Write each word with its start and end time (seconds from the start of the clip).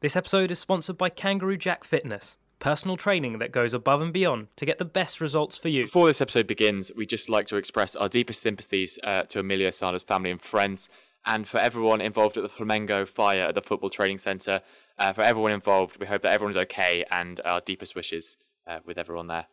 This 0.00 0.14
episode 0.14 0.52
is 0.52 0.60
sponsored 0.60 0.96
by 0.96 1.08
Kangaroo 1.08 1.56
Jack 1.56 1.82
Fitness, 1.82 2.36
personal 2.60 2.96
training 2.96 3.40
that 3.40 3.50
goes 3.50 3.74
above 3.74 4.00
and 4.00 4.12
beyond 4.12 4.46
to 4.54 4.64
get 4.64 4.78
the 4.78 4.84
best 4.84 5.20
results 5.20 5.58
for 5.58 5.66
you. 5.70 5.86
Before 5.86 6.06
this 6.06 6.20
episode 6.20 6.46
begins, 6.46 6.92
we'd 6.94 7.08
just 7.08 7.28
like 7.28 7.48
to 7.48 7.56
express 7.56 7.96
our 7.96 8.08
deepest 8.08 8.40
sympathies 8.40 9.00
uh, 9.02 9.24
to 9.24 9.40
Emilio 9.40 9.70
Sala's 9.70 10.04
family 10.04 10.30
and 10.30 10.40
friends, 10.40 10.88
and 11.26 11.48
for 11.48 11.58
everyone 11.58 12.00
involved 12.00 12.36
at 12.36 12.44
the 12.44 12.48
Flamengo 12.48 13.08
fire 13.08 13.46
at 13.46 13.56
the 13.56 13.60
Football 13.60 13.90
Training 13.90 14.18
Centre. 14.18 14.60
Uh, 15.00 15.12
for 15.12 15.22
everyone 15.22 15.50
involved, 15.50 15.96
we 15.98 16.06
hope 16.06 16.22
that 16.22 16.32
everyone's 16.32 16.56
okay, 16.56 17.04
and 17.10 17.40
our 17.44 17.60
deepest 17.60 17.96
wishes 17.96 18.36
uh, 18.68 18.78
with 18.84 18.98
everyone 18.98 19.26
there. 19.26 19.46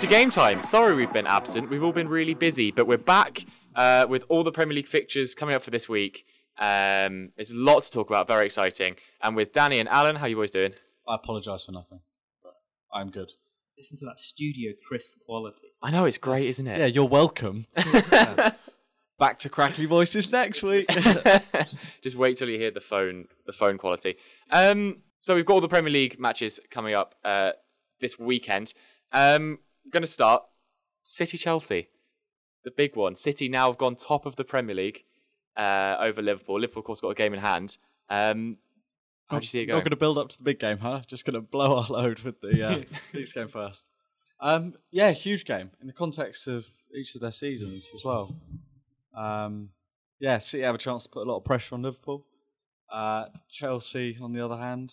To 0.00 0.06
Game 0.06 0.30
Time. 0.30 0.62
Sorry 0.62 0.94
we've 0.94 1.12
been 1.12 1.26
absent. 1.26 1.68
We've 1.68 1.82
all 1.82 1.92
been 1.92 2.08
really 2.08 2.32
busy, 2.32 2.70
but 2.70 2.86
we're 2.86 2.96
back 2.96 3.44
uh, 3.74 4.06
with 4.08 4.24
all 4.30 4.42
the 4.42 4.50
Premier 4.50 4.74
League 4.74 4.86
fixtures 4.86 5.34
coming 5.34 5.54
up 5.54 5.60
for 5.60 5.70
this 5.70 5.90
week. 5.90 6.24
Um, 6.58 7.32
there's 7.36 7.50
a 7.50 7.54
lot 7.54 7.82
to 7.82 7.90
talk 7.90 8.08
about, 8.08 8.26
very 8.26 8.46
exciting. 8.46 8.96
And 9.22 9.36
with 9.36 9.52
Danny 9.52 9.78
and 9.78 9.90
Alan, 9.90 10.16
how 10.16 10.24
are 10.24 10.28
you 10.28 10.36
boys 10.36 10.50
doing? 10.50 10.72
I 11.06 11.16
apologise 11.16 11.64
for 11.64 11.72
nothing, 11.72 12.00
but 12.42 12.54
I'm 12.94 13.10
good. 13.10 13.32
Listen 13.76 13.98
to 13.98 14.06
that 14.06 14.18
studio 14.18 14.72
crisp 14.88 15.10
quality. 15.26 15.74
I 15.82 15.90
know 15.90 16.06
it's 16.06 16.16
great, 16.16 16.46
isn't 16.46 16.66
it? 16.66 16.78
Yeah, 16.78 16.86
you're 16.86 17.04
welcome. 17.04 17.66
Yeah. 17.76 18.52
Back 19.18 19.36
to 19.40 19.50
crackly 19.50 19.84
voices 19.84 20.32
next 20.32 20.62
week. 20.62 20.88
Just 22.02 22.16
wait 22.16 22.38
till 22.38 22.48
you 22.48 22.58
hear 22.58 22.70
the 22.70 22.80
phone, 22.80 23.26
the 23.44 23.52
phone 23.52 23.76
quality. 23.76 24.16
Um, 24.50 25.02
so 25.20 25.34
we've 25.34 25.44
got 25.44 25.54
all 25.54 25.60
the 25.60 25.68
Premier 25.68 25.92
League 25.92 26.18
matches 26.18 26.58
coming 26.70 26.94
up 26.94 27.16
uh, 27.22 27.52
this 28.00 28.18
weekend. 28.18 28.72
Um, 29.12 29.58
going 29.90 30.02
to 30.02 30.06
start 30.06 30.42
City 31.02 31.38
Chelsea, 31.38 31.88
the 32.64 32.70
big 32.70 32.96
one. 32.96 33.16
City 33.16 33.48
now 33.48 33.68
have 33.68 33.78
gone 33.78 33.96
top 33.96 34.26
of 34.26 34.36
the 34.36 34.44
Premier 34.44 34.74
League 34.74 35.04
uh, 35.56 35.96
over 36.00 36.22
Liverpool. 36.22 36.60
Liverpool, 36.60 36.80
of 36.80 36.86
course, 36.86 37.00
got 37.00 37.10
a 37.10 37.14
game 37.14 37.34
in 37.34 37.40
hand. 37.40 37.76
Um, 38.08 38.58
how 39.28 39.38
do 39.38 39.44
you 39.44 39.48
see 39.48 39.60
it 39.60 39.66
going? 39.66 39.76
Not 39.76 39.84
going? 39.84 39.84
going 39.84 39.90
to 39.90 39.96
build 39.96 40.18
up 40.18 40.28
to 40.30 40.38
the 40.38 40.44
big 40.44 40.58
game, 40.58 40.78
huh? 40.78 41.02
Just 41.06 41.24
going 41.24 41.34
to 41.34 41.40
blow 41.40 41.76
our 41.78 41.86
load 41.88 42.20
with 42.20 42.40
the 42.40 42.66
uh, 42.66 42.82
Leeds 43.14 43.32
game 43.32 43.48
first. 43.48 43.86
Um, 44.40 44.74
yeah, 44.90 45.12
huge 45.12 45.44
game 45.44 45.70
in 45.80 45.86
the 45.86 45.92
context 45.92 46.48
of 46.48 46.66
each 46.94 47.14
of 47.14 47.20
their 47.20 47.30
seasons 47.32 47.88
as 47.94 48.04
well. 48.04 48.34
Um, 49.14 49.70
yeah, 50.18 50.38
City 50.38 50.64
have 50.64 50.74
a 50.74 50.78
chance 50.78 51.04
to 51.04 51.08
put 51.08 51.26
a 51.26 51.30
lot 51.30 51.36
of 51.36 51.44
pressure 51.44 51.74
on 51.74 51.82
Liverpool. 51.82 52.24
Uh, 52.90 53.26
Chelsea, 53.48 54.18
on 54.20 54.32
the 54.32 54.44
other 54.44 54.56
hand, 54.56 54.92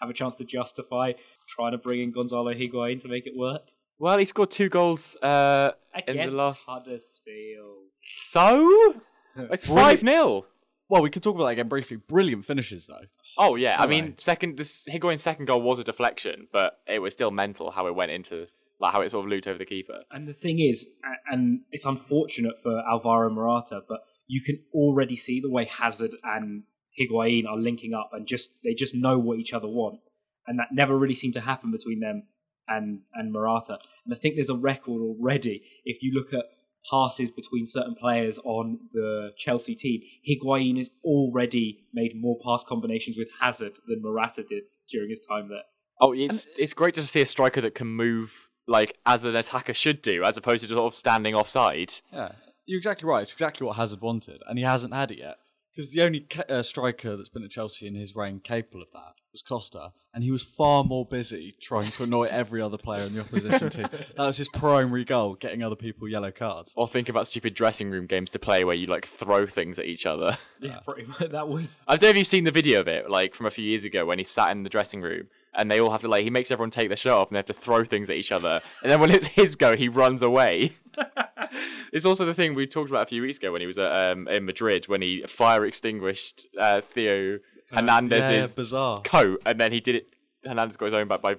Have 0.00 0.08
a 0.08 0.14
chance 0.14 0.34
to 0.36 0.44
justify 0.44 1.12
trying 1.48 1.72
to 1.72 1.78
bring 1.78 2.00
in 2.00 2.12
Gonzalo 2.12 2.54
Higuain 2.54 3.02
to 3.02 3.08
make 3.08 3.26
it 3.26 3.36
work. 3.36 3.62
Well, 4.00 4.18
he 4.18 4.24
scored 4.24 4.50
two 4.50 4.68
goals 4.68 5.16
uh, 5.22 5.72
in 5.94 6.02
the 6.06 6.22
Against 6.22 6.34
last. 6.34 6.64
Huddersfield. 6.66 7.84
So 8.08 8.94
it's 9.36 9.66
five 9.66 10.00
0 10.00 10.46
well, 10.88 11.02
we 11.02 11.10
could 11.10 11.22
talk 11.22 11.36
about 11.36 11.44
that 11.44 11.50
again 11.52 11.68
briefly. 11.68 11.98
Brilliant 11.98 12.44
finishes 12.44 12.88
though. 12.88 13.06
Oh 13.38 13.54
yeah, 13.54 13.76
I 13.78 13.84
No 13.84 13.90
mean, 13.90 14.04
way. 14.06 14.14
second 14.18 14.56
this 14.56 14.88
Higuain's 14.90 15.22
second 15.22 15.44
goal 15.44 15.62
was 15.62 15.78
a 15.78 15.84
deflection, 15.84 16.48
but 16.52 16.78
it 16.88 16.98
was 16.98 17.12
still 17.12 17.30
mental 17.30 17.70
how 17.70 17.86
it 17.86 17.94
went 17.94 18.10
into 18.10 18.46
like 18.80 18.92
how 18.92 19.02
it 19.02 19.10
sort 19.12 19.24
of 19.26 19.30
looped 19.30 19.46
over 19.46 19.58
the 19.58 19.64
keeper. 19.66 20.00
And 20.10 20.26
the 20.26 20.32
thing 20.32 20.58
is, 20.58 20.86
a- 21.04 21.32
and 21.34 21.60
it's 21.70 21.84
unfortunate 21.84 22.54
for 22.60 22.82
Alvaro 22.90 23.30
Morata, 23.30 23.82
but 23.88 24.00
you 24.26 24.40
can 24.42 24.58
already 24.74 25.14
see 25.16 25.40
the 25.40 25.50
way 25.50 25.66
Hazard 25.66 26.12
and 26.24 26.64
Higuain 26.98 27.44
are 27.46 27.56
linking 27.58 27.92
up, 27.94 28.10
and 28.12 28.26
just 28.26 28.48
they 28.64 28.74
just 28.74 28.94
know 28.94 29.16
what 29.18 29.38
each 29.38 29.52
other 29.52 29.68
want, 29.68 30.00
and 30.48 30.58
that 30.58 30.68
never 30.72 30.98
really 30.98 31.14
seemed 31.14 31.34
to 31.34 31.40
happen 31.42 31.70
between 31.70 32.00
them 32.00 32.24
and 32.70 33.00
and 33.14 33.32
Morata. 33.32 33.78
And 34.04 34.14
I 34.14 34.16
think 34.16 34.36
there's 34.36 34.48
a 34.48 34.54
record 34.54 35.02
already. 35.02 35.62
If 35.84 36.02
you 36.02 36.12
look 36.14 36.32
at 36.32 36.46
passes 36.90 37.30
between 37.30 37.66
certain 37.66 37.94
players 37.94 38.38
on 38.38 38.78
the 38.92 39.32
Chelsea 39.36 39.74
team, 39.74 40.00
Higuain 40.26 40.78
has 40.78 40.88
already 41.04 41.84
made 41.92 42.12
more 42.14 42.38
pass 42.42 42.64
combinations 42.66 43.18
with 43.18 43.28
Hazard 43.40 43.72
than 43.86 44.00
Morata 44.00 44.42
did 44.42 44.62
during 44.90 45.10
his 45.10 45.20
time 45.28 45.48
there. 45.48 45.64
Oh, 46.00 46.12
it's 46.12 46.46
it's 46.58 46.72
great 46.72 46.94
to 46.94 47.02
see 47.02 47.20
a 47.20 47.26
striker 47.26 47.60
that 47.60 47.74
can 47.74 47.88
move 47.88 48.48
like 48.66 48.96
as 49.04 49.24
an 49.24 49.36
attacker 49.36 49.74
should 49.74 50.00
do, 50.00 50.24
as 50.24 50.36
opposed 50.36 50.62
to 50.62 50.68
sort 50.68 50.80
of 50.80 50.94
standing 50.94 51.34
offside. 51.34 51.94
Yeah, 52.12 52.32
you're 52.66 52.78
exactly 52.78 53.08
right. 53.08 53.22
It's 53.22 53.32
exactly 53.32 53.66
what 53.66 53.76
Hazard 53.76 54.00
wanted, 54.00 54.40
and 54.48 54.58
he 54.58 54.64
hasn't 54.64 54.94
had 54.94 55.10
it 55.10 55.18
yet. 55.18 55.36
Because 55.80 55.94
the 55.94 56.02
only 56.02 56.20
ca- 56.20 56.44
uh, 56.46 56.62
striker 56.62 57.16
that's 57.16 57.30
been 57.30 57.42
at 57.42 57.50
Chelsea 57.50 57.86
in 57.86 57.94
his 57.94 58.14
reign 58.14 58.38
capable 58.38 58.82
of 58.82 58.88
that 58.92 59.14
was 59.32 59.40
Costa, 59.40 59.92
and 60.12 60.22
he 60.22 60.30
was 60.30 60.42
far 60.42 60.84
more 60.84 61.06
busy 61.06 61.54
trying 61.58 61.90
to 61.92 62.02
annoy 62.02 62.24
every 62.24 62.60
other 62.60 62.76
player 62.76 63.04
in 63.04 63.14
the 63.14 63.22
opposition 63.22 63.70
team. 63.70 63.88
That 64.16 64.26
was 64.26 64.36
his 64.36 64.48
primary 64.48 65.06
goal, 65.06 65.36
getting 65.36 65.62
other 65.62 65.76
people 65.76 66.06
yellow 66.06 66.32
cards. 66.32 66.74
Or 66.76 66.86
think 66.86 67.08
about 67.08 67.28
stupid 67.28 67.54
dressing 67.54 67.88
room 67.90 68.04
games 68.04 68.28
to 68.32 68.38
play 68.38 68.62
where 68.62 68.74
you 68.74 68.88
like 68.88 69.06
throw 69.06 69.46
things 69.46 69.78
at 69.78 69.86
each 69.86 70.04
other. 70.04 70.36
Yeah, 70.60 70.80
pretty 70.80 71.06
much. 71.06 71.30
That 71.30 71.48
was 71.48 71.78
I 71.88 71.96
don't 71.96 72.02
know 72.02 72.10
if 72.10 72.16
you've 72.18 72.26
seen 72.26 72.44
the 72.44 72.50
video 72.50 72.80
of 72.80 72.88
it, 72.88 73.08
like 73.08 73.34
from 73.34 73.46
a 73.46 73.50
few 73.50 73.64
years 73.64 73.86
ago 73.86 74.04
when 74.04 74.18
he 74.18 74.24
sat 74.24 74.50
in 74.50 74.64
the 74.64 74.68
dressing 74.68 75.00
room 75.00 75.28
and 75.54 75.70
they 75.70 75.80
all 75.80 75.90
have 75.90 76.00
to 76.02 76.08
like 76.08 76.24
he 76.24 76.30
makes 76.30 76.50
everyone 76.50 76.70
take 76.70 76.88
their 76.88 76.96
shirt 76.96 77.12
off 77.12 77.28
and 77.28 77.34
they 77.34 77.38
have 77.38 77.46
to 77.46 77.52
throw 77.52 77.84
things 77.84 78.08
at 78.10 78.16
each 78.16 78.32
other. 78.32 78.60
And 78.82 78.90
then 78.90 79.00
when 79.00 79.10
it's 79.10 79.28
his 79.28 79.56
go, 79.56 79.76
he 79.76 79.88
runs 79.88 80.22
away. 80.22 80.76
it's 81.92 82.04
also 82.04 82.24
the 82.24 82.34
thing 82.34 82.54
we 82.54 82.66
talked 82.66 82.90
about 82.90 83.02
a 83.02 83.06
few 83.06 83.22
weeks 83.22 83.38
ago 83.38 83.52
when 83.52 83.60
he 83.60 83.66
was 83.66 83.78
at, 83.78 84.12
um, 84.12 84.28
in 84.28 84.44
Madrid 84.44 84.86
when 84.88 85.02
he 85.02 85.22
fire 85.26 85.64
extinguished 85.64 86.46
uh, 86.58 86.80
Theo 86.80 87.38
Hernandez's 87.72 88.52
yeah, 88.52 88.56
bizarre. 88.56 89.02
coat 89.02 89.42
and 89.46 89.60
then 89.60 89.72
he 89.72 89.80
did 89.80 89.96
it. 89.96 90.14
Hernandez 90.44 90.76
got 90.76 90.86
his 90.86 90.94
own 90.94 91.08
back 91.08 91.20
by 91.20 91.36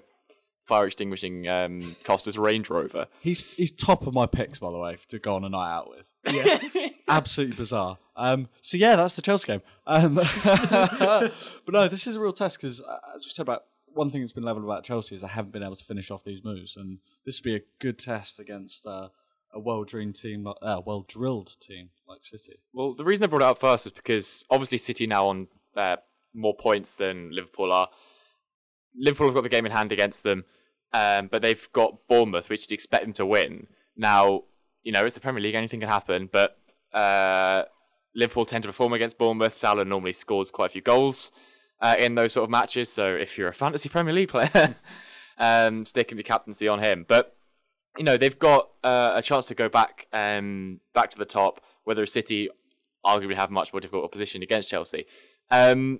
fire 0.65 0.85
extinguishing 0.85 1.47
um, 1.47 1.95
Costa's 2.03 2.37
Range 2.37 2.69
Rover. 2.69 3.07
He's 3.19 3.55
he's 3.55 3.71
top 3.71 4.07
of 4.07 4.13
my 4.13 4.25
picks, 4.25 4.59
by 4.59 4.71
the 4.71 4.77
way, 4.77 4.97
to 5.09 5.19
go 5.19 5.35
on 5.35 5.43
a 5.43 5.49
night 5.49 5.73
out 5.73 5.89
with. 5.89 6.05
yeah. 6.33 6.59
Absolutely 7.07 7.55
bizarre. 7.57 7.97
Um, 8.15 8.47
so 8.61 8.77
yeah, 8.77 8.95
that's 8.95 9.15
the 9.15 9.21
Chelsea 9.21 9.47
game. 9.47 9.61
Um, 9.87 10.15
but 10.15 11.31
no, 11.69 11.87
this 11.87 12.07
is 12.07 12.15
a 12.15 12.19
real 12.19 12.31
test 12.31 12.57
because, 12.57 12.81
uh, 12.81 12.97
as 13.15 13.25
we 13.25 13.31
said 13.31 13.43
about 13.43 13.63
one 13.93 14.09
thing 14.09 14.21
that's 14.21 14.33
been 14.33 14.43
leveled 14.43 14.65
about 14.65 14.83
Chelsea 14.83 15.15
is 15.15 15.21
they 15.21 15.27
haven't 15.27 15.51
been 15.51 15.63
able 15.63 15.75
to 15.75 15.83
finish 15.83 16.11
off 16.11 16.23
these 16.23 16.43
moves, 16.43 16.77
and 16.77 16.99
this 17.25 17.39
would 17.39 17.43
be 17.43 17.55
a 17.55 17.61
good 17.79 17.97
test 17.99 18.39
against 18.39 18.85
uh, 18.85 19.09
a 19.53 19.59
well-drilled 19.59 20.15
team, 20.15 20.47
uh, 20.47 20.81
well-drilled 20.85 21.59
team 21.59 21.89
like 22.07 22.23
City. 22.23 22.59
Well, 22.73 22.93
the 22.93 23.03
reason 23.03 23.23
I 23.23 23.27
brought 23.27 23.41
it 23.41 23.45
up 23.45 23.59
first 23.59 23.85
was 23.85 23.93
because 23.93 24.45
obviously 24.49 24.77
City 24.77 25.07
now 25.07 25.27
on 25.27 25.47
uh, 25.75 25.97
more 26.33 26.55
points 26.55 26.95
than 26.95 27.33
Liverpool 27.33 27.71
are. 27.71 27.89
Liverpool 28.97 29.27
have 29.27 29.35
got 29.35 29.43
the 29.43 29.49
game 29.49 29.65
in 29.65 29.71
hand 29.71 29.91
against 29.91 30.23
them, 30.23 30.45
um, 30.93 31.27
but 31.27 31.41
they've 31.41 31.69
got 31.73 32.07
Bournemouth, 32.07 32.49
which 32.49 32.69
you'd 32.69 32.75
expect 32.75 33.03
them 33.03 33.13
to 33.13 33.25
win. 33.25 33.67
Now, 33.95 34.43
you 34.83 34.91
know, 34.91 35.05
it's 35.05 35.15
the 35.15 35.21
Premier 35.21 35.41
League, 35.41 35.55
anything 35.55 35.79
can 35.79 35.89
happen, 35.89 36.29
but 36.31 36.57
uh, 36.93 37.63
Liverpool 38.15 38.45
tend 38.45 38.63
to 38.63 38.69
perform 38.69 38.93
against 38.93 39.17
Bournemouth. 39.17 39.55
Salah 39.55 39.85
normally 39.85 40.13
scores 40.13 40.51
quite 40.51 40.67
a 40.67 40.69
few 40.69 40.81
goals 40.81 41.31
uh, 41.81 41.95
in 41.97 42.15
those 42.15 42.33
sort 42.33 42.43
of 42.43 42.49
matches, 42.49 42.91
so 42.91 43.13
if 43.13 43.37
you're 43.37 43.47
a 43.47 43.53
fantasy 43.53 43.89
Premier 43.89 44.13
League 44.13 44.29
player, 44.29 44.75
um, 45.37 45.83
sticking 45.85 46.17
the 46.17 46.23
captaincy 46.23 46.67
on 46.67 46.79
him. 46.79 47.05
But 47.07 47.35
you 47.97 48.03
know 48.03 48.17
they've 48.17 48.37
got 48.37 48.69
uh, 48.83 49.13
a 49.15 49.21
chance 49.21 49.47
to 49.47 49.55
go 49.55 49.67
back 49.67 50.07
um, 50.13 50.79
back 50.93 51.11
to 51.11 51.17
the 51.17 51.25
top. 51.25 51.61
Whether 51.83 52.05
City 52.05 52.49
arguably 53.05 53.35
have 53.35 53.49
much 53.49 53.73
more 53.73 53.79
difficult 53.79 54.03
opposition 54.03 54.43
against 54.43 54.69
Chelsea. 54.69 55.05
Um, 55.49 55.99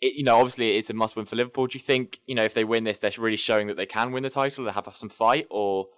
it, 0.00 0.14
you 0.14 0.22
know, 0.22 0.36
obviously 0.36 0.76
it's 0.76 0.90
a 0.90 0.94
must 0.94 1.16
win 1.16 1.24
for 1.24 1.36
Liverpool. 1.36 1.66
Do 1.66 1.76
you 1.76 1.80
think 1.80 2.20
you 2.26 2.34
know 2.34 2.44
if 2.44 2.54
they 2.54 2.64
win 2.64 2.84
this, 2.84 2.98
they're 2.98 3.12
really 3.18 3.36
showing 3.36 3.66
that 3.68 3.76
they 3.76 3.86
can 3.86 4.12
win 4.12 4.22
the 4.22 4.30
title 4.30 4.66
and 4.66 4.74
have 4.74 4.96
some 4.96 5.08
fight, 5.08 5.46
or 5.50 5.88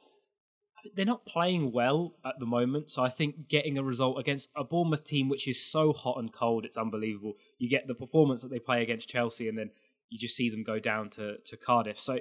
they're 0.95 1.05
not 1.05 1.27
playing 1.27 1.73
well 1.73 2.15
at 2.25 2.35
the 2.39 2.47
moment. 2.47 2.91
So 2.91 3.03
I 3.03 3.09
think 3.09 3.49
getting 3.49 3.77
a 3.79 3.83
result 3.83 4.19
against 4.19 4.49
a 4.57 4.65
Bournemouth 4.65 5.05
team 5.05 5.29
which 5.29 5.49
is 5.49 5.63
so 5.63 5.93
hot 5.93 6.19
and 6.19 6.33
cold, 6.33 6.65
it's 6.65 6.77
unbelievable. 6.77 7.35
You 7.59 7.69
get 7.69 7.87
the 7.87 7.95
performance 7.95 8.43
that 8.43 8.51
they 8.51 8.59
play 8.59 8.83
against 8.83 9.09
Chelsea, 9.09 9.49
and 9.49 9.57
then 9.57 9.71
you 10.09 10.19
just 10.19 10.37
see 10.37 10.51
them 10.51 10.63
go 10.63 10.79
down 10.79 11.11
to, 11.11 11.39
to 11.39 11.57
Cardiff. 11.57 11.99
So 11.99 12.19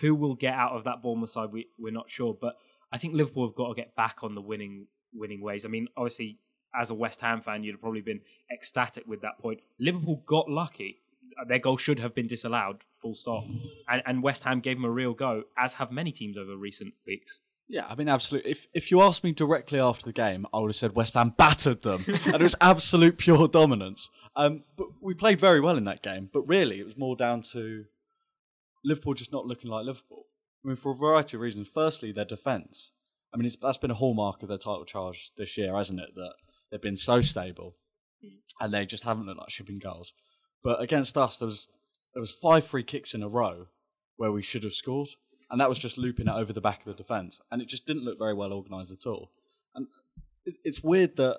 who 0.00 0.14
will 0.14 0.34
get 0.34 0.54
out 0.54 0.72
of 0.72 0.84
that 0.84 1.02
Bournemouth 1.02 1.30
side, 1.30 1.50
we, 1.52 1.68
we're 1.78 1.92
not 1.92 2.10
sure. 2.10 2.36
But 2.38 2.54
I 2.92 2.98
think 2.98 3.14
Liverpool 3.14 3.46
have 3.46 3.54
got 3.54 3.68
to 3.68 3.74
get 3.74 3.94
back 3.94 4.18
on 4.22 4.34
the 4.34 4.40
winning 4.40 4.86
winning 5.12 5.40
ways. 5.42 5.64
I 5.64 5.68
mean, 5.68 5.88
obviously, 5.96 6.38
as 6.78 6.90
a 6.90 6.94
West 6.94 7.20
Ham 7.20 7.40
fan, 7.40 7.64
you'd 7.64 7.72
have 7.72 7.80
probably 7.80 8.00
been 8.00 8.20
ecstatic 8.52 9.04
with 9.06 9.22
that 9.22 9.38
point. 9.40 9.60
Liverpool 9.78 10.22
got 10.26 10.48
lucky. 10.48 10.98
Their 11.48 11.58
goal 11.58 11.78
should 11.78 12.00
have 12.00 12.14
been 12.14 12.26
disallowed, 12.26 12.82
full 13.00 13.14
stop. 13.14 13.44
And, 13.88 14.02
and 14.04 14.22
West 14.22 14.42
Ham 14.44 14.60
gave 14.60 14.76
them 14.76 14.84
a 14.84 14.90
real 14.90 15.14
go, 15.14 15.44
as 15.56 15.74
have 15.74 15.90
many 15.90 16.12
teams 16.12 16.36
over 16.36 16.56
recent 16.56 16.94
weeks. 17.06 17.40
Yeah, 17.70 17.86
I 17.88 17.94
mean, 17.94 18.08
absolutely. 18.08 18.50
If 18.50 18.66
if 18.74 18.90
you 18.90 19.00
asked 19.00 19.22
me 19.22 19.30
directly 19.30 19.78
after 19.78 20.04
the 20.04 20.12
game, 20.12 20.44
I 20.52 20.58
would 20.58 20.70
have 20.70 20.74
said 20.74 20.96
West 20.96 21.14
Ham 21.14 21.34
battered 21.38 21.82
them, 21.82 22.04
and 22.26 22.34
it 22.34 22.42
was 22.42 22.56
absolute 22.60 23.16
pure 23.16 23.46
dominance. 23.46 24.10
Um, 24.34 24.64
but 24.76 24.88
we 25.00 25.14
played 25.14 25.38
very 25.38 25.60
well 25.60 25.76
in 25.76 25.84
that 25.84 26.02
game. 26.02 26.28
But 26.32 26.48
really, 26.48 26.80
it 26.80 26.84
was 26.84 26.98
more 26.98 27.14
down 27.14 27.42
to 27.52 27.84
Liverpool 28.84 29.14
just 29.14 29.32
not 29.32 29.46
looking 29.46 29.70
like 29.70 29.86
Liverpool. 29.86 30.26
I 30.64 30.68
mean, 30.68 30.76
for 30.76 30.90
a 30.90 30.96
variety 30.96 31.36
of 31.36 31.42
reasons. 31.42 31.68
Firstly, 31.68 32.10
their 32.10 32.24
defence. 32.24 32.90
I 33.32 33.36
mean, 33.36 33.46
it's, 33.46 33.54
that's 33.54 33.78
been 33.78 33.92
a 33.92 33.94
hallmark 33.94 34.42
of 34.42 34.48
their 34.48 34.58
title 34.58 34.84
charge 34.84 35.30
this 35.36 35.56
year, 35.56 35.76
hasn't 35.76 36.00
it? 36.00 36.16
That 36.16 36.32
they've 36.72 36.82
been 36.82 36.96
so 36.96 37.20
stable, 37.20 37.76
and 38.60 38.72
they 38.72 38.84
just 38.84 39.04
haven't 39.04 39.26
looked 39.26 39.38
like 39.38 39.50
shipping 39.50 39.78
goals. 39.78 40.12
But 40.64 40.82
against 40.82 41.16
us, 41.16 41.36
there 41.36 41.46
was 41.46 41.68
there 42.14 42.20
was 42.20 42.32
five 42.32 42.64
free 42.64 42.82
kicks 42.82 43.14
in 43.14 43.22
a 43.22 43.28
row 43.28 43.68
where 44.16 44.32
we 44.32 44.42
should 44.42 44.64
have 44.64 44.72
scored, 44.72 45.10
and 45.50 45.60
that 45.60 45.68
was 45.68 45.78
just 45.78 45.98
looping 45.98 46.28
it 46.28 46.34
over 46.34 46.52
the 46.52 46.60
back 46.60 46.80
of 46.80 46.86
the 46.86 46.94
defence, 46.94 47.40
and 47.50 47.60
it 47.62 47.68
just 47.68 47.86
didn't 47.86 48.04
look 48.04 48.18
very 48.18 48.34
well 48.34 48.52
organised 48.52 48.92
at 48.92 49.06
all. 49.06 49.30
And 49.74 49.86
it's 50.64 50.82
weird 50.82 51.16
that 51.16 51.38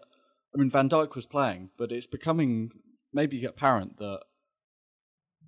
I 0.53 0.57
mean 0.57 0.69
Van 0.69 0.89
Dijk 0.89 1.15
was 1.15 1.25
playing, 1.25 1.69
but 1.77 1.91
it's 1.91 2.07
becoming 2.07 2.71
maybe 3.13 3.43
apparent 3.45 3.97
that 3.97 4.19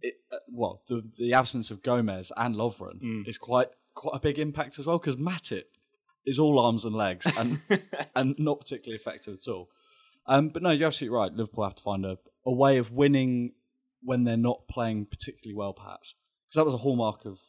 it, 0.01 0.15
uh, 0.31 0.37
well 0.51 0.81
the 0.87 1.03
the 1.17 1.33
absence 1.33 1.71
of 1.71 1.81
Gomez 1.83 2.31
and 2.37 2.55
Lovren 2.55 3.01
Mm. 3.01 3.27
is 3.27 3.37
quite 3.37 3.69
quite 3.95 4.15
a 4.15 4.19
big 4.19 4.39
impact 4.39 4.79
as 4.79 4.85
well 4.85 4.97
because 4.99 5.15
Matip 5.17 5.63
is 6.25 6.39
all 6.39 6.59
arms 6.59 6.83
and 6.85 6.95
legs 6.95 7.25
and 7.37 7.59
and 8.15 8.35
not 8.37 8.59
particularly 8.59 8.95
effective 8.99 9.35
at 9.35 9.47
all. 9.51 9.69
Um, 10.25 10.49
but 10.49 10.63
no, 10.63 10.71
you're 10.71 10.87
absolutely 10.87 11.17
right. 11.17 11.33
Liverpool 11.33 11.65
have 11.65 11.75
to 11.75 11.83
find 11.83 12.05
a, 12.05 12.17
a 12.45 12.51
way 12.51 12.77
of 12.77 12.91
winning 12.91 13.51
when 14.01 14.23
they're 14.23 14.37
not 14.37 14.67
playing 14.69 15.05
particularly 15.05 15.53
well, 15.55 15.73
perhaps. 15.73 16.15
Because 16.47 16.55
that 16.55 16.65
was 16.65 16.73
a 16.73 16.77
hallmark 16.77 17.25
of 17.25 17.39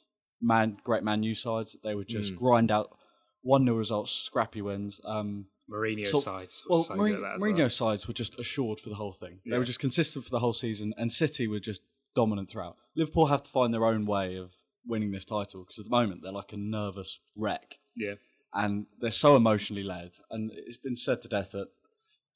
man, 0.45 0.77
great 0.85 1.03
Man 1.03 1.23
U 1.23 1.35
sides 1.35 1.73
that 1.73 1.83
they 1.83 1.95
would 1.95 2.09
just 2.09 2.35
grind 2.37 2.71
out 2.71 2.97
one 3.43 3.65
0 3.65 3.77
results, 3.77 4.11
scrappy 4.13 4.63
wins. 4.63 5.01
Um, 5.05 5.47
Mourinho 5.71 6.07
so- 6.07 6.21
sides. 6.21 6.63
well, 6.69 6.83
so 6.85 6.95
Mourinho, 6.95 7.07
good 7.09 7.15
at 7.17 7.21
that 7.23 7.35
as 7.37 7.41
Mourinho's 7.43 7.59
well. 7.81 7.91
sides 7.91 8.07
were 8.09 8.15
just 8.15 8.39
assured 8.39 8.81
for 8.81 8.91
the 8.91 8.95
whole 8.97 9.13
thing. 9.13 9.41
They 9.47 9.57
were 9.59 9.65
just 9.65 9.81
consistent 9.81 10.25
for 10.25 10.31
the 10.31 10.39
whole 10.41 10.53
season, 10.53 10.93
and 10.99 11.11
City 11.11 11.47
were 11.49 11.61
just 11.61 11.83
dominant 12.15 12.51
throughout. 12.51 12.77
Liverpool 12.95 13.27
have 13.27 13.43
to 13.43 13.51
find 13.51 13.73
their 13.73 13.87
own 13.87 14.05
way 14.07 14.37
of 14.37 14.53
winning 14.87 15.11
this 15.11 15.25
title 15.25 15.63
because 15.63 15.79
at 15.79 15.87
the 15.87 15.91
moment 15.91 16.21
they're 16.23 16.33
like 16.33 16.53
a 16.53 16.57
nervous 16.59 17.19
wreck 17.35 17.79
Yeah. 17.97 18.15
and 18.53 18.87
they're 19.01 19.11
so 19.11 19.35
emotionally 19.37 19.83
led. 19.83 20.13
And 20.31 20.51
it's 20.55 20.77
been 20.77 20.95
said 20.97 21.23
to 21.23 21.29
death 21.29 21.53
that 21.53 21.69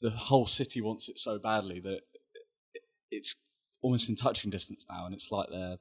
the 0.01 0.11
whole 0.11 0.47
city 0.47 0.81
wants 0.81 1.09
it 1.11 1.19
so 1.19 1.39
badly 1.39 1.79
that 1.81 2.01
it's 3.11 3.35
almost 3.83 4.09
in 4.09 4.17
touching 4.17 4.51
distance 4.51 4.85
now, 4.91 5.05
and 5.07 5.15
it's 5.15 5.31
like 5.31 5.49
they're 5.51 5.77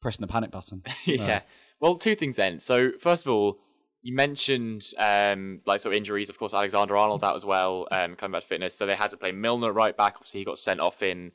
pressing 0.00 0.22
the 0.22 0.32
panic 0.32 0.50
button. 0.50 0.82
yeah. 1.04 1.40
Well, 1.80 1.96
two 1.96 2.14
things 2.14 2.36
then. 2.36 2.60
So 2.60 2.92
first 3.00 3.26
of 3.26 3.32
all, 3.32 3.58
you 4.02 4.14
mentioned 4.14 4.84
um, 4.98 5.60
like 5.66 5.80
sort 5.80 5.94
of 5.94 5.98
injuries. 5.98 6.28
Of 6.28 6.38
course, 6.38 6.54
Alexander 6.54 6.96
Arnold's 6.96 7.22
out 7.22 7.36
as 7.36 7.44
well, 7.44 7.86
um, 7.90 8.14
coming 8.14 8.32
back 8.32 8.42
to 8.42 8.48
fitness. 8.48 8.74
So 8.74 8.86
they 8.86 8.94
had 8.94 9.10
to 9.10 9.16
play 9.16 9.32
Milner 9.32 9.72
right 9.72 9.96
back. 9.96 10.14
Obviously, 10.16 10.40
he 10.40 10.44
got 10.44 10.58
sent 10.58 10.80
off 10.80 11.02
in 11.02 11.32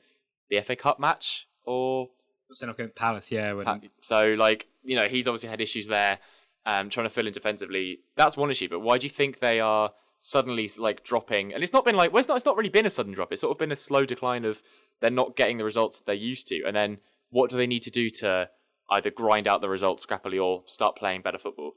the 0.50 0.62
FA 0.62 0.75
Cup 0.75 1.00
match, 1.00 1.48
or 1.65 2.10
Sent 2.56 2.69
off 2.69 2.77
against 2.77 2.95
Palace, 2.95 3.31
yeah. 3.31 3.54
When, 3.54 3.89
so 4.01 4.36
like 4.36 4.68
you 4.83 4.95
know 4.95 5.06
he's 5.06 5.27
obviously 5.27 5.50
had 5.50 5.60
issues 5.60 5.88
there, 5.88 6.19
um, 6.65 6.89
trying 6.89 7.06
to 7.06 7.10
fill 7.10 7.25
in 7.25 7.33
defensively. 7.33 8.01
That's 8.15 8.38
one 8.38 8.51
issue. 8.51 8.69
But 8.69 8.81
why 8.81 9.00
do 9.00 9.06
you 9.06 9.10
think 9.10 9.39
they 9.39 9.60
are 9.60 9.92
suddenly 10.19 10.69
like 10.77 11.04
dropping? 11.04 11.54
And 11.54 11.63
it's 11.63 11.74
not 11.74 11.83
been 11.83 11.95
like 11.95 12.13
well, 12.13 12.19
it's 12.19 12.27
not. 12.27 12.38
It's 12.38 12.45
not 12.45 12.56
really 12.56 12.69
been 12.69 12.86
a 12.86 12.92
sudden 12.92 13.13
drop. 13.13 13.31
It's 13.31 13.42
sort 13.42 13.51
of 13.51 13.57
been 13.57 13.71
a 13.71 13.75
slow 13.75 14.06
decline 14.06 14.45
of 14.45 14.62
they're 15.01 15.10
not 15.10 15.36
getting 15.36 15.57
the 15.57 15.63
results 15.63 16.00
they're 16.00 16.13
used 16.13 16.48
to. 16.48 16.63
And 16.63 16.75
then 16.75 17.00
what 17.33 17.50
do 17.50 17.57
they 17.57 17.68
need 17.68 17.81
to 17.81 17.89
do 17.89 18.09
to 18.12 18.50
either 18.91 19.09
grind 19.09 19.47
out 19.47 19.59
the 19.59 19.68
results 19.68 20.06
scrappily 20.06 20.41
or 20.41 20.63
start 20.68 20.95
playing 20.95 21.24
better 21.24 21.39
football? 21.39 21.74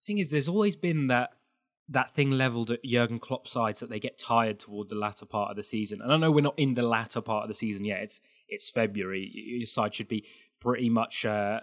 The 0.00 0.06
thing 0.06 0.18
is, 0.18 0.30
there's 0.30 0.48
always 0.48 0.76
been 0.76 1.08
that 1.08 1.30
that 1.88 2.14
thing 2.14 2.30
leveled 2.30 2.70
at 2.70 2.84
Jurgen 2.84 3.18
Klopp 3.18 3.48
sides 3.48 3.80
that 3.80 3.90
they 3.90 3.98
get 3.98 4.16
tired 4.16 4.60
toward 4.60 4.88
the 4.88 4.94
latter 4.94 5.26
part 5.26 5.50
of 5.50 5.56
the 5.56 5.64
season. 5.64 6.00
And 6.00 6.12
I 6.12 6.16
know 6.16 6.30
we're 6.30 6.40
not 6.42 6.56
in 6.56 6.74
the 6.74 6.82
latter 6.82 7.20
part 7.20 7.42
of 7.42 7.48
the 7.48 7.54
season 7.54 7.84
yet. 7.84 8.02
It's 8.02 8.20
it's 8.48 8.70
February. 8.70 9.28
Your 9.34 9.66
side 9.66 9.94
should 9.94 10.08
be 10.08 10.24
pretty 10.60 10.88
much 10.88 11.26
uh, 11.26 11.60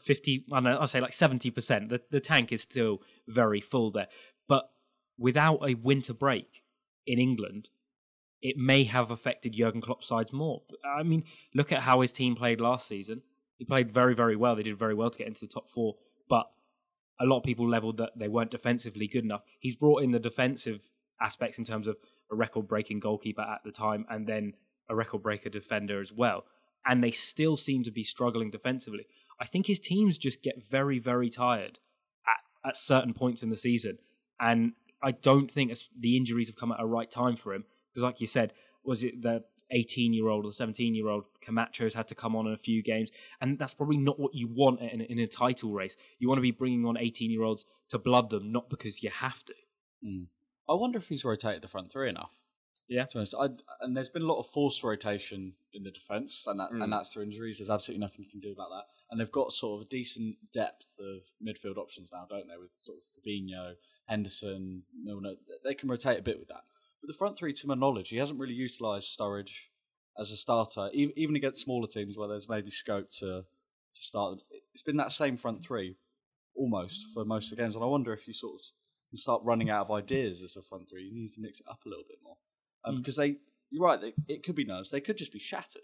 fifty. 0.00 0.46
I 0.50 0.60
know. 0.60 0.78
I'll 0.78 0.88
say 0.88 1.02
like 1.02 1.12
seventy 1.12 1.50
percent. 1.50 1.90
The 1.90 2.00
the 2.10 2.20
tank 2.20 2.52
is 2.52 2.62
still 2.62 3.02
very 3.28 3.60
full 3.60 3.90
there, 3.90 4.08
but 4.48 4.70
without 5.18 5.60
a 5.68 5.74
winter 5.74 6.14
break 6.14 6.62
in 7.06 7.18
England. 7.18 7.68
It 8.44 8.58
may 8.58 8.84
have 8.84 9.10
affected 9.10 9.54
Jurgen 9.54 9.80
Klopp's 9.80 10.06
sides 10.06 10.30
more. 10.30 10.60
I 10.84 11.02
mean, 11.02 11.24
look 11.54 11.72
at 11.72 11.80
how 11.80 12.02
his 12.02 12.12
team 12.12 12.36
played 12.36 12.60
last 12.60 12.86
season. 12.86 13.22
He 13.56 13.64
played 13.64 13.90
very, 13.90 14.14
very 14.14 14.36
well. 14.36 14.54
They 14.54 14.62
did 14.62 14.78
very 14.78 14.94
well 14.94 15.10
to 15.10 15.16
get 15.16 15.26
into 15.26 15.40
the 15.40 15.46
top 15.46 15.70
four, 15.70 15.94
but 16.28 16.50
a 17.18 17.24
lot 17.24 17.38
of 17.38 17.44
people 17.44 17.66
leveled 17.66 17.96
that 17.96 18.10
they 18.16 18.28
weren't 18.28 18.50
defensively 18.50 19.08
good 19.08 19.24
enough. 19.24 19.40
He's 19.60 19.74
brought 19.74 20.02
in 20.02 20.10
the 20.10 20.18
defensive 20.18 20.90
aspects 21.22 21.58
in 21.58 21.64
terms 21.64 21.88
of 21.88 21.96
a 22.30 22.34
record 22.34 22.68
breaking 22.68 23.00
goalkeeper 23.00 23.40
at 23.40 23.62
the 23.64 23.72
time 23.72 24.04
and 24.10 24.26
then 24.26 24.52
a 24.90 24.94
record 24.94 25.22
breaker 25.22 25.48
defender 25.48 26.02
as 26.02 26.12
well. 26.12 26.44
And 26.84 27.02
they 27.02 27.12
still 27.12 27.56
seem 27.56 27.82
to 27.84 27.90
be 27.90 28.04
struggling 28.04 28.50
defensively. 28.50 29.06
I 29.40 29.46
think 29.46 29.68
his 29.68 29.80
teams 29.80 30.18
just 30.18 30.42
get 30.42 30.62
very, 30.62 30.98
very 30.98 31.30
tired 31.30 31.78
at, 32.28 32.68
at 32.68 32.76
certain 32.76 33.14
points 33.14 33.42
in 33.42 33.48
the 33.48 33.56
season. 33.56 33.96
And 34.38 34.72
I 35.02 35.12
don't 35.12 35.50
think 35.50 35.72
the 35.98 36.18
injuries 36.18 36.48
have 36.48 36.56
come 36.56 36.72
at 36.72 36.80
a 36.80 36.86
right 36.86 37.10
time 37.10 37.36
for 37.36 37.54
him. 37.54 37.64
Because, 37.94 38.02
like 38.02 38.20
you 38.20 38.26
said, 38.26 38.52
was 38.84 39.04
it 39.04 39.22
the 39.22 39.44
18 39.70 40.12
year 40.12 40.28
old 40.28 40.44
or 40.44 40.52
17 40.52 40.94
year 40.94 41.08
old 41.08 41.24
Camacho's 41.40 41.94
had 41.94 42.08
to 42.08 42.14
come 42.14 42.34
on 42.36 42.46
in 42.46 42.52
a 42.52 42.58
few 42.58 42.82
games? 42.82 43.10
And 43.40 43.58
that's 43.58 43.72
probably 43.74 43.96
not 43.96 44.18
what 44.18 44.34
you 44.34 44.48
want 44.48 44.80
in, 44.80 45.00
in 45.00 45.18
a 45.20 45.26
title 45.26 45.72
race. 45.72 45.96
You 46.18 46.28
want 46.28 46.38
to 46.38 46.42
be 46.42 46.50
bringing 46.50 46.84
on 46.84 46.98
18 46.98 47.30
year 47.30 47.42
olds 47.44 47.64
to 47.90 47.98
blood 47.98 48.30
them, 48.30 48.52
not 48.52 48.68
because 48.68 49.02
you 49.02 49.10
have 49.10 49.44
to. 49.46 49.54
I 50.68 50.74
wonder 50.74 50.98
if 50.98 51.08
he's 51.08 51.24
rotated 51.24 51.62
the 51.62 51.68
front 51.68 51.90
three 51.92 52.08
enough. 52.08 52.32
Yeah. 52.88 53.06
To 53.06 53.18
honest, 53.18 53.34
I, 53.38 53.48
and 53.80 53.96
there's 53.96 54.10
been 54.10 54.22
a 54.22 54.26
lot 54.26 54.38
of 54.40 54.46
forced 54.46 54.84
rotation 54.84 55.54
in 55.72 55.82
the 55.84 55.90
defence, 55.90 56.44
and 56.46 56.60
that, 56.60 56.70
Mm. 56.70 56.84
and 56.84 56.92
that's 56.92 57.10
through 57.12 57.22
injuries. 57.22 57.58
There's 57.58 57.70
absolutely 57.70 58.00
nothing 58.00 58.24
you 58.24 58.30
can 58.30 58.40
do 58.40 58.52
about 58.52 58.68
that. 58.68 58.84
And 59.10 59.18
they've 59.18 59.32
got 59.32 59.52
sort 59.52 59.80
of 59.80 59.86
a 59.86 59.88
decent 59.88 60.36
depth 60.52 60.98
of 61.00 61.32
midfield 61.42 61.78
options 61.78 62.12
now, 62.12 62.26
don't 62.28 62.46
they? 62.48 62.58
With 62.58 62.72
sort 62.76 62.98
of 62.98 63.04
Fabinho, 63.24 63.74
Henderson, 64.06 64.82
Milner, 65.02 65.34
they 65.64 65.74
can 65.74 65.88
rotate 65.88 66.18
a 66.18 66.22
bit 66.22 66.38
with 66.38 66.48
that. 66.48 66.64
But 67.04 67.12
the 67.12 67.18
front 67.18 67.36
three, 67.36 67.52
to 67.52 67.66
my 67.66 67.74
knowledge, 67.74 68.08
he 68.08 68.16
hasn't 68.16 68.40
really 68.40 68.54
utilised 68.54 69.18
Sturridge 69.18 69.64
as 70.18 70.30
a 70.30 70.38
starter, 70.38 70.88
even 70.94 71.36
against 71.36 71.60
smaller 71.60 71.86
teams 71.86 72.16
where 72.16 72.28
there's 72.28 72.48
maybe 72.48 72.70
scope 72.70 73.10
to 73.18 73.44
to 73.94 74.02
start. 74.02 74.38
It's 74.72 74.82
been 74.82 74.96
that 74.96 75.12
same 75.12 75.36
front 75.36 75.62
three 75.62 75.96
almost 76.56 77.08
for 77.12 77.26
most 77.26 77.52
of 77.52 77.58
the 77.58 77.62
games, 77.62 77.74
and 77.74 77.84
I 77.84 77.88
wonder 77.88 78.14
if 78.14 78.26
you 78.26 78.32
sort 78.32 78.54
of 78.54 79.18
start 79.18 79.42
running 79.44 79.68
out 79.68 79.84
of 79.84 79.90
ideas 79.90 80.42
as 80.42 80.56
a 80.56 80.62
front 80.62 80.88
three. 80.88 81.04
You 81.04 81.14
need 81.14 81.30
to 81.32 81.42
mix 81.42 81.60
it 81.60 81.66
up 81.68 81.80
a 81.84 81.88
little 81.90 82.04
bit 82.08 82.20
more 82.24 82.36
um, 82.86 82.96
because 82.96 83.16
they. 83.16 83.36
You're 83.70 83.84
right. 83.84 84.00
They, 84.00 84.14
it 84.26 84.42
could 84.42 84.54
be 84.54 84.64
nerves. 84.64 84.90
They 84.90 85.02
could 85.02 85.18
just 85.18 85.32
be 85.32 85.38
shattered. 85.38 85.82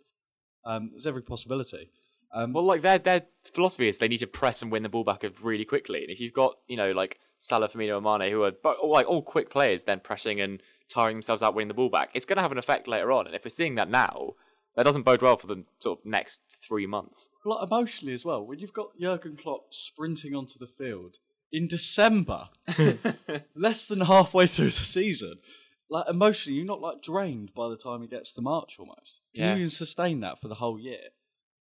Um, 0.65 0.89
there's 0.93 1.07
every 1.07 1.23
possibility. 1.23 1.91
Um, 2.33 2.55
Well, 2.55 2.65
like 2.65 2.81
their 2.81 2.99
their 2.99 3.27
philosophy 3.45 3.89
is 3.89 3.99
they 3.99 4.09
need 4.09 4.19
to 4.19 4.27
press 4.27 4.63
and 4.63 4.73
win 4.73 4.85
the 4.85 4.89
ball 4.89 5.05
back 5.05 5.23
really 5.43 5.67
quickly. 5.67 6.01
And 6.01 6.11
if 6.11 6.19
you've 6.19 6.33
got 6.33 6.57
you 6.67 6.79
know 6.79 6.93
like 6.93 7.19
Salah, 7.41 7.69
Firmino, 7.69 7.97
and 7.99 8.05
Mane, 8.05 8.33
who 8.33 8.43
are 8.45 8.53
like 8.83 9.07
all 9.07 9.21
quick 9.21 9.51
players, 9.51 9.83
then 9.83 10.01
pressing 10.01 10.41
and 10.41 10.63
tiring 10.91 11.17
themselves 11.17 11.41
out 11.43 11.55
winning 11.55 11.69
the 11.69 11.75
ball 11.75 11.89
back, 11.89 12.11
it's 12.15 12.27
going 12.27 12.37
to 12.37 12.43
have 12.43 12.53
an 12.53 12.59
effect 12.59 12.87
later 12.89 13.11
on. 13.13 13.27
And 13.27 13.35
if 13.35 13.45
we're 13.45 13.49
seeing 13.51 13.77
that 13.77 13.89
now, 13.91 14.35
that 14.77 14.83
doesn't 14.83 15.03
bode 15.03 15.23
well 15.23 15.37
for 15.37 15.47
the 15.47 15.65
sort 15.79 16.01
of 16.01 16.05
next 16.07 16.39
three 16.51 16.87
months. 16.87 17.31
like 17.45 17.63
emotionally 17.67 18.13
as 18.15 18.25
well. 18.25 18.45
When 18.45 18.59
you've 18.59 18.73
got 18.73 18.99
Jurgen 19.01 19.37
Klopp 19.37 19.73
sprinting 19.75 20.35
onto 20.35 20.59
the 20.59 20.67
field 20.67 21.19
in 21.53 21.67
December, 21.69 22.49
less 23.55 23.87
than 23.87 24.01
halfway 24.03 24.47
through 24.47 24.67
the 24.71 24.85
season, 24.85 25.35
like 25.89 26.09
emotionally, 26.09 26.57
you're 26.59 26.67
not 26.67 26.81
like 26.81 27.03
drained 27.03 27.53
by 27.55 27.69
the 27.69 27.77
time 27.77 28.03
he 28.03 28.07
gets 28.09 28.33
to 28.35 28.41
March 28.41 28.79
almost. 28.79 29.21
Can 29.35 29.45
Yeah. 29.45 29.51
you 29.55 29.59
even 29.59 29.71
sustain 29.71 30.21
that 30.21 30.41
for 30.41 30.49
the 30.49 30.55
whole 30.57 30.79
year? 30.79 31.01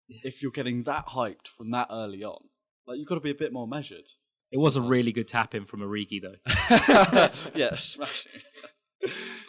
If 0.08 0.42
you're 0.42 0.52
getting 0.52 0.84
that 0.84 1.08
hyped 1.10 1.48
from 1.48 1.72
that 1.72 1.88
early 1.92 2.24
on, 2.24 2.44
like 2.88 2.98
you've 3.00 3.08
got 3.08 3.16
to 3.16 3.22
be 3.22 3.32
a 3.32 3.36
bit 3.36 3.54
more 3.54 3.68
measured. 3.68 4.12
It 4.52 4.58
was 4.60 4.76
a 4.76 4.82
really 4.82 5.12
good 5.12 5.28
tap 5.28 5.54
in 5.54 5.66
from 5.66 5.82
Origi, 5.82 6.20
though. 6.22 6.38
yeah, 7.56 7.76
smashing. 7.76 8.32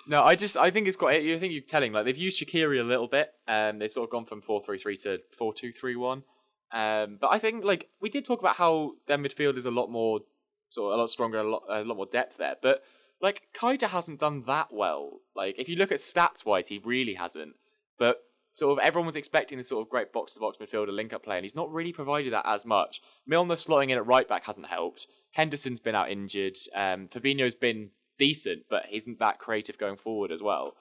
No, 0.07 0.25
I 0.25 0.35
just 0.35 0.57
I 0.57 0.71
think 0.71 0.88
it's 0.88 0.97
quite. 0.97 1.21
I 1.23 1.38
think 1.38 1.52
you're 1.52 1.62
telling 1.62 1.93
like 1.93 2.05
they've 2.05 2.17
used 2.17 2.40
Shaqiri 2.40 2.81
a 2.81 2.85
little 2.85 3.07
bit. 3.07 3.31
Um, 3.47 3.79
they've 3.79 3.93
sort 3.93 4.09
of 4.09 4.11
gone 4.11 4.25
from 4.25 4.40
four 4.40 4.62
three 4.62 4.79
three 4.79 4.97
to 4.99 5.21
four 5.37 5.55
two 5.55 5.73
three 5.73 5.97
one. 5.97 6.25
Um, 6.73 7.19
but 7.21 7.29
I 7.33 7.38
think 7.38 7.64
like 7.64 7.88
we 8.00 8.09
did 8.09 8.25
talk 8.25 8.40
about 8.40 8.57
how 8.57 8.93
their 9.07 9.19
midfield 9.19 9.57
is 9.57 9.67
a 9.67 9.71
lot 9.71 9.90
more 9.90 10.21
sort 10.69 10.93
of 10.93 10.99
a 10.99 11.00
lot 11.00 11.11
stronger, 11.11 11.38
a 11.38 11.49
lot 11.49 11.62
a 11.69 11.85
lot 11.85 11.97
more 11.97 12.07
depth 12.11 12.38
there. 12.38 12.57
But 12.61 12.83
like 13.21 13.43
Keita 13.55 13.88
hasn't 13.88 14.21
done 14.21 14.45
that 14.47 14.69
well. 14.73 15.21
Like 15.37 15.57
if 15.59 15.69
you 15.69 15.76
look 15.76 15.93
at 15.93 15.99
stats 15.99 16.45
wise, 16.45 16.69
he 16.69 16.81
really 16.85 17.14
hasn't. 17.14 17.55
But 17.99 18.19
sort 18.52 18.79
of 18.79 18.85
everyone 18.85 19.07
was 19.07 19.17
expecting 19.17 19.59
this 19.59 19.69
sort 19.69 19.83
of 19.83 19.90
great 19.90 20.12
box 20.12 20.35
to 20.35 20.40
box 20.40 20.59
midfielder 20.59 20.93
link 20.93 21.12
up 21.12 21.25
play, 21.25 21.37
and 21.37 21.45
he's 21.45 21.57
not 21.57 21.71
really 21.73 21.93
provided 21.93 22.33
that 22.33 22.47
as 22.47 22.64
much. 22.64 23.00
Milner 23.26 23.55
slotting 23.55 23.90
in 23.90 23.99
at 23.99 24.07
right 24.07 24.29
back 24.29 24.45
hasn't 24.45 24.69
helped. 24.69 25.07
Henderson's 25.33 25.81
been 25.81 25.95
out 25.95 26.11
injured. 26.11 26.57
Um, 26.75 27.09
Fabinho's 27.09 27.55
been 27.55 27.90
decent, 28.21 28.65
but 28.71 28.85
isn't 28.93 29.19
that 29.19 29.39
creative 29.39 29.79
going 29.79 29.97
forward 29.97 30.31
as 30.31 30.43
well. 30.43 30.75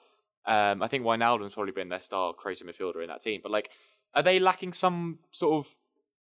Um, 0.46 0.82
I 0.82 0.88
think 0.88 1.04
Wijnaldum's 1.04 1.54
probably 1.54 1.72
been 1.72 1.88
their 1.88 2.00
star 2.00 2.32
creative 2.32 2.66
midfielder 2.66 3.02
in 3.02 3.08
that 3.08 3.22
team. 3.22 3.40
But 3.42 3.50
like, 3.50 3.70
are 4.14 4.22
they 4.22 4.38
lacking 4.38 4.74
some 4.74 5.18
sort 5.30 5.64
of 5.64 5.72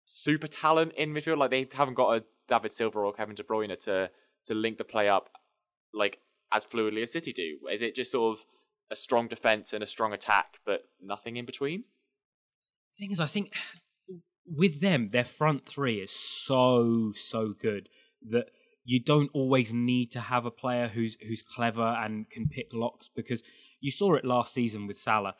super 0.05 0.47
talent 0.47 0.93
in 0.93 1.13
midfield? 1.13 1.37
Like 1.37 1.51
they 1.51 1.67
haven't 1.73 1.95
got 1.95 2.17
a 2.17 2.23
David 2.47 2.71
Silva 2.71 2.99
or 2.99 3.13
Kevin 3.13 3.35
De 3.35 3.43
Bruyne 3.43 3.77
to 3.81 4.09
to 4.45 4.53
link 4.53 4.77
the 4.77 4.83
play 4.83 5.07
up 5.07 5.29
like 5.93 6.19
as 6.51 6.65
fluidly 6.65 7.03
as 7.03 7.11
City 7.11 7.33
do? 7.33 7.57
Is 7.71 7.81
it 7.81 7.95
just 7.95 8.11
sort 8.11 8.37
of 8.37 8.45
a 8.89 8.95
strong 8.95 9.27
defense 9.27 9.73
and 9.73 9.83
a 9.83 9.87
strong 9.87 10.13
attack, 10.13 10.59
but 10.65 10.83
nothing 11.01 11.37
in 11.37 11.45
between? 11.45 11.83
thing 12.97 13.11
is, 13.11 13.19
I 13.19 13.27
think 13.27 13.53
with 14.45 14.81
them, 14.81 15.09
their 15.11 15.25
front 15.25 15.65
three 15.65 15.99
is 15.99 16.11
so 16.11 17.13
so 17.15 17.53
good 17.59 17.89
that 18.29 18.47
you 18.85 18.99
don't 18.99 19.29
always 19.33 19.71
need 19.73 20.11
to 20.11 20.19
have 20.19 20.45
a 20.45 20.51
player 20.51 20.87
who's 20.89 21.17
who's 21.27 21.41
clever 21.41 21.81
and 22.03 22.29
can 22.29 22.47
pick 22.49 22.67
locks 22.73 23.09
because 23.15 23.43
you 23.79 23.91
saw 23.91 24.13
it 24.15 24.25
last 24.25 24.53
season 24.53 24.87
with 24.87 24.99
Salah. 24.99 25.35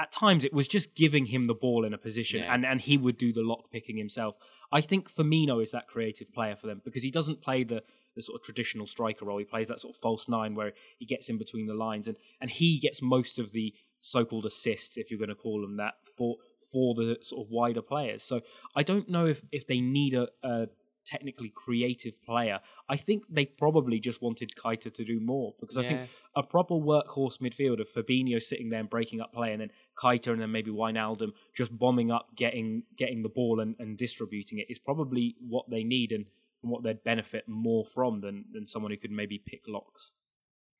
At 0.00 0.12
times, 0.12 0.44
it 0.44 0.52
was 0.52 0.68
just 0.68 0.94
giving 0.94 1.26
him 1.26 1.48
the 1.48 1.54
ball 1.54 1.84
in 1.84 1.92
a 1.92 1.98
position, 1.98 2.40
Yeah. 2.40 2.54
and, 2.54 2.64
and 2.64 2.80
he 2.80 2.96
would 2.96 3.18
do 3.18 3.32
the 3.32 3.42
lock 3.42 3.72
picking 3.72 3.96
himself. 3.96 4.36
I 4.70 4.80
think 4.80 5.12
Firmino 5.12 5.60
is 5.60 5.72
that 5.72 5.88
creative 5.88 6.32
player 6.32 6.54
for 6.54 6.68
them 6.68 6.80
because 6.84 7.02
he 7.02 7.10
doesn't 7.10 7.42
play 7.42 7.64
the, 7.64 7.82
the 8.14 8.22
sort 8.22 8.38
of 8.40 8.44
traditional 8.44 8.86
striker 8.86 9.24
role. 9.24 9.38
He 9.38 9.44
plays 9.44 9.66
that 9.68 9.80
sort 9.80 9.96
of 9.96 10.00
false 10.00 10.28
nine 10.28 10.54
where 10.54 10.72
he 10.98 11.04
gets 11.06 11.28
in 11.28 11.36
between 11.36 11.66
the 11.66 11.74
lines, 11.74 12.06
and, 12.06 12.16
and 12.40 12.48
he 12.48 12.78
gets 12.78 13.02
most 13.02 13.40
of 13.40 13.50
the 13.50 13.74
so-called 14.00 14.46
assists, 14.46 14.96
if 14.96 15.10
you're 15.10 15.18
going 15.18 15.30
to 15.30 15.34
call 15.34 15.60
them 15.62 15.76
that, 15.78 15.94
for 16.16 16.36
for 16.70 16.94
the 16.94 17.16
sort 17.22 17.44
of 17.46 17.50
wider 17.50 17.82
players. 17.82 18.22
So 18.22 18.42
I 18.76 18.84
don't 18.84 19.08
know 19.08 19.26
if, 19.26 19.42
if 19.50 19.66
they 19.66 19.80
need 19.80 20.14
a, 20.14 20.28
a 20.44 20.66
technically 21.08 21.52
creative 21.54 22.20
player. 22.22 22.58
I 22.88 22.96
think 22.96 23.24
they 23.30 23.46
probably 23.46 23.98
just 23.98 24.20
wanted 24.20 24.52
Keita 24.62 24.94
to 24.94 25.04
do 25.04 25.20
more 25.20 25.54
because 25.60 25.78
I 25.78 25.82
think 25.82 26.10
a 26.36 26.42
proper 26.42 26.74
workhorse 26.74 27.38
midfielder, 27.40 27.84
Fabinho 27.96 28.42
sitting 28.42 28.68
there 28.68 28.80
and 28.80 28.90
breaking 28.90 29.20
up 29.20 29.32
play, 29.32 29.52
and 29.52 29.60
then 29.60 29.70
Keita 30.02 30.28
and 30.28 30.40
then 30.42 30.52
maybe 30.52 30.70
Wijnaldum 30.70 31.30
just 31.56 31.76
bombing 31.76 32.10
up, 32.10 32.28
getting 32.36 32.82
getting 32.96 33.22
the 33.22 33.28
ball 33.28 33.60
and, 33.60 33.74
and 33.78 33.96
distributing 33.96 34.58
it 34.58 34.66
is 34.68 34.78
probably 34.78 35.36
what 35.40 35.70
they 35.70 35.82
need 35.82 36.12
and, 36.12 36.26
and 36.62 36.70
what 36.70 36.82
they'd 36.82 37.02
benefit 37.04 37.44
more 37.48 37.84
from 37.86 38.20
than 38.20 38.44
than 38.52 38.66
someone 38.66 38.92
who 38.92 38.98
could 38.98 39.10
maybe 39.10 39.42
pick 39.44 39.62
locks. 39.66 40.12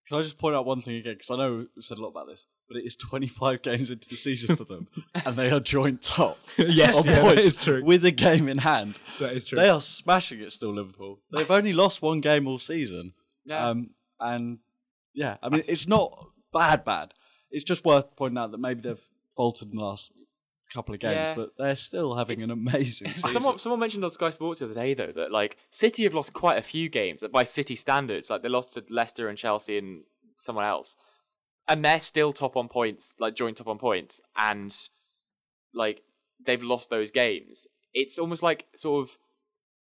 Can 0.09 0.19
I 0.19 0.23
just 0.23 0.39
point 0.39 0.57
out 0.57 0.65
one 0.65 0.81
thing 0.81 0.97
again? 0.97 1.15
Because 1.15 1.31
I 1.31 1.37
know 1.37 1.67
we've 1.77 1.85
said 1.85 1.99
a 1.99 2.01
lot 2.01 2.09
about 2.09 2.29
this, 2.29 2.47
but 2.67 2.79
it 2.79 2.87
is 2.87 2.97
25 2.97 3.61
games 3.63 3.91
into 3.91 4.09
the 4.09 4.17
season 4.17 4.57
for 4.57 4.65
them, 4.65 4.89
and 5.27 5.37
they 5.37 5.51
are 5.51 5.61
joint 5.61 6.01
top 6.01 6.39
Yes, 6.57 6.97
on 6.97 7.05
yeah, 7.05 7.21
points 7.21 7.47
is 7.47 7.57
true. 7.57 7.85
with 7.85 8.05
a 8.07 8.11
game 8.11 8.49
in 8.49 8.59
hand. 8.59 8.99
That 9.21 9.35
is 9.35 9.45
true. 9.45 9.59
They 9.59 9.69
are 9.69 9.83
smashing 9.83 10.41
it 10.41 10.51
still, 10.53 10.75
Liverpool. 10.75 11.21
They've 11.31 11.51
only 11.51 11.75
lost 11.75 12.01
one 12.01 12.21
game 12.21 12.49
all 12.49 12.59
season. 12.59 13.13
Yeah. 13.45 13.69
Um, 13.69 13.91
and 14.19 14.59
yeah, 15.15 15.37
I 15.43 15.51
mean, 15.51 15.65
it's 15.67 15.87
not 15.87 16.29
bad, 16.53 16.85
bad. 16.85 17.13
It's 17.51 17.65
just 17.65 17.85
worth 17.85 18.17
pointing 18.17 18.39
out 18.39 18.51
that 18.53 18.59
maybe 18.59 18.81
they've 18.81 19.01
faltered 19.37 19.71
in 19.71 19.77
the 19.77 19.85
last 19.85 20.13
couple 20.73 20.95
of 20.95 21.01
games, 21.01 21.15
Yeah. 21.15 21.35
but 21.35 21.51
they're 21.59 21.77
still 21.77 22.15
having 22.15 22.43
an 22.43 22.51
amazing. 22.51 23.11
Someone, 23.17 23.59
someone 23.59 23.81
mentioned 23.81 24.05
on 24.05 24.11
Sky 24.11 24.31
Sports 24.31 24.61
the 24.61 24.67
other 24.67 24.75
day 24.75 24.95
though 24.95 25.13
that 25.13 25.33
like 25.33 25.57
City 25.71 26.05
have 26.05 26.15
lost 26.15 26.33
quite 26.33 26.59
a 26.59 26.63
few 26.63 26.89
games 26.89 27.23
by 27.33 27.45
City 27.45 27.75
standards. 27.77 28.31
Like 28.31 28.43
they 28.43 28.49
lost 28.49 28.73
to 28.75 28.85
Leicester 28.91 29.29
and 29.29 29.37
Chelsea 29.39 29.79
and 29.79 30.03
someone 30.37 30.65
else, 30.65 30.97
and 31.67 31.85
they're 31.85 32.01
still 32.01 32.33
top 32.33 32.57
on 32.57 32.69
points, 32.69 33.15
like 33.19 33.35
joint 33.35 33.57
top 33.57 33.69
on 33.69 33.79
points, 33.79 34.21
and 34.37 34.75
like 35.75 36.03
they've 36.45 36.63
lost 36.63 36.91
those 36.91 37.11
games. 37.11 37.67
It's 37.95 38.19
almost 38.19 38.43
like 38.43 38.67
sort 38.77 39.09
of 39.09 39.19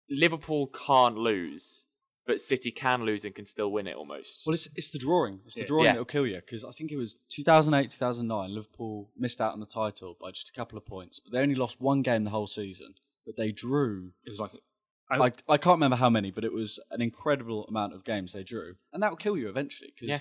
Liverpool 0.10 0.68
can't 0.68 1.16
lose, 1.18 1.86
but 2.26 2.40
City 2.40 2.72
can 2.72 3.04
lose 3.04 3.26
and 3.26 3.34
can 3.34 3.46
still 3.46 3.72
win 3.72 3.88
it 3.88 3.96
almost. 3.96 4.46
Well, 4.46 4.54
it's, 4.54 4.68
it's 4.76 4.92
the 4.92 5.00
drawing. 5.00 5.40
It's 5.46 5.56
the 5.56 5.62
Yeah. 5.62 5.68
drawing 5.68 5.86
Yeah. 5.86 5.92
that'll 5.94 6.06
kill 6.06 6.28
you 6.28 6.36
because 6.36 6.64
I 6.64 6.72
think 6.72 6.92
it 6.92 6.98
was 6.98 7.18
2008, 7.30 7.90
2009. 7.92 8.54
Liverpool 8.54 9.10
missed 9.18 9.42
out 9.42 9.54
on 9.54 9.60
the 9.60 9.66
title 9.66 10.16
by 10.22 10.32
just 10.32 10.50
a 10.50 10.52
couple 10.54 10.78
of 10.78 10.86
points, 10.86 11.20
but 11.20 11.32
they 11.34 11.40
only 11.40 11.56
lost 11.56 11.82
one 11.82 12.02
game 12.02 12.24
the 12.24 12.30
whole 12.30 12.48
season. 12.48 12.96
But 13.26 13.36
they 13.38 13.52
drew. 13.52 14.12
It 14.26 14.30
was 14.32 14.40
like 14.40 14.52
I, 15.10 15.32
I 15.50 15.58
can't 15.58 15.76
remember 15.76 15.98
how 15.98 16.10
many, 16.10 16.32
but 16.32 16.46
it 16.46 16.54
was 16.54 16.80
an 16.90 17.02
incredible 17.02 17.66
amount 17.66 17.94
of 17.94 18.06
games 18.06 18.32
they 18.32 18.44
drew, 18.44 18.76
and 18.94 19.04
that'll 19.04 19.18
kill 19.18 19.36
you 19.38 19.50
eventually 19.50 19.92
because 19.94 20.08
Yeah. 20.08 20.20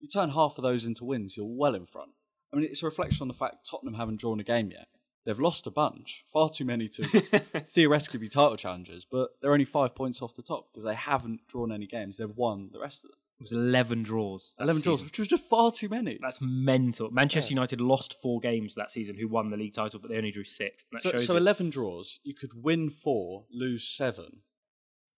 you 0.00 0.08
turn 0.08 0.30
half 0.30 0.58
of 0.58 0.62
those 0.62 0.84
into 0.84 1.04
wins, 1.04 1.36
you're 1.36 1.46
well 1.46 1.76
in 1.76 1.86
front. 1.86 2.10
I 2.52 2.56
mean, 2.56 2.64
it's 2.64 2.82
a 2.82 2.86
reflection 2.86 3.22
on 3.22 3.28
the 3.28 3.34
fact 3.34 3.64
Tottenham 3.70 3.94
haven't 3.94 4.16
drawn 4.20 4.40
a 4.40 4.42
game 4.42 4.72
yet. 4.72 4.88
They've 5.24 5.38
lost 5.38 5.66
a 5.66 5.70
bunch, 5.70 6.24
far 6.32 6.50
too 6.50 6.64
many 6.64 6.88
to 6.88 7.04
theoretically 7.68 8.18
be 8.18 8.28
title 8.28 8.56
challengers, 8.56 9.04
but 9.04 9.30
they're 9.40 9.52
only 9.52 9.64
five 9.64 9.94
points 9.94 10.20
off 10.20 10.34
the 10.34 10.42
top 10.42 10.68
because 10.72 10.84
they 10.84 10.94
haven't 10.94 11.46
drawn 11.48 11.70
any 11.72 11.86
games. 11.86 12.16
They've 12.16 12.28
won 12.28 12.70
the 12.72 12.80
rest 12.80 13.04
of 13.04 13.10
them. 13.10 13.18
it 13.38 13.42
was 13.44 13.52
eleven 13.52 14.02
draws. 14.02 14.52
that 14.58 14.64
11 14.64 14.82
draws, 14.82 15.04
which 15.04 15.18
was 15.20 15.28
just 15.28 15.44
far 15.48 15.70
too 15.70 15.88
many. 15.88 16.18
That's 16.20 16.38
mental. 16.40 17.10
Manchester 17.10 17.52
United 17.52 17.80
lost 17.80 18.16
four 18.20 18.40
games 18.40 18.74
that 18.74 18.90
season, 18.90 19.16
who 19.16 19.28
won 19.28 19.50
the 19.50 19.56
league 19.56 19.74
title, 19.74 20.00
but 20.00 20.10
they 20.10 20.16
only 20.16 20.32
drew 20.32 20.44
six. 20.44 20.84
So, 20.98 21.16
so 21.16 21.36
11 21.36 21.70
draws, 21.70 22.18
you 22.24 22.34
could 22.34 22.50
win 22.54 22.90
four, 22.90 23.44
lose 23.52 23.84
seven, 23.86 24.38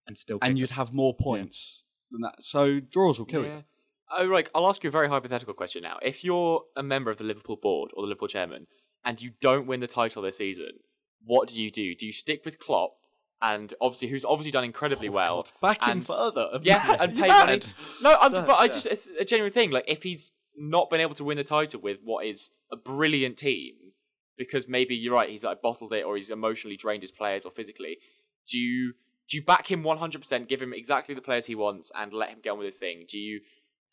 and 0.07 0.17
still, 0.17 0.37
and 0.43 0.59
you'd 0.59 0.71
have 0.71 0.93
more 0.93 1.15
points 1.15 1.83
than 2.11 2.21
that. 2.21 2.43
So 2.43 2.79
draws 2.79 3.17
will 3.17 3.25
kill 3.25 3.43
Yeah. 3.43 3.55
you. 3.57 3.63
Oh, 4.19 4.25
like 4.25 4.51
I'll 4.53 4.67
ask 4.69 4.83
you 4.83 4.89
a 4.89 4.91
very 4.91 5.09
hypothetical 5.09 5.55
question 5.55 5.81
now. 5.81 5.97
If 6.03 6.23
you're 6.23 6.61
a 6.75 6.83
member 6.83 7.09
of 7.09 7.17
the 7.17 7.23
Liverpool 7.23 7.55
board 7.59 7.89
or 7.95 8.03
the 8.03 8.09
Liverpool 8.09 8.27
chairman 8.27 8.67
and 9.05 9.21
you 9.21 9.31
don't 9.39 9.67
win 9.67 9.79
the 9.79 9.87
title 9.87 10.21
this 10.21 10.37
season, 10.37 10.71
what 11.23 11.47
do 11.49 11.61
you 11.61 11.71
do? 11.71 11.95
Do 11.95 12.05
you 12.05 12.11
stick 12.11 12.43
with 12.43 12.59
Klopp 12.59 12.95
and 13.41 13.73
obviously 13.79 14.07
who's 14.07 14.25
obviously 14.25 14.51
done 14.51 14.63
incredibly 14.63 15.09
oh, 15.09 15.13
well? 15.13 15.45
Oh, 15.47 15.51
Back 15.61 15.87
in 15.87 16.01
further. 16.01 16.59
Yeah, 16.63 16.97
and 16.99 17.15
pay 17.15 17.27
money. 17.27 17.61
No, 18.01 18.17
I'm, 18.19 18.31
but 18.31 18.59
I 18.59 18.67
just 18.67 18.87
it's 18.87 19.09
a 19.19 19.25
genuine 19.25 19.53
thing. 19.53 19.71
Like 19.71 19.85
if 19.87 20.03
he's 20.03 20.33
not 20.57 20.89
been 20.89 20.99
able 20.99 21.15
to 21.15 21.23
win 21.23 21.37
the 21.37 21.43
title 21.43 21.79
with 21.81 21.99
what 22.03 22.25
is 22.25 22.51
a 22.71 22.75
brilliant 22.75 23.37
team, 23.37 23.73
because 24.37 24.67
maybe 24.67 24.95
you're 24.95 25.13
right, 25.13 25.29
he's 25.29 25.43
like 25.43 25.61
bottled 25.61 25.93
it 25.93 26.03
or 26.03 26.15
he's 26.15 26.29
emotionally 26.29 26.77
drained 26.77 27.03
his 27.03 27.11
players 27.11 27.45
or 27.45 27.51
physically. 27.51 27.97
Do 28.49 28.57
you 28.57 28.93
do 29.27 29.37
you 29.37 29.43
back 29.43 29.71
him 29.71 29.83
100%, 29.83 30.47
give 30.47 30.61
him 30.61 30.73
exactly 30.73 31.15
the 31.15 31.21
players 31.21 31.47
he 31.47 31.55
wants, 31.55 31.91
and 31.95 32.13
let 32.13 32.29
him 32.29 32.39
get 32.43 32.51
on 32.51 32.59
with 32.59 32.65
his 32.65 32.77
thing? 32.77 33.05
Do 33.09 33.17
you 33.17 33.41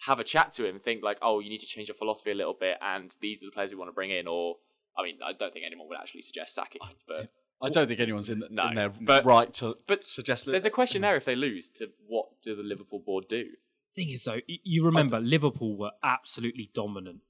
have 0.00 0.20
a 0.20 0.24
chat 0.24 0.52
to 0.52 0.66
him, 0.66 0.78
think 0.78 1.02
like, 1.02 1.18
oh, 1.22 1.40
you 1.40 1.48
need 1.48 1.60
to 1.60 1.66
change 1.66 1.88
your 1.88 1.94
philosophy 1.94 2.32
a 2.32 2.34
little 2.34 2.56
bit, 2.58 2.76
and 2.82 3.14
these 3.20 3.42
are 3.42 3.46
the 3.46 3.52
players 3.52 3.70
we 3.70 3.76
want 3.76 3.88
to 3.88 3.94
bring 3.94 4.10
in? 4.10 4.26
Or 4.26 4.56
I 4.96 5.02
mean, 5.02 5.18
I 5.24 5.32
don't 5.32 5.52
think 5.52 5.64
anyone 5.66 5.88
would 5.88 5.98
actually 5.98 6.22
suggest 6.22 6.54
sacking, 6.54 6.80
him, 6.82 6.94
but 7.08 7.30
I 7.62 7.68
don't 7.70 7.86
think 7.88 8.00
anyone's 8.00 8.28
in, 8.30 8.42
No, 8.50 8.68
in 8.68 8.74
their 8.74 8.90
but- 9.00 9.24
right 9.24 9.52
to 9.54 9.76
but 9.86 10.04
suggest 10.04 10.46
there's 10.46 10.64
a 10.64 10.70
question 10.70 11.02
there 11.02 11.16
if 11.22 11.24
they 11.24 11.36
lose 11.36 11.70
to 11.70 11.90
what 12.06 12.26
do 12.42 12.54
the 12.56 12.62
Liverpool 12.62 12.98
board 12.98 13.26
do? 13.28 13.46
thing 13.94 14.08
is 14.10 14.24
though, 14.24 14.38
you 14.46 14.84
remember 14.84 15.20
Liverpool 15.20 15.76
were 15.76 15.90
absolutely 16.02 16.70
dominant 16.74 17.20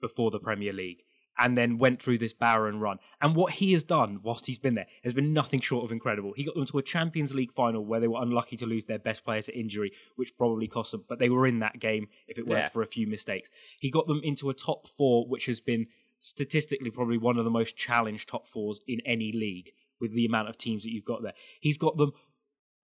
before 0.00 0.30
the 0.32 0.38
Premier 0.40 0.72
League, 0.72 1.04
and 1.38 1.56
then 1.56 1.78
went 1.78 2.02
through 2.02 2.18
this 2.18 2.32
barren 2.32 2.80
run. 2.80 2.98
And 3.20 3.34
what 3.36 3.52
he 3.54 3.72
has 3.72 3.84
done 3.84 4.18
whilst 4.22 4.46
he's 4.46 4.58
been 4.58 4.74
there 4.74 4.86
has 5.04 5.14
been 5.14 5.32
nothing 5.32 5.60
short 5.60 5.84
of 5.84 5.92
incredible. 5.92 6.32
He 6.36 6.44
got 6.44 6.54
them 6.56 6.66
to 6.66 6.78
a 6.78 6.82
Champions 6.82 7.32
League 7.34 7.52
final 7.52 7.84
where 7.84 8.00
they 8.00 8.08
were 8.08 8.20
unlucky 8.20 8.56
to 8.58 8.66
lose 8.66 8.84
their 8.84 8.98
best 8.98 9.24
player 9.24 9.40
to 9.42 9.56
injury, 9.58 9.92
which 10.16 10.36
probably 10.36 10.66
cost 10.68 10.90
them. 10.92 11.04
But 11.08 11.20
they 11.20 11.30
were 11.30 11.46
in 11.46 11.60
that 11.60 11.78
game 11.78 12.08
if 12.28 12.36
it 12.36 12.46
weren't 12.46 12.64
Yeah. 12.64 12.68
for 12.68 12.82
a 12.82 12.86
few 12.86 13.06
mistakes. 13.06 13.48
He 13.78 13.88
got 13.90 14.06
them 14.08 14.20
into 14.24 14.50
a 14.50 14.54
top 14.54 14.88
four, 14.88 15.26
which 15.26 15.46
has 15.46 15.60
been 15.60 15.86
statistically 16.22 16.90
probably 16.90 17.18
one 17.18 17.36
of 17.36 17.44
the 17.44 17.50
most 17.50 17.76
challenged 17.76 18.28
top 18.28 18.48
fours 18.48 18.80
in 18.86 19.00
any 19.04 19.32
league 19.32 19.72
with 20.00 20.14
the 20.14 20.24
amount 20.24 20.48
of 20.48 20.56
teams 20.56 20.84
that 20.84 20.92
you've 20.92 21.04
got 21.04 21.22
there. 21.22 21.34
He's 21.60 21.76
got 21.76 21.96
them 21.96 22.12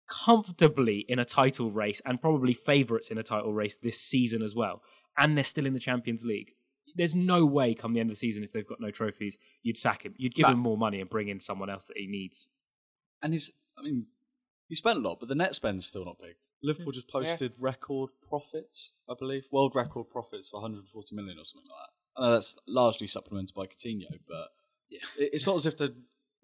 comfortably 0.09 1.04
in 1.09 1.18
a 1.18 1.25
title 1.25 1.71
race 1.71 2.02
and 2.04 2.21
probably 2.21 2.52
favourites 2.52 3.11
in 3.11 3.18
a 3.18 3.23
title 3.23 3.52
race 3.52 3.76
this 3.76 4.00
season 4.00 4.42
as 4.42 4.54
well. 4.54 4.83
And 5.16 5.37
they're 5.37 5.45
still 5.45 5.66
in 5.66 5.73
the 5.73 5.80
Champions 5.80 6.25
League. 6.25 6.52
There's 6.97 7.14
no 7.14 7.47
way 7.47 7.75
come 7.75 7.92
the 7.92 8.00
end 8.00 8.11
of 8.11 8.16
the 8.16 8.18
season 8.18 8.42
if 8.42 8.52
they've 8.52 8.66
got 8.66 8.80
no 8.80 8.90
trophies, 8.90 9.38
you'd 9.62 9.78
sack 9.78 10.02
him. 10.02 10.14
You'd 10.16 10.35
give 10.35 10.47
No. 10.47 10.52
him 10.52 10.59
more 10.59 10.78
money 10.78 11.00
and 11.00 11.09
bring 11.09 11.28
in 11.28 11.40
someone 11.40 11.71
else 11.71 11.85
that 11.85 11.97
he 11.97 12.07
needs. 12.07 12.49
and 13.21 13.33
he's, 13.33 13.50
I 13.76 13.83
mean, 13.83 14.07
he 14.68 14.76
spent 14.76 14.99
a 14.99 15.00
lot, 15.00 15.18
but 15.18 15.28
the 15.28 15.35
net 15.35 15.54
spend's 15.54 15.87
still 15.87 16.04
not 16.04 16.18
big. 16.21 16.37
Liverpool 16.62 16.92
hmm. 16.92 16.99
just 16.99 17.09
posted 17.09 17.52
record 17.59 18.11
profits, 18.28 18.92
I 19.09 19.14
believe, 19.18 19.47
world 19.50 19.75
record 19.75 20.09
profits 20.09 20.50
of 20.50 20.62
140 20.62 21.14
million 21.16 21.38
or 21.38 21.45
something 21.45 21.68
like 21.68 21.88
that. 21.88 21.97
I 22.18 22.22
know 22.26 22.32
that's 22.32 22.56
largely 22.66 23.06
supplemented 23.06 23.54
by 23.54 23.66
Coutinho, 23.66 24.18
but 24.28 24.48
Yeah. 24.90 24.98
it's 25.18 25.46
not 25.46 25.56
as 25.56 25.66
if 25.66 25.76
they're 25.76 25.90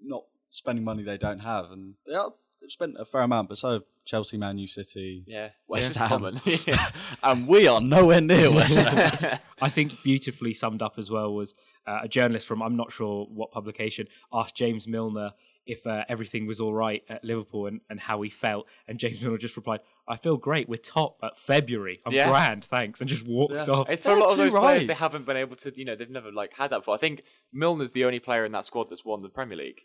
not 0.03 0.25
spending 0.49 0.85
money 0.85 1.03
they 1.03 1.19
don't 1.19 1.41
have, 1.41 1.71
and 1.71 1.95
they 2.07 2.15
are. 2.15 2.33
They've 2.61 2.71
spent 2.71 2.95
a 2.99 3.05
fair 3.05 3.21
amount, 3.23 3.49
but 3.51 3.59
so 3.59 3.73
have 3.73 3.83
Chelsea, 4.07 4.39
Man 4.39 4.57
U, 4.57 4.67
City, 4.67 5.25
Yeah, 5.27 5.51
West 5.69 5.91
it's 5.91 5.99
Ham. 5.99 6.09
common. 6.09 6.41
and 7.23 7.47
we 7.47 7.67
are 7.67 7.81
nowhere 7.81 8.23
near 8.23 8.51
West 8.51 8.77
Ham. 8.77 9.39
I 9.61 9.69
think 9.69 10.03
beautifully 10.03 10.55
summed 10.55 10.81
up 10.81 10.95
as 10.99 11.11
well 11.11 11.35
was 11.35 11.55
uh, 11.87 12.01
a 12.05 12.09
journalist 12.09 12.47
from 12.47 12.63
I'm 12.63 12.77
not 12.77 12.91
sure 12.91 13.27
what 13.27 13.51
publication 13.53 14.07
asked 14.33 14.55
James 14.57 14.87
Milner 14.87 15.33
if 15.67 15.87
uh, 15.87 16.05
everything 16.09 16.47
was 16.47 16.61
all 16.61 16.75
right 16.75 17.03
at 17.09 17.25
Liverpool 17.25 17.67
and, 17.67 17.81
and 17.89 17.99
how 18.01 18.21
he 18.23 18.31
felt, 18.31 18.67
and 18.89 18.99
James 18.99 19.21
Milner 19.23 19.39
just 19.39 19.57
replied, 19.57 19.81
"I 20.09 20.17
feel 20.17 20.37
great. 20.37 20.69
We're 20.69 20.77
top 20.77 21.19
at 21.23 21.39
February. 21.39 22.01
I'm 22.05 22.13
Yeah. 22.13 22.29
grand, 22.29 22.65
thanks," 22.65 23.01
and 23.01 23.09
just 23.09 23.27
walked 23.27 23.55
Yeah. 23.55 23.65
off. 23.73 23.89
It's 23.89 24.03
for 24.03 24.11
a 24.11 24.13
They're 24.13 24.21
lot 24.21 24.31
of 24.31 24.37
too 24.37 24.43
those 24.51 24.51
players, 24.53 24.87
they 24.87 24.95
haven't 24.95 25.25
been 25.27 25.37
able 25.37 25.57
to, 25.57 25.73
you 25.77 25.85
know, 25.85 25.97
they've 25.97 26.11
never 26.11 26.31
like 26.31 26.53
had 26.55 26.71
that 26.71 26.79
before. 26.81 26.95
I 26.95 26.99
think 26.99 27.23
Milner's 27.53 27.93
the 27.93 28.05
only 28.05 28.21
player 28.21 28.45
in 28.45 28.53
that 28.53 28.67
squad 28.67 28.91
that's 28.91 29.05
won 29.05 29.23
the 29.23 29.29
Premier 29.29 29.57
League. 29.57 29.81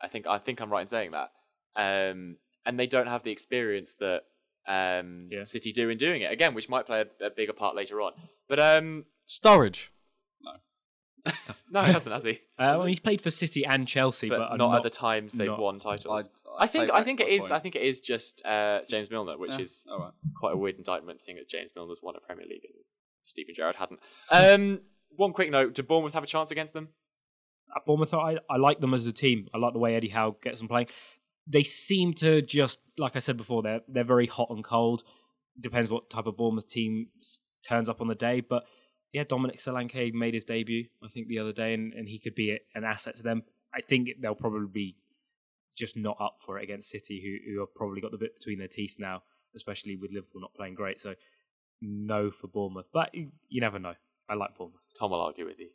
I 0.00 0.08
think 0.08 0.26
I 0.26 0.38
think 0.38 0.60
I'm 0.60 0.70
right 0.70 0.82
in 0.82 0.88
saying 0.88 1.10
that. 1.12 1.30
Um, 1.76 2.36
and 2.66 2.78
they 2.78 2.86
don't 2.86 3.06
have 3.06 3.22
the 3.22 3.30
experience 3.30 3.94
that 4.00 4.22
um, 4.66 5.28
Yeah. 5.30 5.44
City 5.44 5.72
do 5.72 5.88
in 5.88 5.96
doing 5.96 6.20
it 6.22 6.30
again, 6.32 6.52
which 6.54 6.68
might 6.68 6.84
play 6.86 7.02
a, 7.20 7.26
a 7.26 7.30
bigger 7.30 7.52
part 7.54 7.74
later 7.74 8.00
on. 8.02 8.12
But 8.48 8.60
um, 8.60 9.06
Sturridge. 9.26 9.88
No, 10.42 10.52
he 11.26 11.32
hasn't, 11.92 12.14
has 12.14 12.24
he? 12.24 12.40
Uh, 12.58 12.76
well, 12.76 12.84
he's 12.84 13.00
played 13.00 13.20
for 13.20 13.30
City 13.30 13.64
and 13.64 13.86
Chelsea, 13.86 14.28
But, 14.28 14.38
but, 14.50 14.56
not, 14.56 14.70
I'm 14.70 14.76
at 14.76 14.82
the 14.82 14.90
times 14.90 15.34
they've 15.34 15.48
not- 15.48 15.58
won 15.60 15.78
titles. 15.80 16.26
I'd- 16.26 16.28
I 16.58 16.64
I'd 16.64 16.70
think 16.70 16.90
I 16.90 17.02
think 17.02 17.20
it 17.20 17.28
is. 17.28 17.40
point. 17.42 17.52
I 17.52 17.58
think 17.58 17.76
it 17.76 17.82
is 17.82 18.00
just 18.00 18.44
uh, 18.44 18.80
James 18.88 19.10
Milner, 19.10 19.36
which 19.38 19.52
Yeah, 19.52 19.58
is 19.60 19.84
all 19.90 19.98
right. 20.00 20.12
quite 20.36 20.54
a 20.54 20.56
weird 20.56 20.76
indictment, 20.76 21.20
seeing 21.20 21.36
that 21.36 21.48
James 21.48 21.70
Milner's 21.76 22.00
won 22.02 22.14
a 22.16 22.20
Premier 22.20 22.46
League 22.48 22.64
and 22.64 22.74
Steven 23.22 23.54
Gerrard 23.54 23.76
hadn't. 23.76 24.00
Um, 24.30 24.80
one 25.16 25.32
quick 25.32 25.50
note: 25.50 25.74
Did 25.74 25.86
Bournemouth 25.88 26.14
have 26.14 26.24
a 26.24 26.26
chance 26.28 26.50
against 26.50 26.72
them? 26.74 26.88
at 27.76 27.84
Bournemouth, 27.84 28.14
I, 28.14 28.38
I 28.48 28.56
like 28.56 28.80
them 28.80 28.94
as 28.94 29.04
a 29.04 29.12
team. 29.12 29.46
I 29.54 29.58
like 29.58 29.74
the 29.74 29.78
way 29.78 29.94
Eddie 29.94 30.08
Howe 30.08 30.36
gets 30.42 30.58
them 30.58 30.68
playing. 30.68 30.86
They 31.46 31.62
seem 31.62 32.14
to 32.14 32.40
just, 32.40 32.78
like 32.96 33.14
I 33.14 33.18
said 33.18 33.36
before, 33.36 33.62
they're 33.62 33.80
they're 33.88 34.04
very 34.04 34.26
hot 34.26 34.48
and 34.50 34.64
cold. 34.64 35.02
Depends 35.60 35.90
what 35.90 36.08
type 36.08 36.26
of 36.26 36.36
Bournemouth 36.36 36.68
team 36.68 37.08
turns 37.68 37.88
up 37.88 38.00
on 38.00 38.08
the 38.08 38.14
day. 38.14 38.40
But 38.40 38.64
yeah, 39.12 39.24
Dominic 39.28 39.58
Solanke 39.58 40.12
made 40.12 40.34
his 40.34 40.44
debut, 40.44 40.86
I 41.02 41.08
think, 41.08 41.28
the 41.28 41.38
other 41.38 41.52
day, 41.52 41.74
and, 41.74 41.94
and 41.94 42.08
he 42.08 42.18
could 42.18 42.34
be 42.34 42.58
an 42.74 42.84
asset 42.84 43.16
to 43.16 43.22
them. 43.22 43.42
I 43.74 43.80
think 43.80 44.08
they'll 44.20 44.34
probably 44.34 44.68
be 44.72 44.96
just 45.76 45.96
not 45.96 46.16
up 46.20 46.36
for 46.44 46.58
it 46.58 46.64
against 46.64 46.90
City, 46.90 47.20
who 47.22 47.52
who 47.52 47.60
have 47.60 47.74
probably 47.74 48.00
got 48.00 48.10
the 48.10 48.18
bit 48.18 48.36
between 48.38 48.58
their 48.58 48.68
teeth 48.68 48.96
now, 48.98 49.22
especially 49.54 49.96
with 49.96 50.10
Liverpool 50.12 50.40
not 50.40 50.54
playing 50.54 50.74
great. 50.74 51.00
So 51.00 51.14
no 51.80 52.30
for 52.30 52.48
Bournemouth, 52.48 52.86
but 52.92 53.14
you, 53.14 53.30
you 53.48 53.60
never 53.60 53.78
know. 53.78 53.94
I 54.28 54.34
like 54.34 54.56
Bournemouth. 54.56 54.80
Tom 54.98 55.12
will 55.12 55.20
argue 55.20 55.46
with 55.46 55.58
you. 55.58 55.68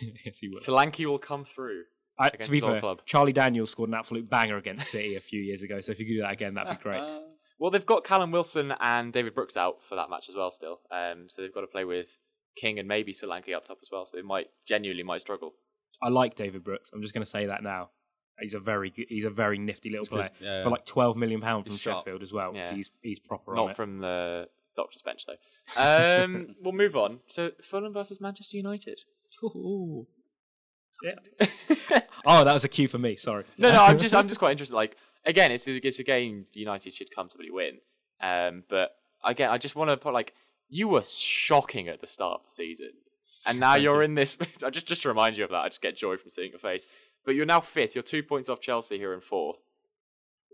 yes, 0.24 0.38
he 0.38 0.48
will. 0.48 0.60
Solanke 0.60 1.04
will 1.06 1.18
come 1.18 1.44
through. 1.44 1.82
I, 2.18 2.28
against 2.28 2.46
to 2.46 2.50
be 2.50 2.60
fair, 2.60 2.80
club. 2.80 3.00
Charlie 3.06 3.32
Daniels 3.32 3.70
scored 3.70 3.88
an 3.88 3.94
absolute 3.94 4.28
banger 4.28 4.58
against 4.58 4.90
City 4.90 5.16
a 5.16 5.20
few 5.20 5.40
years 5.40 5.62
ago. 5.62 5.80
So 5.80 5.92
if 5.92 5.98
you 5.98 6.06
could 6.06 6.12
do 6.12 6.20
that 6.20 6.32
again, 6.32 6.54
that'd 6.54 6.78
be 6.78 6.82
great. 6.82 7.02
Well, 7.60 7.70
they've 7.70 7.84
got 7.84 8.04
Callum 8.04 8.30
Wilson 8.30 8.72
and 8.80 9.12
David 9.12 9.34
Brooks 9.34 9.54
out 9.54 9.84
for 9.86 9.94
that 9.94 10.08
match 10.08 10.30
as 10.30 10.34
well. 10.34 10.50
Still, 10.50 10.80
um, 10.90 11.26
so 11.28 11.42
they've 11.42 11.52
got 11.52 11.60
to 11.60 11.66
play 11.66 11.84
with 11.84 12.16
King 12.56 12.78
and 12.78 12.88
maybe 12.88 13.12
Solanke 13.12 13.54
up 13.54 13.66
top 13.66 13.78
as 13.82 13.88
well. 13.90 14.06
So 14.06 14.16
they 14.16 14.22
might 14.22 14.48
genuinely 14.66 15.02
might 15.02 15.20
struggle. 15.20 15.52
I 16.02 16.08
like 16.08 16.34
David 16.34 16.64
Brooks. 16.64 16.90
I'm 16.92 17.02
just 17.02 17.12
going 17.14 17.24
to 17.24 17.30
say 17.30 17.46
that 17.46 17.62
now. 17.62 17.90
He's 18.40 18.54
a 18.54 18.60
very 18.60 18.90
good, 18.90 19.06
he's 19.08 19.26
a 19.26 19.30
very 19.30 19.58
nifty 19.58 19.90
little 19.90 20.04
He's 20.04 20.08
player 20.08 20.30
Yeah, 20.40 20.58
yeah. 20.58 20.64
for 20.64 20.70
like 20.70 20.86
12 20.86 21.16
million 21.16 21.40
pound 21.42 21.64
from 21.64 21.72
He's 21.72 21.80
sharp. 21.80 21.98
Sheffield 22.04 22.22
as 22.22 22.32
well. 22.32 22.52
Yeah. 22.54 22.72
He's 22.74 22.90
he's 23.02 23.18
proper 23.18 23.52
on 23.52 23.56
Not 23.66 23.70
it. 23.72 23.76
from 23.76 23.98
the 23.98 24.48
doctor's 24.76 25.02
bench 25.02 25.26
though. 25.26 26.22
Um, 26.24 26.54
we'll 26.62 26.72
move 26.72 26.96
on. 26.96 27.20
So 27.28 27.50
Fulham 27.62 27.92
versus 27.92 28.18
Manchester 28.20 28.56
United. 28.56 29.00
Ooh. 29.44 30.06
Yeah. 31.02 31.48
oh, 32.26 32.44
that 32.44 32.52
was 32.54 32.64
a 32.64 32.68
cue 32.68 32.88
for 32.88 32.98
me. 32.98 33.16
Sorry. 33.16 33.44
No, 33.58 33.72
no, 33.72 33.82
I'm 33.84 33.98
just 33.98 34.14
I'm 34.18 34.26
just 34.28 34.38
quite 34.38 34.52
interested. 34.52 34.74
Like 34.74 34.96
again, 35.26 35.52
it's 35.52 35.66
it's 35.68 35.98
a 35.98 36.04
game 36.04 36.46
United 36.54 36.94
should 36.94 37.14
comfortably 37.14 37.50
win. 37.50 37.78
Um, 38.22 38.64
but 38.70 38.92
again, 39.24 39.50
I 39.50 39.58
just 39.58 39.76
want 39.76 39.90
to 39.90 39.96
put 39.96 40.14
like 40.14 40.34
you 40.70 40.88
were 40.88 41.04
shocking 41.04 41.88
at 41.88 42.00
the 42.00 42.06
start 42.06 42.40
of 42.40 42.44
the 42.46 42.50
season, 42.50 42.92
and 43.44 43.60
now 43.60 43.74
you're 43.74 44.02
in 44.02 44.14
this. 44.14 44.38
I 44.64 44.70
just 44.70 44.86
just 44.86 45.02
to 45.02 45.08
remind 45.08 45.36
you 45.36 45.44
of 45.44 45.50
that. 45.50 45.56
I 45.56 45.68
just 45.68 45.82
get 45.82 45.96
joy 45.96 46.16
from 46.16 46.30
seeing 46.30 46.50
your 46.50 46.58
face. 46.58 46.86
But 47.24 47.34
you're 47.34 47.46
now 47.46 47.60
fifth. 47.60 47.94
You're 47.94 48.02
two 48.02 48.22
points 48.22 48.48
off 48.48 48.60
Chelsea 48.60 48.96
here 48.96 49.12
in 49.12 49.20
fourth. 49.20 49.58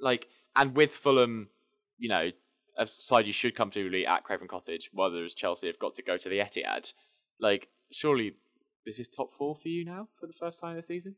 Like, 0.01 0.29
and 0.57 0.75
with 0.75 0.91
Fulham, 0.91 1.49
you 1.97 2.09
know, 2.09 2.31
a 2.77 2.87
side 2.87 3.27
you 3.27 3.33
should 3.33 3.55
come 3.55 3.71
to 3.71 3.85
really 3.85 4.07
at 4.07 4.25
Craven 4.25 4.49
Cottage, 4.49 4.91
whether 4.93 5.15
whereas 5.15 5.35
Chelsea 5.35 5.69
have 5.69 5.79
got 5.79 5.95
to 5.95 6.03
go 6.03 6.17
to 6.17 6.29
the 6.29 6.39
Etihad. 6.39 6.93
Like, 7.41 7.69
surely 7.93 8.35
this 8.85 8.99
is 8.99 9.09
top 9.09 9.33
four 9.35 9.55
for 9.55 9.69
you 9.69 9.85
now 9.85 10.09
for 10.19 10.27
the 10.27 10.33
first 10.33 10.59
time 10.59 10.77
this 10.77 10.89
season. 10.89 11.17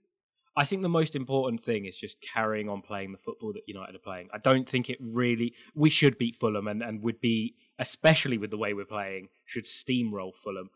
I 0.56 0.64
think 0.64 0.82
the 0.82 0.88
most 0.88 1.14
important 1.14 1.62
thing 1.62 1.84
is 1.84 1.96
just 1.96 2.20
carrying 2.20 2.68
on 2.68 2.82
playing 2.82 3.12
the 3.12 3.18
football 3.18 3.52
that 3.52 3.62
United 3.66 3.94
are 3.94 4.00
playing. 4.00 4.28
I 4.32 4.38
don't 4.38 4.68
think 4.68 4.90
it 4.90 4.98
really. 5.00 5.54
We 5.74 5.88
should 5.88 6.18
beat 6.18 6.34
Fulham 6.34 6.66
and, 6.66 6.82
and 6.82 7.02
would 7.02 7.20
be, 7.20 7.54
especially 7.78 8.38
with 8.38 8.50
the 8.50 8.58
way 8.58 8.72
we're 8.74 8.84
playing, 8.84 9.28
should 9.44 9.64
steamroll 9.64 10.34
Fulham. 10.34 10.70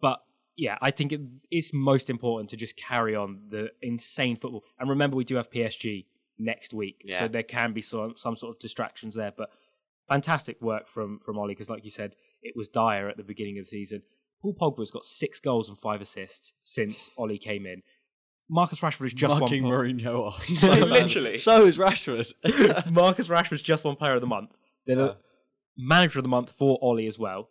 But 0.00 0.20
yeah, 0.56 0.76
I 0.82 0.90
think 0.90 1.12
it, 1.12 1.20
it's 1.50 1.72
most 1.72 2.10
important 2.10 2.50
to 2.50 2.56
just 2.56 2.76
carry 2.76 3.14
on 3.16 3.40
the 3.50 3.70
insane 3.82 4.36
football. 4.36 4.64
And 4.78 4.88
remember, 4.88 5.16
we 5.16 5.24
do 5.24 5.36
have 5.36 5.50
PSG 5.50 6.06
next 6.38 6.72
week, 6.74 7.02
Yeah. 7.04 7.20
so 7.20 7.28
there 7.28 7.42
can 7.42 7.72
be 7.72 7.82
some 7.82 8.14
some 8.16 8.36
sort 8.36 8.54
of 8.56 8.60
distractions 8.60 9.14
there. 9.14 9.32
But 9.36 9.50
fantastic 10.08 10.60
work 10.60 10.88
from 10.88 11.18
from 11.24 11.38
Ollie 11.38 11.54
because, 11.54 11.70
like 11.70 11.84
you 11.84 11.90
said, 11.90 12.14
it 12.42 12.54
was 12.56 12.68
dire 12.68 13.08
at 13.08 13.16
the 13.16 13.22
beginning 13.24 13.58
of 13.58 13.64
the 13.66 13.70
season. 13.70 14.02
Paul 14.42 14.54
Pogba's 14.60 14.90
got 14.90 15.04
six 15.06 15.40
goals 15.40 15.68
and 15.70 15.78
five 15.78 16.02
assists 16.02 16.52
since 16.62 17.10
Ollie 17.16 17.38
came 17.38 17.64
in. 17.66 17.82
Marcus 18.50 18.80
Rashford 18.80 19.06
is 19.06 19.14
just 19.14 19.40
Mugging 19.40 19.64
one. 19.64 19.72
po- 19.72 19.78
Mourinho 19.78 20.18
off. 20.26 20.46
So. 20.56 20.68
Literally. 20.72 21.38
So 21.38 21.64
is 21.64 21.78
Rashford. 21.78 22.30
Marcus 22.92 23.28
Rashford's 23.28 23.62
just 23.62 23.84
won 23.84 23.96
player 23.96 24.16
of 24.16 24.20
the 24.20 24.26
month. 24.26 24.50
They're 24.86 24.96
the 24.96 25.02
Yeah. 25.04 25.08
Uh, 25.10 25.14
manager 25.76 26.18
of 26.18 26.22
the 26.22 26.28
month 26.28 26.52
for 26.52 26.78
Ollie 26.82 27.06
as 27.06 27.18
well 27.18 27.48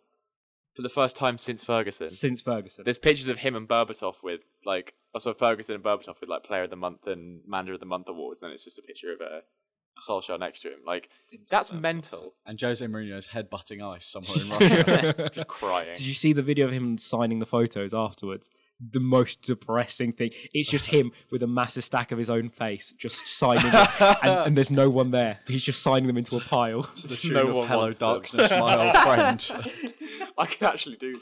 For 0.74 0.82
the 0.82 0.88
first 0.88 1.14
time 1.16 1.38
since 1.38 1.62
Ferguson. 1.64 2.08
since 2.08 2.40
Ferguson. 2.42 2.84
There's 2.84 2.98
pictures 2.98 3.28
of 3.28 3.38
him 3.38 3.54
and 3.54 3.68
Berbatov 3.68 4.16
with 4.22 4.40
like 4.64 4.94
oh, 4.96 5.10
also 5.14 5.34
Ferguson 5.34 5.74
and 5.76 5.84
Berbatov 5.84 6.20
with 6.20 6.28
like 6.30 6.42
Player 6.44 6.64
of 6.64 6.70
the 6.70 6.76
Month 6.76 7.06
and 7.06 7.40
Manager 7.46 7.74
of 7.74 7.80
the 7.80 7.86
Month 7.86 8.08
awards, 8.08 8.40
and 8.42 8.48
then 8.48 8.54
it's 8.54 8.64
just 8.64 8.78
a 8.78 8.82
picture 8.82 9.12
of 9.12 9.20
a 9.20 9.42
Solskjaer 10.00 10.40
next 10.40 10.60
to 10.62 10.68
him. 10.68 10.80
Like 10.84 11.08
that's 11.50 11.72
mental. 11.72 12.34
and 12.46 12.60
Jose 12.60 12.84
Mourinho's 12.84 13.28
headbutting 13.28 13.80
ice 13.82 14.06
somewhere 14.06 14.40
in 14.40 14.48
Russia. 14.50 15.30
Just 15.32 15.46
crying. 15.46 15.92
Did 15.92 16.00
you 16.06 16.14
see 16.14 16.32
the 16.32 16.42
video 16.42 16.66
of 16.66 16.72
him 16.72 16.98
signing 16.98 17.38
the 17.38 17.46
photos 17.46 17.94
afterwards? 17.94 18.50
The 18.80 19.00
most 19.00 19.42
depressing 19.42 20.12
thing. 20.12 20.30
It's 20.52 20.68
just 20.68 20.86
him 20.86 21.12
with 21.30 21.42
a 21.42 21.46
massive 21.46 21.84
stack 21.84 22.12
of 22.12 22.18
his 22.18 22.28
own 22.28 22.50
face, 22.50 22.92
just 22.98 23.26
signing 23.26 23.66
it, 23.66 24.00
and, 24.00 24.30
and 24.46 24.56
there's 24.56 24.70
no 24.70 24.90
one 24.90 25.10
there. 25.10 25.38
He's 25.46 25.62
just 25.62 25.82
signing 25.82 26.06
them 26.06 26.16
into 26.16 26.36
a 26.36 26.40
pile. 26.40 26.82
to 26.94 27.06
the 27.08 27.16
tune 27.16 27.34
No 27.34 27.48
of 27.48 27.54
one 27.54 27.68
Hello 27.68 27.82
wants 27.84 27.98
them. 27.98 28.08
Darkness, 28.08 28.50
my 28.50 28.86
old 28.86 28.96
friend. 29.04 29.68
I 30.36 30.46
can 30.46 30.66
actually 30.66 30.96
do 30.96 31.20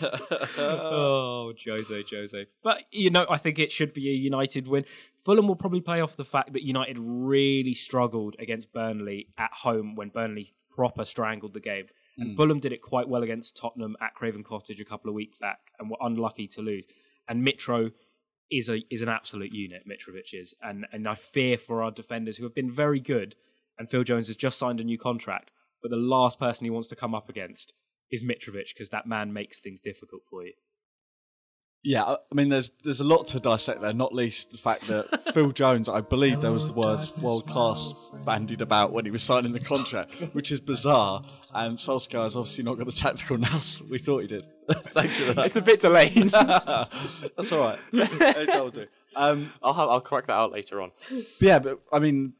that. 0.00 0.54
oh, 0.58 1.52
Jose, 1.66 2.04
Jose. 2.10 2.46
But, 2.62 2.82
you 2.90 3.10
know, 3.10 3.26
I 3.30 3.38
think 3.38 3.58
it 3.58 3.72
should 3.72 3.94
be 3.94 4.10
a 4.10 4.14
United 4.14 4.68
win. 4.68 4.84
Fulham 5.24 5.48
will 5.48 5.56
probably 5.56 5.80
play 5.80 6.00
off 6.00 6.16
the 6.16 6.24
fact 6.24 6.52
that 6.52 6.62
United 6.62 6.98
really 6.98 7.74
struggled 7.74 8.36
against 8.38 8.72
Burnley 8.72 9.28
at 9.38 9.50
home 9.52 9.94
when 9.96 10.10
Burnley 10.10 10.52
proper 10.70 11.04
strangled 11.04 11.54
the 11.54 11.60
game. 11.60 11.86
And 12.18 12.30
hmm. 12.30 12.36
Fulham 12.36 12.60
did 12.60 12.72
it 12.72 12.82
quite 12.82 13.08
well 13.08 13.22
against 13.22 13.56
Tottenham 13.56 13.96
at 14.00 14.14
Craven 14.14 14.44
Cottage 14.44 14.80
a 14.80 14.84
couple 14.84 15.08
of 15.08 15.14
weeks 15.14 15.36
back 15.38 15.58
and 15.78 15.90
were 15.90 15.96
unlucky 16.00 16.46
to 16.48 16.60
lose. 16.60 16.84
And 17.28 17.46
Mitro 17.46 17.92
is 18.50 18.68
a 18.68 18.82
is 18.90 19.02
an 19.02 19.08
absolute 19.08 19.52
unit, 19.52 19.84
Mitrovic 19.86 20.32
is. 20.32 20.54
And 20.62 20.86
and 20.92 21.08
I 21.08 21.14
fear 21.14 21.56
for 21.56 21.82
our 21.82 21.90
defenders 21.90 22.36
who 22.36 22.44
have 22.44 22.54
been 22.54 22.70
very 22.70 23.00
good. 23.00 23.34
And 23.78 23.88
Phil 23.88 24.04
Jones 24.04 24.26
has 24.26 24.36
just 24.36 24.58
signed 24.58 24.80
a 24.80 24.84
new 24.84 24.98
contract, 24.98 25.50
but 25.82 25.90
the 25.90 25.96
last 25.96 26.38
person 26.38 26.64
he 26.64 26.70
wants 26.70 26.88
to 26.88 26.96
come 26.96 27.14
up 27.14 27.30
against 27.30 27.72
is 28.10 28.22
Mitrovic 28.22 28.74
because 28.74 28.90
that 28.90 29.06
man 29.06 29.32
makes 29.32 29.58
things 29.58 29.80
difficult 29.80 30.22
for 30.28 30.44
you. 30.44 30.52
Yeah, 31.82 32.04
I 32.04 32.12
I 32.14 32.34
mean, 32.34 32.50
there's 32.50 32.70
there's 32.84 33.00
a 33.00 33.04
lot 33.04 33.26
to 33.28 33.40
dissect 33.40 33.80
there. 33.80 33.92
Not 33.92 34.14
least 34.14 34.50
the 34.50 34.58
fact 34.58 34.86
that 34.88 35.32
Phil 35.34 35.50
Jones, 35.52 35.88
I 35.88 36.00
believe 36.02 36.40
there 36.40 36.52
was 36.52 36.68
the 36.68 36.74
words 36.74 37.16
"world 37.16 37.46
class" 37.46 37.94
bandied 38.24 38.60
about 38.60 38.92
when 38.92 39.04
he 39.06 39.10
was 39.10 39.22
signing 39.22 39.52
the 39.52 39.60
contract, 39.60 40.12
which 40.32 40.52
is 40.52 40.60
bizarre. 40.60 41.22
And 41.54 41.76
Solskjaer 41.78 42.24
has 42.24 42.36
obviously 42.36 42.64
not 42.64 42.76
got 42.76 42.86
the 42.86 42.92
tactical 42.92 43.38
nous 43.38 43.82
we 43.88 43.98
thought 43.98 44.18
he 44.20 44.26
did. 44.26 44.46
Thank 44.70 45.18
you. 45.18 45.26
For 45.26 45.34
that. 45.34 45.46
It's 45.46 45.56
a 45.56 45.62
bit 45.62 45.80
delayed. 45.80 46.16
That's 46.30 47.52
all 47.52 47.60
right. 47.60 47.78
I'll 48.54 48.70
do. 48.70 48.86
Um, 49.16 49.52
I'll 49.62 49.74
have, 49.74 49.88
I'll 49.88 50.00
correct 50.00 50.28
that 50.28 50.34
out 50.34 50.52
later 50.52 50.80
on. 50.80 50.92
yeah, 51.40 51.58
but 51.58 51.80
I 51.92 51.98
mean, 51.98 52.34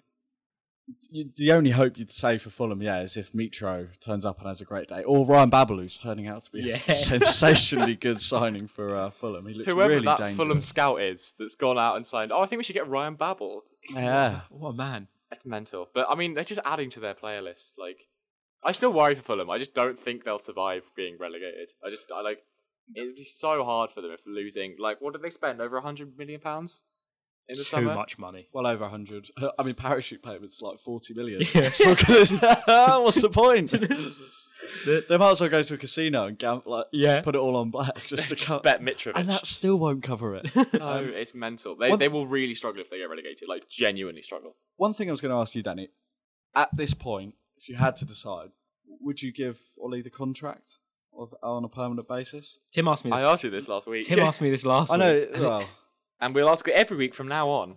you, 1.10 1.30
the 1.36 1.52
only 1.52 1.70
hope 1.70 1.98
you'd 1.98 2.10
say 2.10 2.38
for 2.38 2.50
Fulham, 2.50 2.80
yeah, 2.82 3.00
is 3.02 3.16
if 3.16 3.32
Mitro 3.32 3.88
turns 4.00 4.24
up 4.24 4.38
and 4.38 4.48
has 4.48 4.60
a 4.60 4.64
great 4.64 4.88
day, 4.88 5.02
or 5.04 5.24
Ryan 5.26 5.50
Babel, 5.50 5.78
who's 5.78 6.00
turning 6.00 6.26
out 6.26 6.42
to 6.44 6.52
be 6.52 6.60
Yeah. 6.62 6.78
a 6.88 6.94
sensationally 6.94 7.94
good 7.96 8.20
signing 8.20 8.68
for 8.68 8.96
uh, 8.96 9.10
Fulham. 9.10 9.46
He 9.46 9.54
looks 9.54 9.70
Whoever 9.70 9.94
really 9.94 10.04
that 10.06 10.18
dangerous. 10.18 10.36
Fulham 10.36 10.62
scout 10.62 11.00
is 11.00 11.34
that's 11.38 11.54
gone 11.54 11.78
out 11.78 11.96
and 11.96 12.06
signed. 12.06 12.32
Oh, 12.32 12.40
I 12.40 12.46
think 12.46 12.58
we 12.58 12.64
should 12.64 12.74
get 12.74 12.88
Ryan 12.88 13.14
Babel. 13.14 13.62
Yeah. 13.90 14.42
What 14.50 14.70
a 14.70 14.74
man. 14.74 15.08
That's 15.30 15.44
mental. 15.46 15.88
But 15.94 16.06
I 16.10 16.14
mean, 16.14 16.34
they're 16.34 16.44
just 16.44 16.60
adding 16.64 16.90
to 16.90 17.00
their 17.00 17.14
player 17.14 17.40
list. 17.42 17.74
Like, 17.78 17.98
I 18.64 18.72
still 18.72 18.92
worry 18.92 19.14
for 19.14 19.22
Fulham. 19.22 19.48
I 19.50 19.58
just 19.58 19.74
don't 19.74 19.98
think 19.98 20.24
they'll 20.24 20.38
survive 20.38 20.82
being 20.96 21.16
relegated. 21.18 21.70
I 21.84 21.90
just, 21.90 22.02
I 22.14 22.20
like, 22.20 22.40
it'd 22.94 23.14
be 23.16 23.24
so 23.24 23.64
hard 23.64 23.90
for 23.92 24.00
them 24.00 24.10
if 24.10 24.20
losing. 24.26 24.76
Like, 24.78 25.00
what 25.00 25.12
did 25.12 25.22
they 25.22 25.30
spend? 25.30 25.60
Over 25.60 25.76
a 25.76 25.82
hundred 25.82 26.18
million 26.18 26.40
pounds 26.40 26.82
in 27.50 27.54
the 27.54 27.64
Too 27.64 27.64
summer. 27.64 27.94
much 27.94 28.18
money. 28.18 28.48
Well 28.52 28.66
over 28.66 28.82
100. 28.82 29.30
I 29.58 29.62
mean, 29.62 29.74
parachute 29.74 30.22
payments 30.22 30.62
like 30.62 30.78
40 30.78 31.14
million. 31.14 31.40
Yeah. 31.42 31.70
It's 31.74 31.80
What's 32.66 33.20
the 33.20 33.28
point? 33.30 33.70
they, 34.86 35.00
they 35.08 35.16
might 35.16 35.30
as 35.32 35.40
well 35.40 35.50
go 35.50 35.62
to 35.62 35.74
a 35.74 35.76
casino 35.76 36.26
and 36.26 36.38
gamble, 36.38 36.70
like, 36.72 36.86
Yeah. 36.92 37.20
put 37.22 37.34
it 37.34 37.38
all 37.38 37.56
on 37.56 37.70
black 37.70 38.06
just 38.06 38.28
to 38.28 38.36
cover. 38.36 38.60
Bet 38.62 38.82
Mitrovic. 38.82 39.12
And 39.16 39.28
that 39.28 39.46
still 39.46 39.78
won't 39.78 40.02
cover 40.02 40.36
it. 40.36 40.46
no, 40.54 40.64
um, 40.80 41.08
it's 41.08 41.34
mental. 41.34 41.76
They 41.76 41.90
one- 41.90 41.98
they 41.98 42.08
will 42.08 42.26
really 42.26 42.54
struggle 42.54 42.80
if 42.80 42.90
they 42.90 42.98
get 42.98 43.10
relegated. 43.10 43.48
Like, 43.48 43.68
genuinely 43.68 44.22
struggle. 44.22 44.56
One 44.76 44.92
thing 44.92 45.08
I 45.08 45.12
was 45.12 45.20
going 45.20 45.32
to 45.34 45.38
ask 45.40 45.54
you, 45.54 45.62
Danny, 45.62 45.88
at 46.54 46.74
this 46.76 46.94
point, 46.94 47.34
if 47.56 47.68
you 47.68 47.76
had 47.76 47.96
to 47.96 48.04
decide, 48.04 48.50
would 49.00 49.22
you 49.22 49.32
give 49.32 49.60
Ollie 49.82 50.02
the 50.02 50.10
contract 50.10 50.78
of, 51.18 51.34
on 51.42 51.64
a 51.64 51.68
permanent 51.68 52.08
basis? 52.08 52.58
Tim 52.72 52.88
asked 52.88 53.04
me 53.04 53.10
this. 53.10 53.20
I 53.20 53.22
asked 53.32 53.44
you 53.44 53.50
this 53.50 53.68
last 53.68 53.86
week. 53.86 54.06
Tim 54.06 54.20
asked 54.20 54.40
me 54.40 54.50
this 54.50 54.64
last 54.64 54.90
I 54.92 54.96
know. 54.96 55.12
week. 55.12 55.30
and 55.34 55.42
Well, 55.42 55.68
and 56.20 56.34
we'll 56.34 56.50
ask 56.50 56.66
it 56.68 56.74
every 56.74 56.96
week 56.96 57.14
from 57.14 57.28
now 57.28 57.48
on. 57.48 57.76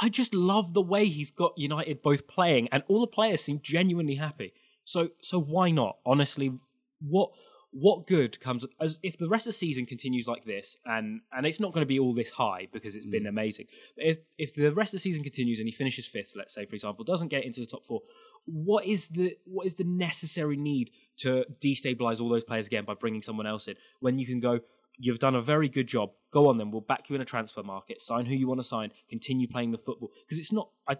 I 0.00 0.08
just 0.08 0.34
love 0.34 0.72
the 0.72 0.82
way 0.82 1.06
he's 1.06 1.30
got 1.30 1.52
United 1.56 2.02
both 2.02 2.26
playing, 2.28 2.68
and 2.70 2.82
all 2.88 3.00
the 3.00 3.06
players 3.06 3.42
seem 3.42 3.60
genuinely 3.62 4.14
happy. 4.14 4.52
So, 4.84 5.10
so 5.20 5.40
why 5.40 5.70
not? 5.70 5.98
Honestly, 6.06 6.52
what 7.00 7.30
what 7.70 8.06
good 8.06 8.40
comes 8.40 8.64
as 8.80 8.98
if 9.02 9.18
the 9.18 9.28
rest 9.28 9.46
of 9.46 9.52
the 9.52 9.58
season 9.58 9.84
continues 9.84 10.26
like 10.26 10.44
this 10.46 10.78
and 10.86 11.20
and 11.32 11.44
it's 11.44 11.60
not 11.60 11.72
going 11.72 11.82
to 11.82 11.86
be 11.86 11.98
all 11.98 12.14
this 12.14 12.30
high 12.30 12.66
because 12.72 12.94
it's 12.94 13.04
been 13.04 13.24
mm. 13.24 13.28
amazing 13.28 13.66
but 13.94 14.06
if 14.06 14.16
if 14.38 14.54
the 14.54 14.72
rest 14.72 14.94
of 14.94 14.98
the 14.98 15.02
season 15.02 15.22
continues 15.22 15.58
and 15.58 15.68
he 15.68 15.72
finishes 15.72 16.06
fifth 16.06 16.32
let's 16.34 16.54
say 16.54 16.64
for 16.64 16.74
example 16.74 17.04
doesn't 17.04 17.28
get 17.28 17.44
into 17.44 17.60
the 17.60 17.66
top 17.66 17.84
four 17.84 18.00
what 18.46 18.86
is 18.86 19.08
the 19.08 19.36
what 19.44 19.66
is 19.66 19.74
the 19.74 19.84
necessary 19.84 20.56
need 20.56 20.90
to 21.18 21.44
destabilize 21.60 22.20
all 22.20 22.30
those 22.30 22.44
players 22.44 22.66
again 22.66 22.86
by 22.86 22.94
bringing 22.94 23.20
someone 23.20 23.46
else 23.46 23.68
in 23.68 23.74
when 24.00 24.18
you 24.18 24.24
can 24.24 24.40
go 24.40 24.60
you've 24.98 25.18
done 25.18 25.34
a 25.34 25.42
very 25.42 25.68
good 25.68 25.86
job 25.86 26.10
go 26.32 26.48
on 26.48 26.58
then 26.58 26.70
we'll 26.70 26.80
back 26.80 27.08
you 27.08 27.14
in 27.16 27.22
a 27.22 27.24
transfer 27.24 27.62
market 27.62 28.00
sign 28.02 28.26
who 28.26 28.34
you 28.34 28.46
want 28.46 28.60
to 28.60 28.64
sign 28.64 28.90
continue 29.08 29.46
playing 29.48 29.70
the 29.70 29.78
football 29.78 30.10
because 30.26 30.38
it's 30.38 30.52
not 30.52 30.68
I 30.88 30.96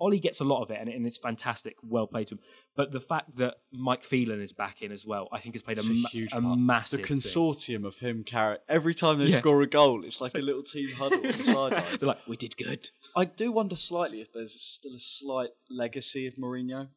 Ollie 0.00 0.20
gets 0.20 0.38
a 0.38 0.44
lot 0.44 0.62
of 0.62 0.70
it, 0.70 0.78
and, 0.80 0.88
and 0.88 1.04
it's 1.08 1.16
fantastic. 1.18 1.74
Well 1.82 2.06
played 2.06 2.28
to 2.28 2.34
him. 2.36 2.40
But 2.76 2.92
the 2.92 3.00
fact 3.00 3.36
that 3.38 3.54
Mike 3.72 4.04
Phelan 4.04 4.40
is 4.40 4.52
back 4.52 4.80
in 4.80 4.92
as 4.92 5.04
well, 5.04 5.26
I 5.32 5.40
think 5.40 5.56
has 5.56 5.62
played 5.62 5.78
a, 5.80 5.80
a 5.80 6.08
huge 6.12 6.32
a 6.34 6.40
part. 6.40 6.56
massive 6.56 7.00
The 7.00 7.06
thing. 7.08 7.16
consortium 7.16 7.84
of 7.84 7.96
him 7.96 8.22
Carrot. 8.22 8.62
every 8.68 8.94
time 8.94 9.18
they 9.18 9.24
Yeah. 9.26 9.38
score 9.38 9.60
a 9.60 9.66
goal, 9.66 10.04
it's 10.04 10.20
like 10.20 10.36
a 10.36 10.38
little 10.38 10.62
team 10.62 10.92
huddle 10.92 11.26
on 11.26 11.36
the 11.38 11.42
sidelines. 11.42 11.98
They're 12.00 12.06
like, 12.06 12.20
we 12.28 12.36
did 12.36 12.56
good. 12.56 12.90
I 13.16 13.24
do 13.24 13.50
wonder 13.50 13.74
slightly 13.74 14.20
if 14.20 14.32
there's 14.32 14.54
still 14.62 14.94
a 14.94 15.00
slight 15.00 15.50
legacy 15.68 16.28
of 16.28 16.34
Mourinho 16.36 16.90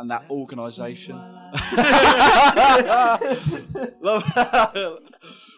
and 0.00 0.10
that 0.10 0.24
organisation. 0.30 1.14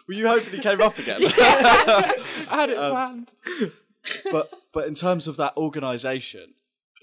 Were 0.07 0.13
you 0.13 0.27
hoping 0.27 0.53
he 0.53 0.59
came 0.59 0.81
up 0.81 0.97
again? 0.99 1.21
I 1.23 2.13
had 2.49 2.69
it 2.69 2.77
Um, 2.77 2.91
planned. 2.91 3.31
but 4.31 4.51
but 4.73 4.87
in 4.87 4.93
terms 4.93 5.27
of 5.27 5.37
that 5.37 5.55
organisation, 5.57 6.53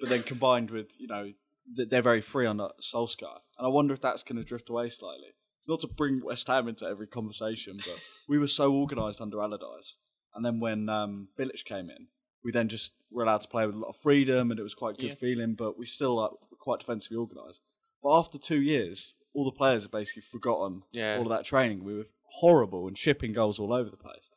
but 0.00 0.08
then 0.10 0.22
combined 0.22 0.70
with 0.70 0.88
you 0.98 1.06
know 1.08 1.32
that 1.76 1.88
they're 1.90 2.02
very 2.02 2.20
free 2.20 2.46
on 2.46 2.58
Solskjaer, 2.80 3.38
and 3.58 3.66
I 3.66 3.68
wonder 3.68 3.94
if 3.94 4.00
that's 4.00 4.22
going 4.22 4.38
to 4.38 4.44
drift 4.44 4.68
away 4.70 4.88
slightly. 4.88 5.28
Not 5.68 5.80
to 5.80 5.86
bring 5.88 6.20
West 6.24 6.46
Ham 6.48 6.68
into 6.68 6.84
every 6.86 7.06
conversation, 7.06 7.78
but 7.86 7.96
we 8.28 8.38
were 8.38 8.46
so 8.48 8.74
organised 8.74 9.20
under 9.20 9.40
Allardyce, 9.40 9.96
and 10.34 10.44
then 10.44 10.60
when 10.60 10.88
um, 10.88 11.28
Bilic 11.38 11.64
came 11.64 11.90
in, 11.90 12.08
we 12.44 12.50
then 12.52 12.68
just 12.68 12.92
were 13.10 13.22
allowed 13.22 13.40
to 13.42 13.48
play 13.48 13.66
with 13.66 13.76
a 13.76 13.78
lot 13.78 13.88
of 13.90 13.96
freedom, 13.96 14.50
and 14.50 14.58
it 14.60 14.62
was 14.62 14.74
quite 14.74 14.94
a 14.98 15.00
good 15.00 15.10
Yeah. 15.10 15.14
feeling. 15.14 15.54
But 15.54 15.78
we 15.78 15.84
still 15.86 16.16
like, 16.16 16.30
quite 16.60 16.80
defensively 16.80 17.16
organised. 17.16 17.60
But 18.02 18.16
after 18.18 18.38
two 18.38 18.60
years, 18.60 19.16
all 19.34 19.44
the 19.44 19.50
players 19.52 19.82
have 19.82 19.90
basically 19.90 20.22
forgotten 20.22 20.82
Yeah. 20.92 21.16
all 21.16 21.22
of 21.24 21.30
that 21.30 21.44
training. 21.44 21.82
We 21.84 21.94
were 21.96 22.06
horrible 22.40 22.86
and 22.86 22.96
shipping 22.96 23.32
goals 23.32 23.58
all 23.58 23.72
over 23.72 23.90
the 23.90 23.96
place. 23.96 24.30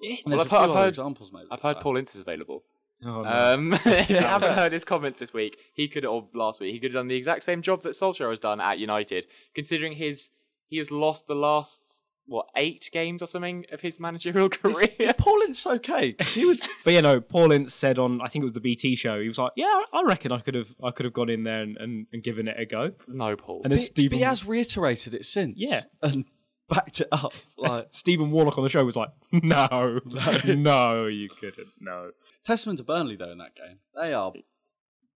Yeah. 0.00 0.16
And 0.24 0.32
there's 0.32 0.40
I've 0.42 0.46
a 0.46 0.50
few 0.50 0.58
heard- 0.58 0.70
I've 0.70 0.76
heard- 0.76 0.88
examples, 0.88 1.32
maybe. 1.32 1.46
I've 1.50 1.60
heard 1.60 1.76
Paul 1.80 1.96
Ince 1.96 2.14
is 2.16 2.20
available. 2.22 2.64
Oh, 3.04 3.22
no. 3.22 3.30
Um, 3.30 3.72
if 3.86 4.10
you 4.10 4.16
haven't 4.16 4.54
heard 4.54 4.72
his 4.72 4.84
comments 4.84 5.20
this 5.20 5.32
week, 5.32 5.56
he 5.74 5.88
could 5.88 6.04
or 6.04 6.28
last 6.34 6.60
week 6.60 6.72
he 6.74 6.80
could 6.80 6.90
have 6.92 7.00
done 7.00 7.08
the 7.08 7.16
exact 7.16 7.44
same 7.44 7.62
job 7.62 7.82
that 7.82 7.92
Solskjaer 7.92 8.28
has 8.30 8.40
done 8.40 8.60
at 8.60 8.78
United. 8.78 9.26
Considering 9.54 9.92
his 9.94 10.30
he 10.66 10.76
has 10.78 10.90
lost 10.90 11.26
the 11.26 11.34
last 11.34 12.04
what 12.30 12.46
eight 12.56 12.88
games 12.92 13.20
or 13.22 13.26
something 13.26 13.66
of 13.72 13.80
his 13.80 13.98
managerial 13.98 14.48
career. 14.48 14.88
is 15.00 15.12
Paul 15.14 15.42
Ince 15.42 15.66
okay? 15.66 16.12
'Cause 16.12 16.32
he 16.32 16.44
was 16.44 16.60
but 16.84 16.92
you 16.94 17.02
know, 17.02 17.20
Paul 17.20 17.50
Ince 17.50 17.74
said 17.74 17.98
on 17.98 18.20
I 18.20 18.28
think 18.28 18.42
it 18.42 18.46
was 18.46 18.52
the 18.54 18.60
BT 18.60 18.94
show, 18.94 19.20
he 19.20 19.26
was 19.28 19.36
like, 19.38 19.52
"Yeah, 19.56 19.82
I 19.92 20.02
reckon 20.04 20.30
I 20.30 20.38
could 20.38 20.54
have 20.54 20.74
I 20.82 20.92
could 20.92 21.04
have 21.04 21.12
gone 21.12 21.28
in 21.28 21.42
there 21.42 21.62
and, 21.62 21.76
and, 21.76 22.06
and 22.12 22.22
given 22.22 22.46
it 22.46 22.54
a 22.58 22.64
go." 22.64 22.92
no, 23.08 23.34
Paul. 23.34 23.62
And 23.64 23.72
then 23.72 23.78
But- 23.78 23.84
Stephen 23.86 24.16
But 24.16 24.18
he 24.18 24.24
has 24.24 24.46
reiterated 24.46 25.12
it 25.14 25.24
since. 25.24 25.54
Yeah. 25.58 25.80
And 26.02 26.24
backed 26.68 27.00
it 27.00 27.08
up. 27.10 27.32
Like 27.58 27.88
Stephen 27.90 28.30
Warnock 28.30 28.56
on 28.58 28.64
the 28.64 28.70
show 28.70 28.84
was 28.84 28.94
like, 28.96 29.10
"No, 29.32 30.00
no, 30.46 31.06
you 31.06 31.28
couldn't, 31.40 31.68
no." 31.80 32.12
testament 32.44 32.78
to 32.78 32.84
Burnley 32.84 33.16
though 33.16 33.32
in 33.32 33.38
that 33.38 33.54
game. 33.54 33.78
They 33.94 34.14
are 34.14 34.32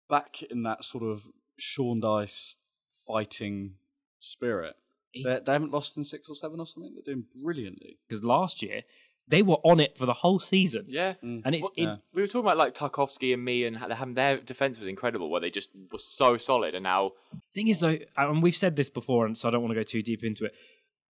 back 0.09 0.41
in 0.43 0.63
that 0.63 0.83
sort 0.83 1.03
of 1.05 1.23
Sean 1.57 2.01
Dyche 2.01 2.57
fighting 3.07 3.75
spirit. 4.19 4.75
They, 5.13 5.39
they 5.45 5.51
haven't 5.53 5.71
lost 5.71 5.97
in 5.97 6.03
six 6.03 6.29
or 6.29 6.35
seven 6.35 6.59
or 6.59 6.65
something. 6.65 6.93
They're 6.93 7.13
doing 7.13 7.25
brilliantly. 7.41 7.97
Because 8.07 8.23
last 8.23 8.61
year 8.61 8.81
they 9.27 9.41
were 9.41 9.57
on 9.63 9.79
it 9.79 9.97
for 9.97 10.05
the 10.05 10.13
whole 10.13 10.39
season, 10.39 10.85
yeah. 10.87 11.13
Mm. 11.23 11.43
and 11.45 11.55
it's 11.55 11.63
What- 11.63 11.73
it, 11.77 11.83
Yeah. 11.83 11.95
We 12.13 12.21
were 12.21 12.27
talking 12.27 12.41
about 12.41 12.57
like 12.57 12.75
Tarkowski 12.75 13.33
and 13.33 13.43
Mee 13.43 13.63
and 13.63 13.77
how 13.77 13.89
having 13.89 14.15
their 14.15 14.37
defense 14.37 14.77
was 14.77 14.87
incredible, 14.87 15.29
where 15.29 15.39
they 15.41 15.49
just 15.49 15.69
were 15.91 15.97
so 15.97 16.35
solid, 16.37 16.75
and 16.75 16.83
now 16.83 17.11
thing 17.53 17.67
is 17.69 17.79
though, 17.79 17.97
and 18.17 18.43
we've 18.43 18.55
said 18.55 18.75
this 18.75 18.89
before, 18.89 19.25
and 19.25 19.37
so 19.37 19.47
I 19.47 19.51
don't 19.51 19.61
want 19.61 19.71
to 19.71 19.79
go 19.79 19.83
too 19.83 20.01
deep 20.01 20.23
into 20.23 20.45
it. 20.45 20.53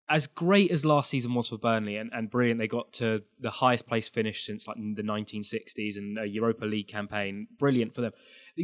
As 0.09 0.27
great 0.27 0.73
as 0.73 0.85
last 0.85 1.09
season 1.09 1.35
was 1.35 1.51
for 1.51 1.57
Burnley 1.57 1.97
and, 1.97 2.11
and 2.13 2.29
brilliant, 2.29 2.59
they 2.59 2.67
got 2.67 2.93
to 2.95 3.23
the 3.39 3.51
highest 3.51 3.87
place 3.87 4.09
finish 4.09 4.45
since 4.45 4.67
like 4.67 4.77
the 4.77 5.05
1960s 5.05 5.97
and 5.97 6.19
a 6.19 6.27
Europa 6.27 6.65
League 6.65 6.89
campaign. 6.89 7.47
Brilliant 7.61 7.95
for 7.95 8.01
them. 8.01 8.11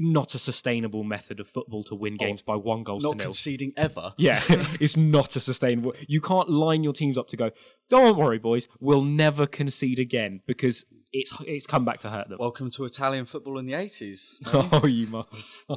Not 0.01 0.35
a 0.35 0.39
sustainable 0.39 1.05
method 1.05 1.41
of 1.41 1.49
football 1.49 1.85
to 1.85 1.95
win 1.95 2.17
games 2.17 2.43
by 2.43 2.57
one 2.57 2.83
goal 2.83 3.01
to 3.01 3.03
nil. 3.03 3.11
Not 3.13 3.19
nil. 3.19 3.27
conceding 3.27 3.73
ever. 3.77 4.15
Yeah, 4.27 4.43
it's 4.81 4.97
not 4.97 5.37
a 5.37 5.41
sustainable. 5.41 5.93
You 6.09 6.21
can't 6.21 6.49
line 6.49 6.83
your 6.83 6.93
teams 6.93 7.17
up 7.19 7.29
to 7.29 7.37
go. 7.37 7.51
Don't 7.89 8.17
worry, 8.17 8.39
boys. 8.39 8.67
We'll 8.81 9.05
never 9.05 9.47
concede 9.47 9.99
again 9.99 10.41
because 10.47 10.85
it's 11.13 11.33
it's 11.47 11.67
come 11.67 11.85
back 11.85 12.01
to 12.01 12.11
hurt 12.11 12.29
them. 12.29 12.39
Welcome 12.41 12.71
to 12.73 12.85
Italian 12.85 13.25
football 13.25 13.59
in 13.59 13.67
the 13.67 13.75
eighties. 13.75 14.41
oh, 14.47 14.87
you 14.87 15.07
must. 15.07 15.71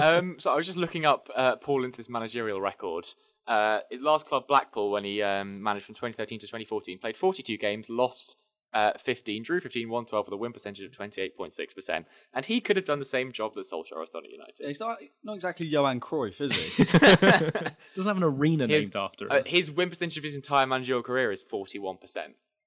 um, 0.00 0.36
so 0.38 0.52
I 0.52 0.56
was 0.56 0.66
just 0.66 0.78
looking 0.78 1.06
up 1.06 1.30
uh, 1.34 1.56
Paul 1.56 1.84
Ince's 1.84 2.10
managerial 2.10 2.60
record. 2.60 3.06
Uh, 3.46 3.80
his 3.90 4.00
last 4.00 4.26
club, 4.26 4.46
Blackpool, 4.48 4.90
when 4.90 5.04
he 5.04 5.22
um, 5.22 5.62
managed 5.62 5.86
from 5.86 5.94
2013 5.94 6.38
to 6.40 6.46
2014, 6.46 6.98
played 6.98 7.16
42 7.16 7.56
games, 7.58 7.88
lost 7.88 8.36
uh, 8.74 8.92
15, 8.98 9.42
drew 9.42 9.60
15, 9.60 9.88
won 9.88 10.04
12 10.04 10.26
with 10.26 10.32
a 10.34 10.36
win 10.36 10.52
percentage 10.52 10.84
of 10.84 10.90
28.6%. 10.92 12.04
And 12.34 12.44
he 12.44 12.60
could 12.60 12.76
have 12.76 12.84
done 12.84 12.98
the 12.98 13.04
same 13.04 13.32
job 13.32 13.54
that 13.54 13.60
Solskjaer 13.64 14.00
has 14.00 14.10
done 14.10 14.24
at 14.24 14.30
United. 14.30 14.66
He's 14.66 14.80
not, 14.80 14.98
not 15.22 15.34
exactly 15.34 15.66
Johan 15.66 16.00
Cruyff, 16.00 16.40
is 16.40 16.52
he? 16.52 16.84
Doesn't 17.96 18.08
have 18.08 18.16
an 18.16 18.22
arena 18.24 18.66
His- 18.66 18.82
named 18.82 18.96
after 18.96 19.26
him. 19.26 19.30
Uh, 19.30 19.42
his 19.46 19.70
win 19.70 19.88
percentage 19.88 20.18
of 20.18 20.24
his 20.24 20.34
entire 20.34 20.66
managerial 20.66 21.02
career 21.02 21.30
is 21.32 21.44
41%. 21.44 21.98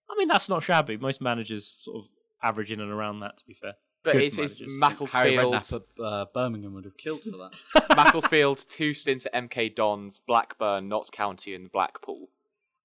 I 0.10 0.16
mean, 0.18 0.30
that's 0.30 0.48
not 0.50 0.64
shabby. 0.64 0.98
Most 0.98 1.22
managers 1.22 1.78
sort 1.82 1.98
of 1.98 2.10
average 2.42 2.72
in 2.72 2.80
and 2.80 2.92
around 2.92 3.20
that. 3.20 3.38
To 3.40 3.46
be 3.46 3.54
fair, 3.54 3.74
But 4.04 4.14
Good 4.14 4.22
it's, 4.24 4.38
it's 4.38 4.60
managers. 4.62 5.12
Harry 5.14 5.36
Macclesfield, 5.38 5.54
Redknapp 5.54 5.74
at 6.00 6.04
uh, 6.06 6.26
Birmingham 6.34 6.74
would 6.74 6.86
have 6.86 6.98
killed 6.98 7.24
for 7.24 7.32
that. 7.32 7.52
Macclesfield, 7.98 8.64
two 8.70 8.94
stints 8.94 9.26
at 9.26 9.34
MK 9.34 9.76
Dons, 9.76 10.20
Blackburn, 10.26 10.88
Notts 10.88 11.10
County, 11.10 11.54
and 11.54 11.70
Blackpool. 11.72 12.28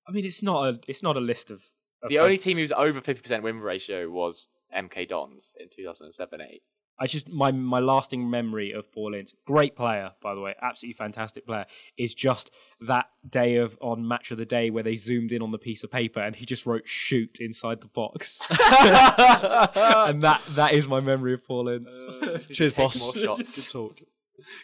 I 0.08 0.12
mean, 0.12 0.24
it's 0.24 0.42
not 0.42 0.66
a 0.68 0.80
it's 0.88 1.02
not 1.02 1.16
a 1.16 1.20
list 1.20 1.50
of. 1.50 1.62
Of 2.02 2.08
The 2.08 2.18
only 2.18 2.38
team 2.38 2.56
who 2.56 2.62
was 2.62 2.72
over 2.72 3.00
50% 3.00 3.42
win 3.42 3.60
ratio 3.60 4.08
was 4.10 4.48
MK 4.76 5.08
Dons 5.08 5.54
in 5.58 5.68
2007 5.74 6.40
8. 6.40 6.62
I 6.98 7.06
just 7.06 7.28
my 7.28 7.50
my 7.50 7.80
lasting 7.80 8.28
memory 8.30 8.70
of 8.72 8.92
Paul 8.92 9.14
Ince, 9.14 9.34
great 9.46 9.74
player 9.74 10.12
by 10.22 10.34
the 10.34 10.40
way, 10.40 10.54
absolutely 10.60 10.94
fantastic 10.94 11.46
player, 11.46 11.66
is 11.98 12.14
just 12.14 12.50
that 12.80 13.06
day 13.28 13.56
of 13.56 13.76
on 13.80 14.06
Match 14.06 14.30
of 14.30 14.38
the 14.38 14.44
Day 14.44 14.70
where 14.70 14.82
they 14.82 14.96
zoomed 14.96 15.32
in 15.32 15.42
on 15.42 15.50
the 15.50 15.58
piece 15.58 15.82
of 15.82 15.90
paper 15.90 16.20
and 16.20 16.36
he 16.36 16.46
just 16.46 16.66
wrote 16.66 16.86
"shoot" 16.86 17.38
inside 17.40 17.80
the 17.80 17.88
box, 17.88 18.38
and 18.50 20.22
that 20.22 20.42
that 20.50 20.72
is 20.72 20.86
my 20.86 21.00
memory 21.00 21.34
of 21.34 21.44
Paul 21.44 21.68
Ince. 21.70 22.06
Cheers, 22.52 22.74
boss. 22.74 23.00
more 23.00 23.16
shots. 23.16 23.56
Good 23.66 23.72
talk. 23.72 24.00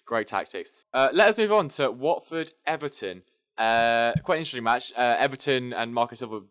Great 0.04 0.26
tactics. 0.26 0.70
Uh, 0.92 1.08
let 1.12 1.28
us 1.28 1.38
move 1.38 1.52
on 1.52 1.68
to 1.70 1.90
Watford 1.90 2.52
Everton. 2.66 3.22
Uh, 3.56 4.12
quite 4.22 4.36
an 4.36 4.40
interesting 4.40 4.62
match. 4.62 4.92
Uh, 4.96 5.16
Everton 5.18 5.72
and 5.72 5.92
Marcus 5.92 6.20
Silva 6.20 6.42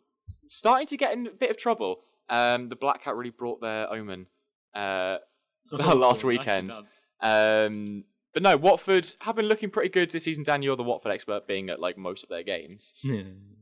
starting 0.47 0.87
to 0.87 0.97
get 0.97 1.13
in 1.13 1.27
a 1.27 1.31
bit 1.31 1.49
of 1.49 1.57
trouble. 1.57 2.01
Um, 2.29 2.69
the 2.69 2.75
Black 2.75 3.03
Cat 3.03 3.15
really 3.15 3.29
brought 3.31 3.61
their 3.61 3.91
omen 3.91 4.27
uh, 4.75 5.17
last 5.71 6.23
weekend. 6.23 6.73
Um, 7.21 8.03
but 8.33 8.43
no, 8.43 8.55
Watford 8.57 9.13
have 9.21 9.35
been 9.35 9.45
looking 9.45 9.69
pretty 9.69 9.89
good 9.89 10.11
this 10.11 10.25
season. 10.25 10.43
Dan, 10.43 10.61
you're 10.61 10.75
the 10.75 10.83
Watford 10.83 11.11
expert, 11.11 11.47
being 11.47 11.69
at 11.69 11.79
like 11.79 11.97
most 11.97 12.23
of 12.23 12.29
their 12.29 12.43
games. 12.43 12.93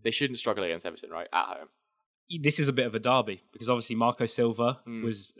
They 0.04 0.12
shouldn't 0.12 0.40
struggle 0.40 0.64
against 0.64 0.86
Everton, 0.86 1.10
right? 1.12 1.28
At 1.32 1.46
home. 1.46 1.68
this 2.44 2.60
is 2.60 2.68
a 2.68 2.74
bit 2.74 2.86
of 2.86 2.94
a 2.96 3.00
derby 3.00 3.44
because 3.54 3.70
obviously 3.70 3.96
Marco 3.96 4.26
Silva 4.26 4.80
Hmm. 4.84 5.04
was 5.04 5.34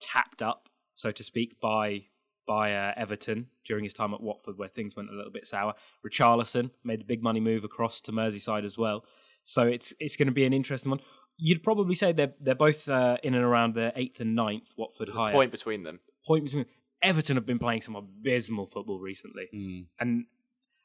tapped 0.00 0.42
up, 0.42 0.68
so 0.96 1.10
to 1.10 1.22
speak, 1.22 1.60
by 1.60 2.04
by 2.46 2.72
uh, 2.74 2.94
Everton 2.96 3.48
during 3.66 3.84
his 3.84 3.92
time 3.92 4.14
at 4.14 4.22
Watford, 4.22 4.56
where 4.56 4.68
things 4.68 4.96
went 4.96 5.10
a 5.10 5.12
little 5.14 5.30
bit 5.30 5.46
sour. 5.46 5.74
Richarlison 6.04 6.70
made 6.82 6.98
the 7.00 7.04
big 7.04 7.22
money 7.22 7.40
move 7.40 7.62
across 7.62 8.00
to 8.00 8.10
Merseyside 8.12 8.64
as 8.64 8.78
well, 8.78 9.04
so 9.50 9.62
it's 9.62 9.94
it's 9.98 10.16
going 10.16 10.26
to 10.28 10.32
be 10.40 10.44
an 10.44 10.52
interesting 10.52 10.90
one. 10.90 11.00
You'd 11.38 11.62
probably 11.62 11.94
say 11.94 12.12
they're 12.12 12.34
they're 12.40 12.54
both 12.54 12.88
uh, 12.88 13.16
in 13.22 13.34
and 13.34 13.44
around 13.44 13.74
the 13.74 13.92
eighth 13.96 14.20
and 14.20 14.34
ninth. 14.34 14.72
Watford 14.76 15.08
higher 15.08 15.32
Point 15.32 15.52
between 15.52 15.82
them. 15.84 16.00
point 16.26 16.44
between. 16.44 16.66
Everton 17.00 17.36
have 17.36 17.46
been 17.46 17.60
playing 17.60 17.82
some 17.82 17.94
abysmal 17.96 18.66
football 18.66 18.98
recently, 18.98 19.46
Mm. 19.54 19.86
and 20.00 20.10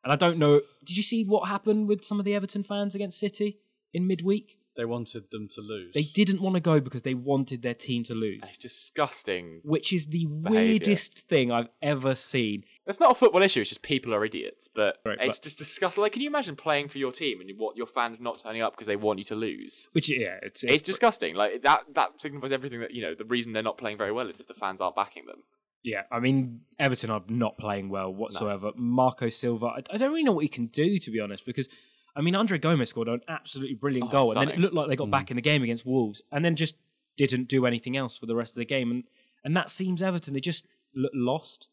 and 0.04 0.14
I 0.14 0.16
don't 0.16 0.38
know. 0.38 0.62
Did 0.86 0.96
you 0.98 1.04
see 1.04 1.24
what 1.24 1.48
happened 1.50 1.88
with 1.88 2.06
some 2.06 2.20
of 2.20 2.26
the 2.26 2.36
Everton 2.36 2.64
fans 2.64 2.94
against 2.96 3.20
City 3.20 3.60
in 3.94 4.06
midweek? 4.08 4.58
They 4.76 4.86
wanted 4.86 5.30
them 5.30 5.48
to 5.50 5.62
lose. 5.62 5.94
They 5.94 6.02
didn't 6.04 6.42
want 6.42 6.56
to 6.56 6.60
go 6.60 6.80
because 6.80 7.04
they 7.04 7.14
wanted 7.14 7.62
their 7.62 7.76
team 7.76 8.04
to 8.06 8.16
lose, 8.16 8.42
It's 8.44 8.58
disgusting. 8.58 9.62
which 9.64 9.94
is 9.94 10.08
the 10.08 10.26
Behaviour. 10.26 10.62
weirdest 10.62 11.20
thing 11.28 11.52
I've 11.52 11.70
ever 11.82 12.16
seen. 12.16 12.64
It's 12.88 13.00
not 13.00 13.12
a 13.12 13.16
football 13.16 13.42
issue. 13.44 13.62
It's 13.62 13.70
just 13.70 13.84
people 13.84 14.14
are 14.14 14.26
idiots. 14.26 14.68
But 14.74 14.98
Right, 15.06 15.18
it's 15.22 15.38
but- 15.38 15.44
just 15.44 15.58
disgusting. 15.58 16.02
Like, 16.02 16.14
can 16.14 16.22
you 16.22 16.28
imagine 16.28 16.56
playing 16.56 16.88
for 16.90 16.98
your 16.98 17.12
team 17.12 17.40
and 17.40 17.50
you 17.50 17.56
want 17.58 17.78
your 17.78 17.86
fans 17.88 18.20
not 18.20 18.40
turning 18.40 18.62
up 18.62 18.74
because 18.74 18.88
they 18.88 18.96
want 18.96 19.20
you 19.20 19.26
to 19.26 19.36
lose? 19.36 19.90
Which 19.94 20.10
yeah, 20.10 20.40
it's, 20.42 20.64
It's, 20.64 20.82
disgusting. 20.82 21.36
Like 21.36 21.62
that. 21.64 21.84
That 21.94 22.20
signifies 22.22 22.52
everything 22.52 22.80
that 22.82 22.92
you 22.92 23.02
know. 23.02 23.16
The 23.16 23.26
reason 23.26 23.54
they're 23.54 23.64
not 23.64 23.78
playing 23.78 23.98
very 23.98 24.12
well 24.12 24.30
is 24.30 24.40
if 24.40 24.48
the 24.48 24.54
fans 24.54 24.82
aren't 24.82 24.96
backing 24.96 25.26
them. 25.28 25.44
yeah. 25.84 26.04
I 26.12 26.20
mean, 26.20 26.62
Everton 26.80 27.10
are 27.10 27.24
not 27.28 27.58
playing 27.58 27.90
well 27.90 28.14
whatsoever. 28.14 28.72
Marco 28.76 29.30
Silva, 29.30 29.66
I, 29.68 29.84
I 29.92 29.98
don't 29.98 30.10
really 30.12 30.24
know 30.24 30.32
what 30.32 30.44
he 30.44 30.48
can 30.50 30.68
do 30.68 30.98
to 31.00 31.12
be 31.12 31.20
honest, 31.20 31.46
because 31.46 31.68
I 32.16 32.22
mean, 32.22 32.36
Andre 32.36 32.58
Gomes 32.60 32.90
scored 32.90 33.08
an 33.08 33.22
absolutely 33.28 33.76
brilliant 33.76 34.10
Oh, 34.10 34.12
goal, 34.12 34.32
and 34.32 34.42
then 34.42 34.50
it 34.50 34.60
looked 34.60 34.76
like 34.76 34.88
they 34.88 34.96
got 34.96 35.10
back 35.10 35.32
in 35.32 35.36
the 35.36 35.42
game 35.42 35.64
against 35.64 35.86
Wolves, 35.86 36.22
and 36.32 36.46
then 36.46 36.56
just 36.56 36.76
didn't 37.18 37.48
do 37.48 37.66
anything 37.66 37.98
else 37.98 38.18
for 38.18 38.26
the 38.26 38.36
rest 38.36 38.52
of 38.54 38.58
the 38.58 38.66
game, 38.66 38.92
and 38.92 39.04
and 39.44 39.56
that 39.58 39.70
seems 39.70 40.02
Everton. 40.02 40.34
They 40.34 40.40
just 40.40 40.66
looked 40.96 41.16
lost. 41.16 41.68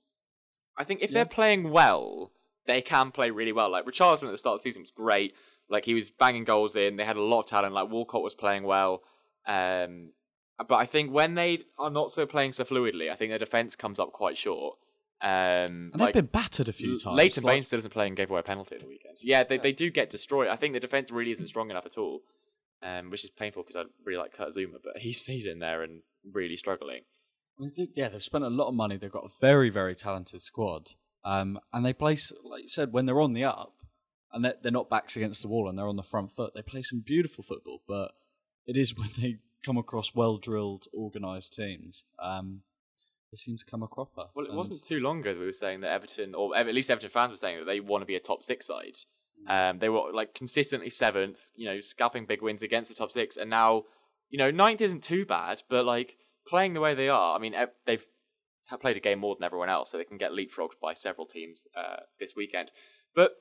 I 0.77 0.85
think 0.85 1.03
if 1.03 1.11
they're 1.11 1.27
playing 1.27 1.71
well, 1.71 2.33
they 2.67 2.81
can 2.81 3.11
play 3.11 3.31
really 3.31 3.53
well. 3.53 3.71
Like 3.71 3.85
Richarlison 3.85 4.25
at 4.25 4.33
the 4.33 4.39
start 4.39 4.55
of 4.57 4.63
the 4.63 4.71
season 4.71 4.83
was 4.83 4.91
great. 4.91 5.35
Like 5.69 5.85
he 5.85 5.95
was 5.95 6.11
banging 6.11 6.45
goals 6.45 6.75
in. 6.75 6.97
They 6.97 7.05
had 7.05 7.17
a 7.17 7.23
lot 7.23 7.41
of 7.41 7.47
talent. 7.47 7.75
Like 7.75 7.91
Walcott 7.91 8.23
was 8.23 8.35
playing 8.35 8.65
well. 8.65 9.03
Um, 9.47 10.13
but 10.69 10.77
I 10.77 10.87
think 10.87 11.13
when 11.13 11.35
they 11.35 11.65
are 11.79 11.91
not 11.91 12.11
so 12.13 12.27
playing 12.27 12.53
so 12.53 12.65
fluidly, 12.65 13.11
I 13.11 13.15
think 13.17 13.31
their 13.31 13.39
defense 13.39 13.77
comes 13.77 14.01
up 14.01 14.13
quite 14.13 14.37
short. 14.39 14.79
Um, 15.23 15.91
And 15.93 15.99
like, 15.99 16.15
they've 16.15 16.23
been 16.23 16.31
battered 16.31 16.69
a 16.69 16.73
few 16.73 16.99
times. 16.99 17.17
Leighton 17.17 17.43
like- 17.43 17.55
Baines 17.57 17.67
still 17.67 17.77
doesn't 17.79 17.93
play 17.93 18.07
and 18.07 18.17
gave 18.17 18.31
away 18.31 18.41
a 18.41 18.43
penalty 18.43 18.77
at 18.77 18.81
the 18.81 18.87
weekend. 18.87 19.19
Yeah, 19.21 19.43
they, 19.45 19.59
they 19.59 19.73
do 19.73 19.91
get 19.91 20.09
destroyed. 20.11 20.49
I 20.49 20.57
think 20.57 20.73
the 20.75 20.81
defense 20.81 21.11
really 21.11 21.31
isn't 21.33 21.47
strong 21.49 21.71
enough 21.71 21.85
at 21.87 21.99
all, 21.99 22.21
um, 22.83 23.11
which 23.11 23.25
is 23.25 23.31
painful 23.31 23.63
because 23.63 23.77
I 23.77 23.85
really 24.05 24.19
like 24.19 24.33
Kurt 24.33 24.49
Zouma, 24.49 24.79
but 24.83 24.99
he's 25.03 25.25
he's 25.27 25.45
in 25.47 25.59
there 25.59 25.83
and 25.83 26.03
really 26.33 26.57
struggling. 26.57 27.03
Yeah, 27.95 28.09
they've 28.09 28.23
spent 28.23 28.45
a 28.45 28.49
lot 28.49 28.69
of 28.69 28.75
money. 28.75 28.97
They've 28.97 29.13
got 29.13 29.25
a 29.25 29.31
very, 29.41 29.69
very 29.69 29.95
talented 29.95 30.41
squad. 30.41 30.93
Um, 31.25 31.61
and 31.73 31.85
they 31.85 31.93
play, 31.93 32.17
like 32.43 32.63
you 32.63 32.69
said, 32.69 32.93
when 32.93 33.05
they're 33.05 33.21
on 33.21 33.35
the 33.35 33.45
up 33.45 33.75
and 34.33 34.43
they're, 34.45 34.55
they're 34.63 34.73
not 34.73 34.89
backs 34.89 35.17
against 35.17 35.43
the 35.43 35.49
wall 35.49 35.69
and 35.69 35.77
they're 35.79 35.87
on 35.87 35.97
the 35.97 36.03
front 36.03 36.33
foot, 36.35 36.55
they 36.55 36.63
play 36.63 36.81
some 36.81 37.01
beautiful 37.05 37.45
football. 37.45 37.83
But 37.87 38.13
it 38.67 38.77
is 38.79 38.97
when 38.97 39.11
they 39.21 39.39
come 39.65 39.77
across 39.77 40.15
well 40.15 40.39
drilled, 40.39 40.87
organised 40.95 41.55
teams, 41.55 42.05
um, 42.19 42.63
they 43.31 43.37
seems 43.37 43.63
to 43.63 43.71
come 43.71 43.83
a 43.83 43.89
cropper. 43.89 44.27
Well, 44.35 44.47
it 44.47 44.49
And- 44.49 44.57
wasn't 44.59 44.83
too 44.83 44.99
long 45.01 45.21
ago 45.21 45.33
that 45.35 45.41
we 45.41 45.47
were 45.47 45.53
saying 45.53 45.81
that 45.81 45.93
Everton, 45.93 46.35
or 46.35 46.57
at 46.57 46.67
least 46.67 46.91
Everton 46.91 47.11
fans 47.11 47.31
were 47.31 47.37
saying 47.37 47.59
that 47.61 47.65
they 47.65 47.81
want 47.81 48.03
to 48.03 48.07
be 48.07 48.17
a 48.17 48.21
top 48.21 48.43
six 48.45 48.67
side. 48.67 48.97
Um, 49.47 49.79
they 49.79 49.89
were 49.89 50.13
like 50.13 50.35
consistently 50.35 50.91
seventh, 50.91 51.51
you 51.55 51.65
know, 51.67 51.81
scalping 51.81 52.27
big 52.27 52.43
wins 52.43 52.63
against 52.63 52.91
the 52.91 52.95
top 52.97 53.11
six, 53.11 53.37
and 53.37 53.49
now, 53.49 53.85
you 54.29 54.39
know, 54.39 54.51
ninth 54.51 54.81
isn't 54.81 55.03
too 55.03 55.25
bad, 55.25 55.63
but 55.69 55.85
like 55.87 56.17
playing 56.47 56.75
the 56.75 56.81
way 56.81 56.95
they 56.95 57.09
are, 57.09 57.37
I 57.37 57.39
mean, 57.39 57.55
they've 57.87 58.07
played 58.81 58.97
a 58.97 59.01
game 59.01 59.19
more 59.19 59.35
than 59.35 59.45
everyone 59.45 59.69
else, 59.69 59.91
so 59.91 59.97
they 59.99 60.05
can 60.05 60.19
get 60.19 60.33
leapfrogged 60.33 60.79
by 60.81 60.95
several 60.95 61.27
teams 61.27 61.67
uh, 61.75 62.01
this 62.19 62.35
weekend. 62.37 62.71
But 63.15 63.33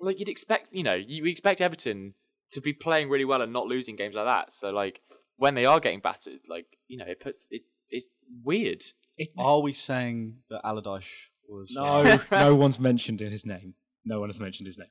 like 0.00 0.18
you'd 0.18 0.28
expect, 0.28 0.72
you 0.72 0.82
know, 0.82 0.94
you 0.94 1.24
expect 1.26 1.60
Everton 1.60 2.14
to 2.50 2.60
be 2.60 2.72
playing 2.72 3.08
really 3.08 3.24
well 3.24 3.40
and 3.42 3.52
not 3.52 3.66
losing 3.66 3.96
games 3.96 4.14
like 4.14 4.26
that. 4.26 4.52
So 4.52 4.70
like 4.70 5.00
when 5.36 5.54
they 5.54 5.64
are 5.64 5.80
getting 5.80 6.00
battered, 6.00 6.40
like 6.48 6.66
you 6.88 6.96
know, 6.98 7.06
it 7.06 7.20
puts 7.20 7.46
it. 7.50 7.62
It's 7.90 8.08
weird. 8.42 8.82
It, 9.16 9.28
Are 9.38 9.60
we 9.60 9.72
saying 9.72 10.38
that 10.50 10.60
Allardyce 10.64 11.28
was. 11.48 11.72
no, 11.72 12.18
no 12.30 12.54
one's 12.54 12.78
mentioned 12.78 13.20
in 13.20 13.32
his 13.32 13.44
name. 13.44 13.74
No 14.04 14.20
one 14.20 14.28
has 14.28 14.40
mentioned 14.40 14.66
his 14.66 14.78
name. 14.78 14.88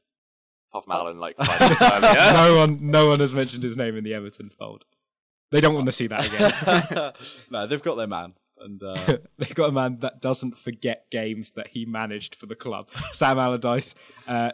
Apart 0.72 0.86
from 0.86 0.94
Alan, 0.94 1.20
like 1.20 1.36
five 1.44 1.60
minutes 1.60 1.82
earlier. 1.82 2.14
no 2.34 2.58
one, 2.58 2.92
no 2.92 3.08
one 3.08 3.20
has 3.20 3.34
mentioned 3.34 3.64
his 3.64 3.76
name 3.76 3.98
in 3.98 4.04
the 4.04 4.14
Everton 4.14 4.50
fold. 4.58 4.86
They 5.52 5.60
don't 5.60 5.76
want 5.76 5.88
to 5.88 5.92
see 5.92 6.08
that 6.08 6.26
again. 6.26 7.14
no, 7.52 7.68
they've 7.68 7.82
got 7.82 7.96
their 7.96 8.08
man. 8.08 8.34
And 8.58 8.82
uh, 8.82 9.18
they 9.38 9.48
got 9.48 9.70
a 9.70 9.72
man 9.72 9.98
that 10.02 10.22
doesn't 10.22 10.58
forget 10.58 11.08
games 11.12 11.52
that 11.56 11.70
he 11.70 11.86
managed 11.86 12.36
for 12.36 12.46
the 12.46 12.56
club. 12.56 12.88
Sam 13.12 13.40
Allardyce. 13.40 13.96
Uh, 14.28 14.52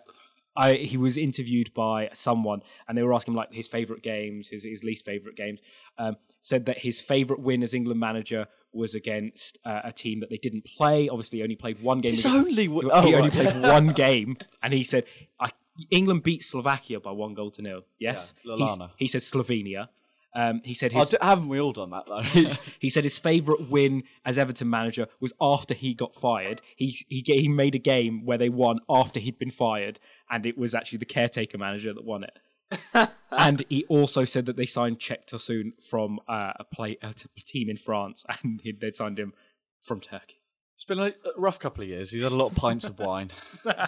I, 0.55 0.73
he 0.73 0.97
was 0.97 1.17
interviewed 1.17 1.71
by 1.75 2.09
someone, 2.13 2.61
and 2.87 2.97
they 2.97 3.03
were 3.03 3.13
asking 3.13 3.33
him 3.33 3.37
like 3.37 3.53
his 3.53 3.67
favourite 3.67 4.01
games, 4.01 4.49
his 4.49 4.63
his 4.63 4.83
least 4.83 5.05
favourite 5.05 5.37
games. 5.37 5.59
Um, 5.99 6.15
said 6.41 6.65
that 6.65 6.79
his 6.79 6.99
favourite 6.99 7.41
win 7.41 7.61
as 7.61 7.73
England 7.73 7.99
manager 7.99 8.47
was 8.73 8.93
against 8.95 9.57
uh, 9.65 9.81
a 9.83 9.91
team 9.91 10.19
that 10.19 10.29
they 10.29 10.37
didn't 10.37 10.65
play. 10.65 11.09
Obviously, 11.09 11.41
only 11.41 11.55
played 11.55 11.81
one 11.81 12.01
game. 12.01 12.13
It's 12.13 12.25
against- 12.25 12.37
only 12.47 12.61
he 12.63 12.67
w- 12.67 12.89
oh, 12.91 12.99
only 13.05 13.13
right. 13.29 13.31
played 13.31 13.61
one 13.61 13.87
game, 13.93 14.37
and 14.61 14.73
he 14.73 14.83
said 14.83 15.05
I, 15.39 15.49
England 15.91 16.23
beat 16.23 16.43
Slovakia 16.43 16.99
by 16.99 17.11
one 17.11 17.33
goal 17.33 17.51
to 17.51 17.61
nil. 17.61 17.81
Yes, 17.99 18.33
Yeah, 18.43 18.87
he 18.97 19.07
said 19.07 19.21
Slovenia. 19.21 19.89
Um, 20.35 20.61
he 20.63 20.75
said 20.75 20.91
Oh, 20.93 20.99
his 20.99 21.09
d- 21.11 21.17
haven't 21.19 21.47
we 21.47 21.59
all 21.59 21.73
done 21.73 21.89
that, 21.91 22.05
though? 22.05 22.21
he 22.79 22.91
said 22.91 23.03
his 23.03 23.17
favourite 23.17 23.69
win 23.69 24.03
as 24.23 24.37
Everton 24.37 24.69
manager 24.69 25.07
was 25.19 25.33
after 25.41 25.73
he 25.73 25.95
got 25.95 26.13
fired. 26.13 26.61
He 26.75 27.03
he 27.09 27.23
he 27.25 27.47
made 27.47 27.73
a 27.73 27.79
game 27.79 28.23
where 28.25 28.37
they 28.37 28.49
won 28.49 28.79
after 28.87 29.19
he'd 29.19 29.39
been 29.39 29.49
fired, 29.51 29.99
and 30.29 30.45
it 30.45 30.55
was 30.57 30.75
actually 30.75 30.99
the 30.99 31.05
caretaker 31.05 31.57
manager 31.57 31.91
that 31.93 32.03
won 32.03 32.23
it. 32.23 32.37
and 33.31 33.65
he 33.69 33.85
also 33.85 34.25
said 34.25 34.45
that 34.45 34.57
they 34.57 34.65
signed 34.65 34.99
Cenk 34.99 35.27
Tosun 35.31 35.71
from 35.89 36.19
uh, 36.27 36.53
a 36.59 36.63
play 36.63 36.97
a 37.01 37.13
t- 37.13 37.29
team 37.45 37.69
in 37.69 37.77
France, 37.77 38.25
and 38.43 38.61
he, 38.63 38.71
they'd 38.71 38.95
signed 38.95 39.19
him 39.19 39.33
from 39.81 40.01
Turkey. 40.01 40.41
it's 40.75 40.85
been 40.85 40.99
a, 40.99 41.07
a 41.07 41.13
rough 41.37 41.59
couple 41.59 41.83
of 41.83 41.89
years. 41.89 42.11
He's 42.11 42.23
had 42.23 42.31
a 42.31 42.35
lot 42.35 42.51
of 42.51 42.55
pints 42.55 42.85
of 42.85 42.99
wine. 42.99 43.31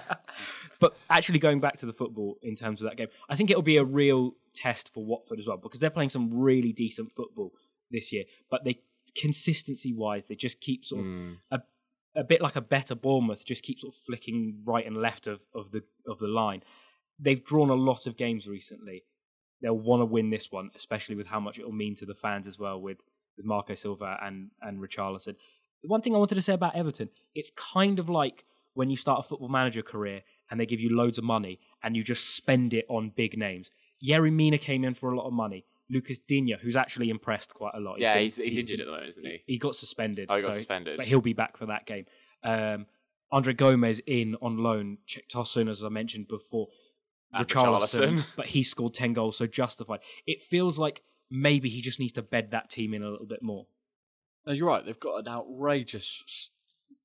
but 0.80 0.96
actually, 1.10 1.39
going 1.39 1.60
back 1.60 1.78
to 1.78 1.86
the 1.86 1.94
football 1.94 2.38
in 2.42 2.56
terms 2.56 2.82
of 2.82 2.89
that 2.89 2.98
game, 2.98 3.10
I 3.30 3.36
think 3.36 3.50
it'll 3.50 3.62
be 3.62 3.78
a 3.78 3.84
real 3.84 4.36
test 4.56 4.89
for 4.89 5.06
Watford 5.06 5.39
as 5.39 5.48
well 5.48 5.58
because 5.58 5.80
they're 5.80 5.89
playing 5.89 6.10
some 6.10 6.30
really 6.34 6.72
decent 6.72 7.12
football 7.12 7.54
this 7.92 8.12
year. 8.13 8.24
But 8.50 8.63
they 8.63 8.82
consistency 9.15 9.94
wise, 9.94 10.26
they 10.28 10.36
just 10.36 10.62
keep 10.62 10.86
sort 10.86 11.06
of 11.06 11.12
a 11.52 11.62
a 12.15 12.24
bit 12.24 12.42
like 12.42 12.56
a 12.56 12.62
better 12.62 12.96
Bournemouth, 12.96 13.46
just 13.46 13.63
keep 13.63 13.80
sort 13.80 13.94
of 13.94 14.00
flicking 14.00 14.62
right 14.65 14.86
and 14.86 14.98
left 14.98 15.28
of, 15.28 15.42
of 15.54 15.72
the 15.72 15.84
of 16.08 16.20
the 16.20 16.28
line. 16.28 16.63
They've 17.19 17.43
drawn 17.43 17.69
a 17.69 17.75
lot 17.75 18.08
of 18.08 18.17
games 18.17 18.47
recently. 18.47 19.03
They'll 19.62 19.77
want 19.77 20.01
to 20.01 20.05
win 20.05 20.29
this 20.29 20.51
one, 20.51 20.71
especially 20.75 21.15
with 21.15 21.27
how 21.27 21.39
much 21.39 21.60
it 21.60 21.65
will 21.65 21.73
mean 21.73 21.95
to 21.97 22.05
the 22.05 22.15
fans 22.15 22.47
as 22.47 22.58
well, 22.58 22.79
with 22.79 22.97
with 23.38 23.45
Marco 23.45 23.75
Silva 23.75 24.17
and 24.21 24.51
and 24.62 24.79
Richarlison. 24.79 25.36
The 25.82 25.88
one 25.88 26.01
thing 26.01 26.13
I 26.15 26.17
wanted 26.17 26.36
to 26.36 26.41
say 26.41 26.53
about 26.53 26.75
Everton, 26.75 27.10
it's 27.36 27.51
kind 27.55 27.99
of 27.99 28.10
like 28.10 28.43
when 28.73 28.89
you 28.89 28.97
start 28.97 29.19
a 29.19 29.27
football 29.27 29.49
manager 29.49 29.82
career 29.82 30.21
and 30.49 30.60
they 30.60 30.65
give 30.65 30.79
you 30.79 30.95
loads 30.95 31.17
of 31.17 31.23
money 31.23 31.60
and 31.84 31.95
you 31.95 32.03
just 32.03 32.36
spend 32.36 32.73
it 32.73 32.86
on 32.89 33.12
big 33.15 33.38
names. 33.38 33.69
Yerry 34.05 34.32
Mina 34.32 34.58
came 34.58 34.84
in 34.84 34.93
for 34.93 35.12
a 35.12 35.17
lot 35.17 35.27
of 35.27 35.34
money. 35.34 35.65
Lucas 35.89 36.19
Digne, 36.19 36.55
who's 36.62 36.75
actually 36.75 37.10
impressed 37.10 37.53
quite 37.53 37.73
a 37.75 37.79
lot. 37.79 37.99
yeah, 37.99 38.13
been- 38.13 38.23
he's, 38.23 38.36
he's 38.38 38.58
injured 38.58 38.79
at 38.79 38.86
the 38.86 38.91
moment, 38.91 39.10
isn't 39.10 39.25
he? 39.25 39.41
he 39.45 39.58
got 39.58 39.75
suspended. 39.75 40.27
Oh, 40.29 40.36
he 40.36 40.41
got 40.41 40.53
so- 40.53 40.58
suspended. 40.58 40.97
But 40.97 41.08
he'll 41.08 41.21
be 41.21 41.34
back 41.34 41.58
for 41.58 41.65
that 41.67 41.86
game. 41.86 42.05
Um, 42.43 42.86
Andre 43.32 43.53
Gomes 43.53 43.99
in 44.05 44.36
on 44.41 44.58
loan. 44.58 44.97
Tosun, 45.34 45.69
as 45.69 45.84
I 45.84 45.89
mentioned 45.89 46.27
before. 46.27 46.67
And 47.34 47.48
Richarlison, 47.48 48.00
Richarlison. 48.18 48.26
but 48.36 48.48
he 48.48 48.63
scored 48.63 48.94
10 48.94 49.13
goals, 49.13 49.38
so 49.38 49.46
justified. 49.48 50.00
It 50.26 50.42
feels 50.42 50.80
like 50.80 51.02
maybe 51.30 51.70
he 51.70 51.82
just 51.82 52.00
needs 52.00 52.13
to 52.13 52.22
bed 52.22 52.50
that 52.52 52.70
team 52.70 52.94
in 52.94 53.04
a 53.04 53.10
little 53.10 53.28
bit 53.28 53.42
more. 53.44 53.68
No, 54.48 54.54
you're 54.54 54.68
right. 54.68 54.84
They've 54.86 55.00
got 55.00 55.18
an 55.20 55.28
outrageous 55.28 56.24
s- 56.28 56.50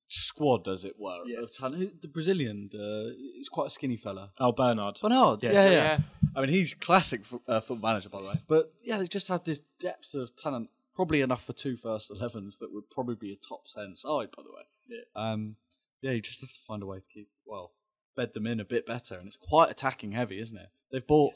squad, 0.07 0.67
as 0.67 0.85
it 0.85 0.95
were, 0.99 1.19
Yeah. 1.25 1.39
of 1.41 1.51
talent. 1.51 2.01
The 2.01 2.07
Brazilian, 2.07 2.69
the, 2.71 3.15
he's 3.35 3.49
quite 3.49 3.67
a 3.67 3.69
skinny 3.69 3.97
fella. 3.97 4.31
Oh, 4.39 4.51
Bernard. 4.51 4.97
Bernard, 5.01 5.43
Yeah. 5.43 5.51
yeah, 5.51 5.65
yeah. 5.65 5.71
Yeah. 5.71 5.99
I 6.35 6.41
mean, 6.41 6.49
he's 6.49 6.73
classic 6.73 7.23
fo- 7.25 7.41
uh, 7.47 7.59
football 7.61 7.89
manager, 7.91 8.09
by 8.09 8.21
the 8.21 8.27
way. 8.27 8.33
But 8.47 8.73
yeah, 8.83 8.97
they 8.97 9.07
just 9.07 9.27
have 9.27 9.43
this 9.43 9.61
depth 9.79 10.13
of 10.15 10.35
talent, 10.35 10.69
probably 10.95 11.21
enough 11.21 11.43
for 11.43 11.53
two 11.53 11.77
first 11.77 12.11
11s 12.11 12.59
that 12.59 12.73
would 12.73 12.89
probably 12.89 13.15
be 13.15 13.31
a 13.31 13.35
top 13.35 13.65
10 13.67 13.95
side, 13.95 14.29
by 14.35 14.43
the 14.43 14.51
way. 14.51 14.63
Yeah. 14.87 15.01
Um, 15.31 15.55
yeah, 16.01 16.11
you 16.11 16.21
just 16.21 16.41
have 16.41 16.49
to 16.51 16.59
find 16.67 16.81
a 16.83 16.85
way 16.85 16.99
to 16.99 17.09
keep, 17.09 17.29
well, 17.45 17.71
bed 18.15 18.33
them 18.33 18.47
in 18.47 18.59
a 18.59 18.65
bit 18.65 18.85
better. 18.85 19.15
And 19.15 19.27
it's 19.27 19.37
quite 19.37 19.69
attacking 19.71 20.11
heavy, 20.13 20.39
isn't 20.39 20.57
it? 20.57 20.69
They've 20.91 21.05
bought 21.05 21.33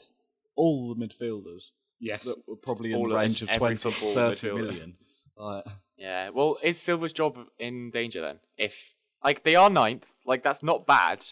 all 0.56 0.92
the 0.94 1.06
midfielders 1.06 1.70
Yes. 1.98 2.24
that 2.24 2.36
were 2.48 2.56
probably 2.56 2.92
in 2.92 3.02
the 3.08 3.14
range 3.14 3.42
of 3.42 3.50
20 3.50 3.76
to 3.76 3.90
football 3.90 4.14
30 4.14 4.48
midfielder. 4.48 4.54
million. 4.66 4.96
Like, 5.36 5.64
Yeah. 5.96 6.30
Well, 6.30 6.58
is 6.62 6.80
Silva's 6.80 7.12
job 7.12 7.38
in 7.58 7.90
danger 7.90 8.20
then? 8.20 8.40
If 8.56 8.94
like 9.24 9.42
they 9.42 9.54
are 9.56 9.68
ninth, 9.70 10.06
like 10.24 10.42
that's 10.42 10.62
not 10.62 10.86
bad, 10.86 11.24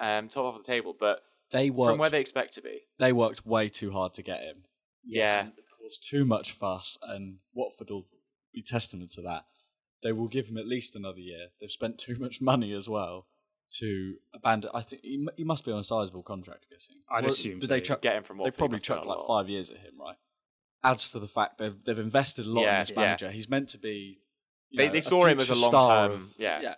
um, 0.00 0.28
top 0.28 0.54
of 0.54 0.62
the 0.62 0.66
table, 0.66 0.94
but 0.98 1.22
they 1.50 1.70
were 1.70 1.90
from 1.90 1.98
worked, 1.98 2.00
where 2.00 2.10
they 2.10 2.20
expect 2.20 2.54
to 2.54 2.62
be. 2.62 2.80
they 2.98 3.12
worked 3.12 3.46
way 3.46 3.68
too 3.68 3.92
hard 3.92 4.12
to 4.14 4.22
get 4.22 4.40
him. 4.42 4.64
Yeah. 5.04 5.42
and 5.42 5.52
caused 5.80 6.08
too 6.08 6.24
much 6.24 6.50
fuss, 6.52 6.98
and 7.02 7.38
Watford 7.54 7.90
will 7.90 8.06
be 8.52 8.62
testament 8.62 9.12
to 9.12 9.22
that. 9.22 9.44
They 10.02 10.10
will 10.12 10.26
give 10.26 10.48
him 10.48 10.58
at 10.58 10.66
least 10.66 10.96
another 10.96 11.20
year. 11.20 11.48
They've 11.60 11.70
spent 11.70 11.98
too 11.98 12.16
much 12.18 12.40
money 12.40 12.72
as 12.72 12.88
well 12.88 13.26
to 13.78 14.14
abandon. 14.34 14.70
I 14.74 14.82
think 14.82 15.02
he, 15.02 15.26
he 15.36 15.44
must 15.44 15.64
be 15.64 15.72
on 15.72 15.78
a 15.80 15.84
sizable 15.84 16.22
contract. 16.22 16.66
I'm 16.70 16.74
guessing. 16.76 16.96
I'd 17.10 17.24
Or 17.24 17.28
assume 17.28 17.58
Did 17.58 17.62
so, 17.62 17.66
they 17.68 17.76
yeah. 17.78 17.82
chuck? 17.82 18.02
Get 18.02 18.16
him 18.16 18.22
from 18.22 18.36
They 18.38 18.42
Watford, 18.44 18.54
he 18.54 18.58
probably 18.58 18.74
must 18.76 18.84
spend 18.86 18.98
chucked 19.00 19.08
like 19.08 19.26
five 19.26 19.48
years 19.48 19.70
at 19.70 19.78
him, 19.78 19.94
right? 20.00 20.16
Adds 20.84 21.10
to 21.10 21.18
the 21.18 21.26
fact 21.26 21.58
they've 21.58 21.76
they've 21.84 21.98
invested 21.98 22.46
a 22.46 22.50
lot 22.50 22.62
Yeah, 22.62 22.74
in 22.74 22.80
this 22.82 22.90
yeah. 22.90 23.00
manager. 23.00 23.30
He's 23.30 23.48
meant 23.48 23.68
to 23.70 23.78
be. 23.78 24.20
you 24.70 24.78
They- 24.78 24.86
know, 24.86 24.92
they 24.92 25.00
saw 25.00 25.24
him 25.26 25.38
as 25.38 25.50
a 25.50 25.54
long 25.54 25.70
star 25.70 26.08
term- 26.08 26.30
yeah. 26.38 26.60
yeah. 26.62 26.74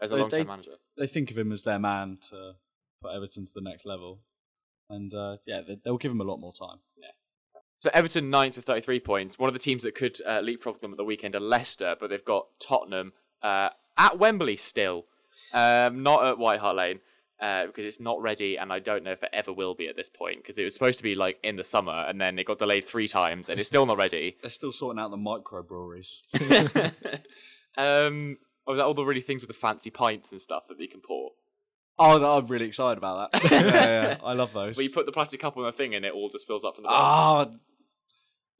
As 0.00 0.10
a 0.10 0.14
They- 0.14 0.20
long 0.20 0.30
term 0.30 0.46
manager. 0.46 0.74
They 0.98 1.06
think 1.06 1.30
of 1.30 1.38
him 1.38 1.52
as 1.52 1.62
their 1.62 1.78
man 1.78 2.18
to 2.30 2.54
put 3.02 3.14
Everton 3.14 3.44
to 3.44 3.52
the 3.54 3.60
next 3.60 3.84
level, 3.86 4.20
and 4.90 5.12
uh, 5.14 5.36
yeah, 5.46 5.60
they, 5.60 5.76
they'll 5.84 5.98
give 5.98 6.10
him 6.10 6.20
a 6.20 6.24
lot 6.24 6.38
more 6.38 6.52
time. 6.52 6.78
Yeah. 6.96 7.08
So 7.78 7.90
Everton 7.92 8.30
ninth 8.30 8.56
with 8.56 8.64
33 8.64 9.00
points. 9.00 9.38
One 9.38 9.48
of 9.48 9.52
the 9.54 9.58
teams 9.60 9.82
that 9.82 9.94
could 9.94 10.18
uh, 10.26 10.40
leapfrog 10.40 10.80
them 10.80 10.92
at 10.92 10.96
the 10.96 11.04
weekend 11.04 11.34
are 11.34 11.40
Leicester, 11.40 11.94
but 12.00 12.08
they've 12.08 12.24
got 12.24 12.46
Tottenham 12.58 13.12
uh, 13.42 13.68
at 13.98 14.18
Wembley 14.18 14.56
still, 14.56 15.04
um, 15.52 16.02
not 16.02 16.24
at 16.24 16.38
White 16.38 16.60
Hart 16.60 16.76
Lane. 16.76 17.00
Uh, 17.38 17.66
because 17.66 17.84
it's 17.84 18.00
not 18.00 18.18
ready, 18.22 18.56
and 18.56 18.72
I 18.72 18.78
don't 18.78 19.04
know 19.04 19.10
if 19.12 19.22
it 19.22 19.28
ever 19.30 19.52
will 19.52 19.74
be 19.74 19.88
at 19.88 19.94
this 19.94 20.08
point. 20.08 20.38
Because 20.38 20.56
it 20.56 20.64
was 20.64 20.72
supposed 20.72 20.96
to 20.96 21.02
be 21.02 21.14
like 21.14 21.38
in 21.42 21.56
the 21.56 21.64
summer, 21.64 21.92
and 22.08 22.18
then 22.18 22.38
it 22.38 22.46
got 22.46 22.58
delayed 22.58 22.86
three 22.86 23.08
times, 23.08 23.50
and 23.50 23.60
it's 23.60 23.66
still 23.66 23.84
not 23.84 23.98
ready. 23.98 24.38
They're 24.40 24.48
still 24.48 24.72
sorting 24.72 24.98
out 24.98 25.10
the 25.10 25.18
microbreweries. 25.18 26.22
um, 27.76 28.38
oh, 28.66 28.74
that 28.74 28.84
all 28.84 28.94
the 28.94 29.04
really 29.04 29.20
things 29.20 29.42
with 29.42 29.48
the 29.48 29.54
fancy 29.54 29.90
pints 29.90 30.32
and 30.32 30.40
stuff 30.40 30.62
that 30.68 30.80
you 30.80 30.88
can 30.88 31.02
pour. 31.06 31.32
Oh, 31.98 32.16
no, 32.16 32.38
I'm 32.38 32.46
really 32.46 32.66
excited 32.66 32.96
about 32.96 33.32
that. 33.32 33.44
yeah, 33.52 33.60
yeah, 33.62 34.16
I 34.24 34.32
love 34.32 34.54
those. 34.54 34.76
Where 34.76 34.84
you 34.84 34.90
put 34.90 35.04
the 35.04 35.12
plastic 35.12 35.38
cup 35.40 35.58
on 35.58 35.64
the 35.64 35.72
thing 35.72 35.94
and 35.94 36.06
it 36.06 36.12
all 36.14 36.30
just 36.30 36.46
fills 36.46 36.64
up 36.64 36.74
from 36.74 36.84
the 36.84 36.90
Ah, 36.90 37.44
bottom. 37.44 37.60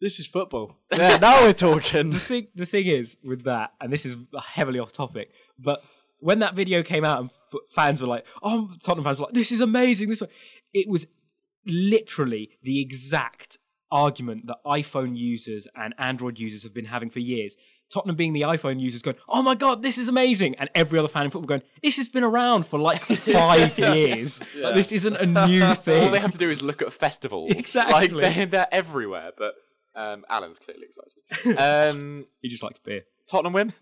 this 0.03 0.19
is 0.19 0.27
football. 0.27 0.77
Yeah, 0.95 1.17
now 1.17 1.43
we're 1.43 1.53
talking. 1.55 2.11
the 2.11 2.19
thing, 2.21 2.49
the 2.55 2.67
thing 2.67 2.87
is 2.87 3.17
with 3.23 3.45
that, 3.45 3.73
and 3.81 3.91
this 3.93 4.05
is 4.05 4.17
heavily 4.39 4.79
off 4.79 4.93
topic, 4.93 5.31
but 5.59 5.83
when 6.19 6.39
that 6.41 6.55
video 6.55 6.83
came 6.83 7.05
out 7.05 7.21
and 7.21 7.31
f- 7.53 7.61
fans 7.75 8.01
were 8.01 8.07
like, 8.09 8.25
"Oh, 8.43 8.71
Tottenham 8.83 9.05
fans 9.05 9.19
were 9.19 9.27
like, 9.27 9.35
this 9.35 9.53
is 9.53 9.61
amazing," 9.61 10.09
this, 10.09 10.21
way," 10.21 10.29
it 10.73 10.89
was 10.89 11.07
literally 11.67 12.51
the 12.63 12.81
exact 12.81 13.59
argument 13.91 14.47
that 14.47 14.57
iPhone 14.67 15.17
users 15.17 15.69
and 15.75 15.95
Android 15.99 16.39
users 16.39 16.63
have 16.63 16.75
been 16.75 16.87
having 16.87 17.11
for 17.11 17.21
years. 17.21 17.57
Tottenham 17.89 18.17
being 18.17 18.33
the 18.33 18.41
iPhone 18.41 18.81
users 18.81 19.01
going, 19.01 19.17
"Oh 19.29 19.43
my 19.43 19.55
god, 19.55 19.83
this 19.83 19.97
is 19.97 20.09
amazing," 20.09 20.57
and 20.57 20.69
every 20.75 20.99
other 20.99 21.09
fan 21.09 21.25
in 21.25 21.31
football 21.31 21.47
going, 21.47 21.63
"This 21.83 21.97
has 21.99 22.09
been 22.09 22.25
around 22.25 22.67
for 22.67 22.79
like 22.81 23.03
five 23.05 23.79
years. 23.79 24.41
Like, 24.57 24.75
this 24.75 24.91
isn't 24.91 25.17
a 25.17 25.47
new 25.47 25.75
thing." 25.75 26.05
All 26.05 26.11
they 26.11 26.19
have 26.19 26.33
to 26.33 26.39
do 26.39 26.51
is 26.51 26.63
look 26.63 26.83
at 26.83 26.93
festivals. 26.93 27.53
Exactly. 27.53 28.09
Like 28.09 28.35
they're, 28.35 28.47
they're 28.47 28.69
everywhere. 28.73 29.31
But 29.39 29.55
um, 29.95 30.25
Alan's 30.29 30.59
clearly 30.59 30.87
excited. 30.87 31.59
Um, 31.59 32.27
he 32.43 32.49
just 32.49 32.63
likes 32.63 32.79
beer. 32.81 33.03
Tottenham 33.29 33.53
win. 33.53 33.73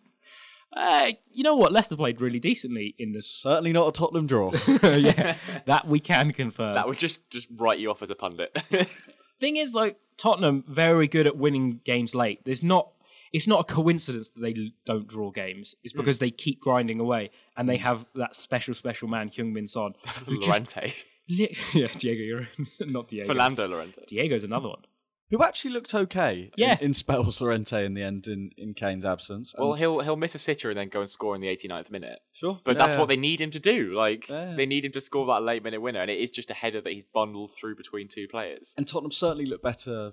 Uh, 0.75 1.13
you 1.31 1.43
know 1.45 1.55
what? 1.55 1.73
Leicester 1.73 1.97
played 1.97 2.21
really 2.21 2.41
decently 2.41 2.95
in 2.99 3.13
this. 3.13 3.27
Certainly 3.27 3.73
not 3.73 3.89
a 3.89 3.93
Tottenham 3.93 4.27
draw. 4.27 4.53
yeah, 4.83 5.37
that 5.67 5.87
we 5.87 6.01
can 6.01 6.33
confirm. 6.33 6.75
That 6.75 6.89
would 6.89 6.99
just 6.99 7.31
just 7.31 7.47
write 7.57 7.79
you 7.79 7.91
off 7.91 8.03
as 8.03 8.11
a 8.11 8.15
pundit. 8.17 8.57
Thing 9.41 9.57
is, 9.57 9.73
like 9.73 9.99
Tottenham, 10.17 10.65
very 10.67 11.07
good 11.07 11.27
at 11.27 11.37
winning 11.37 11.81
games 11.85 12.15
late. 12.15 12.41
There's 12.45 12.63
not. 12.63 12.91
It's 13.33 13.49
not 13.49 13.61
a 13.61 13.65
coincidence 13.65 14.29
that 14.29 14.41
they 14.41 14.73
don't 14.87 15.09
draw 15.09 15.33
games. 15.33 15.75
It's 15.83 15.93
because 15.93 16.21
they 16.21 16.31
keep 16.31 16.61
grinding 16.61 17.01
away, 17.01 17.31
and 17.57 17.69
they 17.69 17.79
have 17.79 18.07
that 18.15 18.37
special, 18.37 18.75
special 18.75 19.09
man, 19.09 19.29
Heung-Min 19.29 19.67
Son. 19.67 19.95
who 20.27 20.37
just 20.37 20.47
Llorente. 20.49 20.95
li- 21.29 21.57
yeah, 21.75 21.89
Diego, 21.99 22.23
you're 22.23 22.49
not 22.81 23.09
Diego. 23.09 23.27
Fernando 23.29 23.67
Llorente. 23.67 24.05
Diego's 24.07 24.45
another 24.45 24.69
one. 24.69 24.83
Who 25.31 25.43
actually 25.43 25.73
looked 25.73 25.95
okay 25.95 26.51
Yeah. 26.57 26.77
in, 26.81 26.87
in 26.89 26.95
spells, 26.95 27.41
Llorente, 27.41 27.85
in 27.85 27.95
the 27.95 28.03
end, 28.03 28.27
in, 28.29 28.51
in 28.57 28.75
Kane's 28.75 29.05
absence. 29.05 29.55
And- 29.55 29.65
Well, 29.65 29.75
he'll 29.75 30.01
he'll 30.01 30.17
miss 30.17 30.35
a 30.35 30.39
sitter 30.39 30.69
and 30.71 30.79
then 30.79 30.89
go 30.89 31.01
and 31.01 31.11
score 31.11 31.35
in 31.35 31.41
the 31.41 31.49
89th 31.49 31.91
minute. 31.91 32.21
sure. 32.33 32.61
But 32.65 32.73
yeah, 32.73 32.79
that's 32.79 32.93
yeah. 32.93 32.99
what 33.01 33.09
they 33.09 33.17
need 33.17 33.41
him 33.41 33.51
to 33.51 33.59
do. 33.61 33.95
Like 33.95 34.29
Yeah. 34.29 34.55
they 34.55 34.67
need 34.67 34.85
him 34.85 34.93
to 34.93 35.01
score 35.01 35.27
that 35.27 35.43
late 35.43 35.63
minute 35.65 35.81
winner, 35.81 36.01
and 36.03 36.11
it 36.11 36.19
is 36.21 36.31
just 36.31 36.51
a 36.51 36.55
header 36.55 36.81
that 36.83 36.93
he's 36.93 37.05
bundled 37.07 37.53
through 37.59 37.77
between 37.77 38.07
two 38.09 38.29
players. 38.29 38.75
And 38.77 38.87
Tottenham 38.87 39.11
certainly 39.11 39.47
looked 39.47 39.65
better 39.65 40.13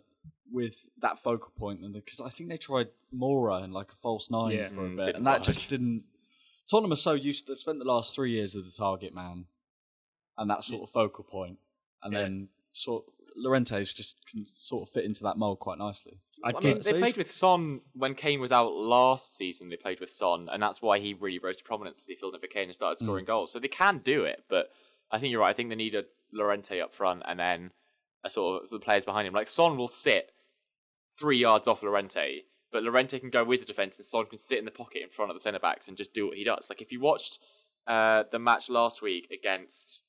with 0.51 0.87
that 1.01 1.19
focal 1.19 1.51
point 1.57 1.81
than 1.81 1.91
because 1.93 2.19
I 2.21 2.29
think 2.29 2.49
they 2.49 2.57
tried 2.57 2.87
Moura 3.13 3.63
and 3.63 3.73
like 3.73 3.91
a 3.91 3.95
false 3.95 4.29
nine 4.31 4.51
Yeah. 4.57 4.69
for 4.69 4.85
a 4.85 4.89
Mm, 4.89 4.95
bit, 4.97 5.05
didn't 5.07 5.15
and 5.17 5.27
that 5.27 5.39
work. 5.39 5.43
just 5.43 5.69
didn't. 5.69 6.03
Tottenham 6.69 6.93
are 6.93 6.97
so 6.97 7.13
used. 7.13 7.47
They've 7.47 7.57
spent 7.59 7.79
the 7.79 7.85
last 7.85 8.15
three 8.15 8.31
years 8.31 8.55
with 8.55 8.65
the 8.65 8.71
target 8.71 9.13
man, 9.13 9.45
and 10.37 10.49
that 10.49 10.63
sort 10.63 10.83
of 10.83 10.89
focal 10.89 11.23
point, 11.25 11.59
and 12.01 12.13
Yeah. 12.13 12.21
then 12.21 12.49
sort 12.71 13.05
Llorente's 13.35 13.93
just 13.93 14.17
can 14.29 14.45
sort 14.45 14.83
of 14.87 14.89
fit 14.93 15.05
into 15.05 15.23
that 15.23 15.37
mold 15.37 15.59
quite 15.59 15.77
nicely. 15.77 16.19
I 16.43 16.49
I 16.49 16.51
mean, 16.53 16.61
did. 16.61 16.85
so 16.85 16.91
they 16.91 16.97
he's- 16.97 17.01
played 17.11 17.17
with 17.17 17.31
Son 17.31 17.81
when 17.93 18.15
Kane 18.15 18.39
was 18.41 18.51
out 18.51 18.73
last 18.73 19.35
season. 19.37 19.69
They 19.69 19.77
played 19.77 19.99
with 19.99 20.11
Son, 20.11 20.49
and 20.51 20.61
that's 20.61 20.81
why 20.81 20.99
he 20.99 21.13
really 21.13 21.39
rose 21.39 21.57
to 21.59 21.63
prominence 21.63 21.99
as 21.99 22.07
he 22.07 22.15
filled 22.15 22.35
in 22.35 22.41
for 22.41 22.47
Kane 22.47 22.65
and 22.65 22.75
started 22.75 22.97
scoring 22.99 23.25
goals. 23.25 23.51
So 23.51 23.59
they 23.59 23.67
can 23.67 23.99
do 23.99 24.23
it, 24.25 24.43
but 24.49 24.69
I 25.11 25.19
think 25.19 25.31
you're 25.31 25.41
right. 25.41 25.49
I 25.49 25.53
think 25.53 25.69
they 25.69 25.75
need 25.75 25.95
a 25.95 26.03
Llorente 26.33 26.79
up 26.79 26.93
front 26.93 27.23
and 27.27 27.39
then 27.39 27.71
a 28.23 28.29
sort 28.29 28.63
of 28.63 28.69
the 28.69 28.79
players 28.79 29.03
behind 29.05 29.27
him. 29.27 29.33
Like 29.33 29.47
Son 29.47 29.77
will 29.77 29.87
sit 29.87 30.31
three 31.19 31.37
yards 31.37 31.67
off 31.67 31.83
Llorente, 31.83 32.43
but 32.71 32.83
Llorente 32.83 33.19
can 33.19 33.29
go 33.29 33.43
with 33.43 33.59
the 33.61 33.65
defense, 33.65 33.97
and 33.97 34.05
Son 34.05 34.25
can 34.25 34.37
sit 34.37 34.59
in 34.59 34.65
the 34.65 34.71
pocket 34.71 35.01
in 35.03 35.09
front 35.09 35.31
of 35.31 35.35
the 35.35 35.41
centre 35.41 35.59
backs 35.59 35.87
and 35.87 35.97
just 35.97 36.13
do 36.13 36.27
what 36.27 36.37
he 36.37 36.43
does. 36.43 36.67
Like 36.69 36.81
if 36.81 36.91
you 36.91 36.99
watched 36.99 37.39
uh, 37.87 38.23
the 38.31 38.39
match 38.39 38.69
last 38.69 39.01
week 39.01 39.27
against 39.31 40.03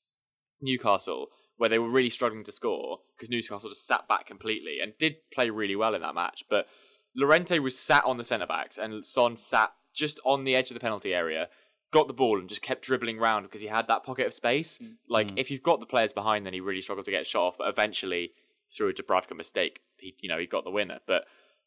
Newcastle, 0.61 1.27
where 1.63 1.69
they 1.69 1.79
were 1.79 1.89
really 1.89 2.09
struggling 2.09 2.43
to 2.43 2.51
score 2.51 2.99
because 3.15 3.29
Newcastle 3.29 3.69
just 3.69 3.87
sat 3.87 4.05
back 4.05 4.25
completely 4.25 4.79
and 4.83 4.91
did 4.99 5.15
play 5.33 5.49
really 5.49 5.77
well 5.77 5.95
in 5.95 6.01
that 6.01 6.13
match. 6.13 6.43
But 6.49 6.67
Llorente 7.15 7.57
was 7.57 7.79
sat 7.79 8.03
on 8.03 8.17
the 8.17 8.25
centre 8.25 8.45
backs 8.45 8.77
and 8.77 9.05
Son 9.05 9.37
sat 9.37 9.71
just 9.93 10.19
on 10.25 10.43
the 10.43 10.57
edge 10.57 10.71
of 10.71 10.73
the 10.73 10.81
penalty 10.81 11.13
area, 11.13 11.47
got 11.89 12.07
the 12.07 12.13
ball 12.13 12.37
and 12.37 12.49
just 12.49 12.61
kept 12.61 12.83
dribbling 12.83 13.17
round 13.17 13.45
because 13.45 13.61
he 13.61 13.67
had 13.67 13.87
that 13.87 14.03
pocket 14.03 14.27
of 14.27 14.33
space. 14.33 14.77
Like 15.07 15.31
if 15.37 15.49
you've 15.49 15.63
got 15.63 15.79
the 15.79 15.85
players 15.85 16.11
behind, 16.11 16.45
then 16.45 16.51
he 16.51 16.59
really 16.59 16.81
struggled 16.81 17.05
to 17.05 17.11
get 17.11 17.21
a 17.21 17.23
shot 17.25 17.47
off. 17.47 17.57
But 17.57 17.69
eventually, 17.69 18.33
through 18.69 18.89
a 18.89 18.93
Dubravka 18.93 19.33
mistake, 19.33 19.79
he 19.95 20.17
you 20.19 20.27
know 20.27 20.39
he 20.39 20.47
got 20.47 20.65
the 20.65 20.69
winner. 20.69 20.99
But 21.07 21.23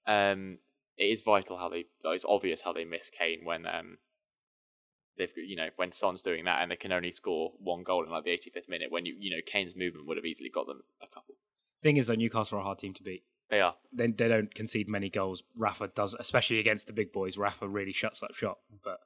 um, 0.07 0.59
it 0.99 1.05
is 1.05 1.23
vital 1.23 1.57
how 1.57 1.71
they. 1.71 1.87
It's 2.05 2.27
obvious 2.29 2.61
how 2.61 2.75
they 2.75 2.85
miss 2.85 3.09
Kane 3.09 3.47
when 3.47 3.65
um, 3.65 3.97
they've 5.19 5.33
you 5.37 5.57
know 5.57 5.69
when 5.77 5.93
Son's 5.93 6.23
doing 6.23 6.45
that 6.45 6.63
and 6.63 6.71
they 6.71 6.77
can 6.77 6.93
only 6.93 7.11
score 7.11 7.53
one 7.59 7.83
goal 7.83 8.05
in 8.05 8.11
like 8.11 8.25
the 8.25 8.31
85th 8.31 8.69
minute 8.69 8.91
when 8.91 9.07
you 9.07 9.17
you 9.19 9.31
know 9.31 9.43
Kane's 9.47 9.77
movement 9.77 10.07
would 10.07 10.17
have 10.17 10.27
easily 10.27 10.51
got 10.51 10.67
them 10.67 10.83
a 11.03 11.07
couple. 11.07 11.37
Thing 11.83 11.99
is, 11.99 12.07
though, 12.07 12.15
Newcastle 12.15 12.59
are 12.59 12.63
a 12.63 12.65
hard 12.65 12.79
team 12.79 12.95
to 12.95 13.03
beat. 13.03 13.23
They 13.51 13.61
are. 13.61 13.77
They, 13.93 14.09
they 14.09 14.29
don't 14.29 14.53
concede 14.53 14.89
many 14.89 15.09
goals. 15.09 15.45
Rafa 15.57 15.89
does, 15.95 16.15
especially 16.19 16.59
against 16.59 16.87
the 16.87 16.93
big 16.93 17.13
boys. 17.13 17.39
Rafa 17.39 17.69
really 17.69 17.93
shuts 17.93 18.23
up 18.23 18.35
shop. 18.35 18.59
But 18.83 18.99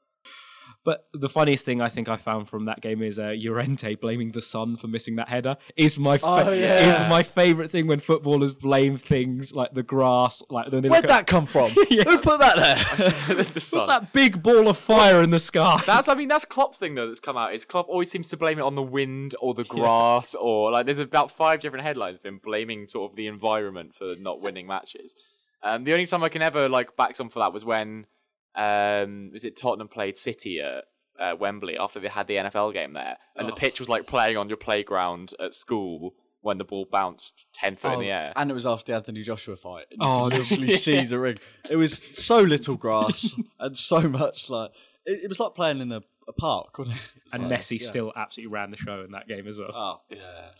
but 0.84 1.06
the 1.12 1.28
funniest 1.28 1.64
thing 1.64 1.80
I 1.80 1.88
think 1.88 2.08
I 2.08 2.16
found 2.16 2.48
from 2.48 2.64
that 2.66 2.80
game 2.80 3.02
is 3.02 3.18
uh, 3.18 3.32
Llorente 3.36 3.94
blaming 3.96 4.32
the 4.32 4.42
sun 4.42 4.76
for 4.76 4.86
missing 4.88 5.16
that 5.16 5.28
header. 5.28 5.56
Is 5.76 5.98
my 5.98 6.18
fa- 6.18 6.44
Oh, 6.48 6.52
yeah. 6.52 7.04
is 7.04 7.08
my 7.10 7.22
favorite 7.22 7.70
thing 7.70 7.86
when 7.86 8.00
footballers 8.00 8.54
blame 8.54 8.96
things 8.96 9.52
like 9.52 9.72
the 9.74 9.82
grass. 9.82 10.42
Like 10.50 10.70
when 10.72 10.82
they 10.82 10.88
Where'd 10.88 11.04
look 11.04 11.10
at- 11.10 11.16
that 11.18 11.26
come 11.26 11.46
from? 11.46 11.72
Yeah. 11.90 12.04
Who 12.04 12.18
put 12.18 12.38
that 12.40 12.56
there? 12.56 13.44
the 13.44 13.60
Son. 13.60 13.80
What's 13.80 13.88
that 13.88 14.12
big 14.12 14.42
ball 14.42 14.68
of 14.68 14.78
fire 14.78 15.22
in 15.22 15.30
the 15.30 15.38
sky? 15.38 15.82
That's 15.86 16.08
I 16.08 16.14
mean 16.14 16.28
that's 16.28 16.44
Klopp's 16.44 16.78
thing 16.78 16.94
though 16.94 17.06
that's 17.06 17.20
come 17.20 17.36
out. 17.36 17.52
Is 17.54 17.64
Klopp 17.64 17.88
always 17.88 18.10
seems 18.10 18.28
to 18.30 18.36
blame 18.36 18.58
it 18.58 18.62
on 18.62 18.74
the 18.74 18.82
wind 18.82 19.34
or 19.40 19.54
the 19.54 19.64
grass 19.64 20.34
or 20.34 20.70
like 20.70 20.86
there's 20.86 20.98
about 20.98 21.30
five 21.30 21.60
different 21.60 21.84
headlines 21.84 22.18
been 22.18 22.38
blaming 22.38 22.88
sort 22.88 23.10
of 23.10 23.16
the 23.16 23.26
environment 23.26 23.94
for 23.94 24.14
not 24.18 24.40
winning 24.40 24.66
matches. 24.66 25.14
Um, 25.62 25.84
the 25.84 25.92
only 25.92 26.06
time 26.06 26.22
I 26.22 26.28
can 26.28 26.42
ever 26.42 26.68
like 26.68 26.96
back 26.96 27.16
some 27.16 27.28
for 27.28 27.40
that 27.40 27.52
was 27.52 27.64
when 27.64 28.06
um, 28.54 29.30
was 29.32 29.44
it 29.44 29.56
Tottenham 29.56 29.88
played 29.88 30.16
City 30.16 30.60
at 30.60 30.84
uh, 31.18 31.36
Wembley 31.38 31.76
after 31.78 32.00
they 32.00 32.08
had 32.08 32.26
the 32.26 32.36
NFL 32.36 32.72
game 32.72 32.92
there, 32.94 33.16
and 33.36 33.48
the 33.48 33.52
Oh. 33.52 33.56
pitch 33.56 33.78
was 33.80 33.88
like 33.88 34.06
playing 34.06 34.36
on 34.36 34.48
your 34.48 34.56
playground 34.56 35.34
at 35.40 35.54
school 35.54 36.14
when 36.42 36.56
the 36.58 36.64
ball 36.64 36.86
bounced 36.90 37.46
ten 37.52 37.76
foot 37.76 37.92
in 37.94 38.00
the 38.00 38.10
air. 38.10 38.32
And 38.36 38.50
it 38.50 38.54
was 38.54 38.64
after 38.66 38.92
the 38.92 38.96
Anthony 38.96 39.22
Joshua 39.22 39.56
fight. 39.56 39.84
And 39.90 40.00
you 40.00 40.08
Oh, 40.08 40.22
could 40.24 40.32
no. 40.32 40.38
literally 40.38 40.70
see 40.86 41.04
the 41.04 41.18
ring. 41.18 41.38
It 41.68 41.76
was 41.76 42.02
so 42.12 42.38
little 42.40 42.76
grass 42.76 43.36
and 43.60 43.76
so 43.76 44.00
much 44.08 44.48
like 44.48 44.70
it, 45.04 45.20
it 45.24 45.28
was 45.28 45.38
like 45.38 45.54
playing 45.54 45.80
in 45.80 45.92
a, 45.92 46.00
a 46.26 46.32
park. 46.32 46.78
Wasn't 46.78 46.96
it? 46.96 47.02
It's 47.26 47.34
and 47.34 47.50
like, 47.50 47.60
Messi 47.60 47.78
yeah. 47.78 47.88
still 47.88 48.12
absolutely 48.16 48.52
ran 48.54 48.70
the 48.70 48.78
show 48.78 49.02
in 49.04 49.12
that 49.12 49.28
game 49.28 49.46
as 49.46 49.58
well. 49.58 49.70
Oh, 49.74 50.00
yeah, 50.08 50.50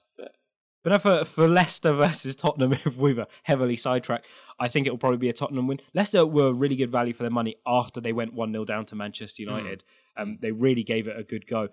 but 0.83 1.01
for, 1.03 1.25
for 1.25 1.49
Leicester 1.49 1.93
versus 1.93 2.37
Tottenham, 2.37 2.73
if 2.85 2.97
we 2.97 3.13
were 3.13 3.27
heavily 3.43 3.77
sidetracked, 3.77 4.27
I 4.59 4.69
think 4.69 4.87
it 4.87 4.91
will 4.91 4.99
probably 4.99 5.19
be 5.19 5.29
a 5.29 5.33
Tottenham 5.33 5.67
win. 5.67 5.81
Leicester 5.95 6.27
were 6.27 6.53
really 6.53 6.77
good 6.77 6.91
value 6.91 7.13
for 7.13 7.23
their 7.23 7.31
money 7.31 7.57
after 7.67 8.01
they 8.01 8.13
went 8.13 8.35
1 8.35 8.53
0 8.53 8.65
down 8.65 8.87
to 8.87 8.95
Manchester 8.95 9.43
United. 9.43 9.85
Um, 10.17 10.39
they 10.41 10.53
really 10.53 10.83
gave 10.83 11.07
it 11.07 11.19
a 11.19 11.23
good 11.23 11.47
go. 11.47 11.69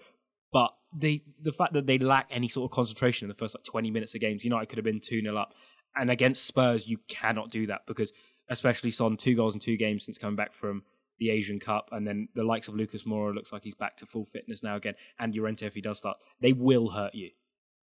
But 0.52 0.72
they, 0.96 1.24
the 1.42 1.52
fact 1.52 1.74
that 1.74 1.86
they 1.86 1.98
lack 1.98 2.28
any 2.32 2.48
sort 2.48 2.70
of 2.70 2.76
concentration 2.76 3.26
in 3.26 3.30
the 3.30 3.36
first 3.36 3.54
like 3.54 3.64
20 3.64 3.92
minutes 3.92 4.16
of 4.16 4.22
games, 4.22 4.44
United 4.44 4.68
could 4.68 4.78
have 4.78 4.86
been 4.86 5.02
2 5.02 5.22
0 5.22 5.38
up. 5.38 5.54
And 5.96 6.12
against 6.12 6.46
Spurs, 6.46 6.88
you 6.88 7.00
cannot 7.08 7.50
do 7.50 7.68
that 7.68 7.82
because, 7.88 8.14
especially 8.50 8.92
Son, 8.92 9.18
two 9.18 9.36
goals 9.36 9.54
in 9.54 9.60
two 9.60 9.78
games 9.78 10.06
since 10.06 10.18
coming 10.18 10.36
back 10.36 10.54
from 10.54 10.84
the 11.20 11.32
Asian 11.32 11.60
Cup, 11.60 11.90
and 11.92 12.08
then 12.08 12.28
the 12.36 12.44
likes 12.44 12.68
of 12.68 12.76
Lucas 12.76 13.04
Moura 13.04 13.34
looks 13.34 13.52
like 13.52 13.64
he's 13.64 13.74
back 13.74 13.98
to 13.98 14.06
full 14.06 14.26
fitness 14.26 14.62
now 14.62 14.76
again, 14.76 14.94
and 15.20 15.34
Llorente 15.34 15.66
if 15.66 15.74
he 15.74 15.82
does 15.82 15.98
start, 15.98 16.18
they 16.40 16.54
will 16.54 16.92
hurt 16.92 17.16
you. 17.16 17.32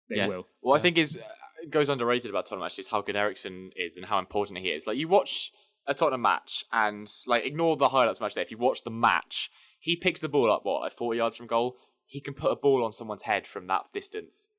They 0.10 0.18
yeah. 0.18 0.28
will. 0.28 0.48
What 0.62 0.80
I 0.80 0.82
think 0.82 0.98
is 0.98 1.18
uh, 1.18 1.22
goes 1.70 1.90
underrated 1.90 2.30
about 2.30 2.46
Tottenham 2.46 2.66
actually 2.66 2.82
is 2.82 2.88
how 2.88 3.02
good 3.02 3.16
Eriksen 3.16 3.72
is 3.76 3.98
and 3.98 4.06
how 4.06 4.20
important 4.20 4.60
he 4.60 4.70
is. 4.70 4.88
Like 4.88 4.98
you 4.98 5.08
watch 5.08 5.52
a 5.88 5.94
Tottenham 5.94 6.22
match 6.22 6.66
and 6.72 7.12
like 7.28 7.46
ignore 7.46 7.78
the 7.78 7.90
highlights 7.90 8.22
match 8.22 8.34
there. 8.34 8.44
If 8.44 8.52
you 8.52 8.58
watch 8.58 8.84
the 8.84 8.92
match, 8.92 9.50
he 9.80 9.96
picks 9.96 10.22
the 10.22 10.30
ball 10.30 10.52
up 10.52 10.66
what 10.66 10.82
like 10.82 10.94
forty 10.94 11.18
yards 11.18 11.38
from 11.38 11.48
goal. 11.48 11.78
He 12.06 12.20
can 12.22 12.34
put 12.34 12.52
a 12.52 12.56
ball 12.56 12.84
on 12.84 12.92
someone's 12.92 13.24
head 13.24 13.46
from 13.46 13.68
that 13.68 13.86
distance 13.94 14.50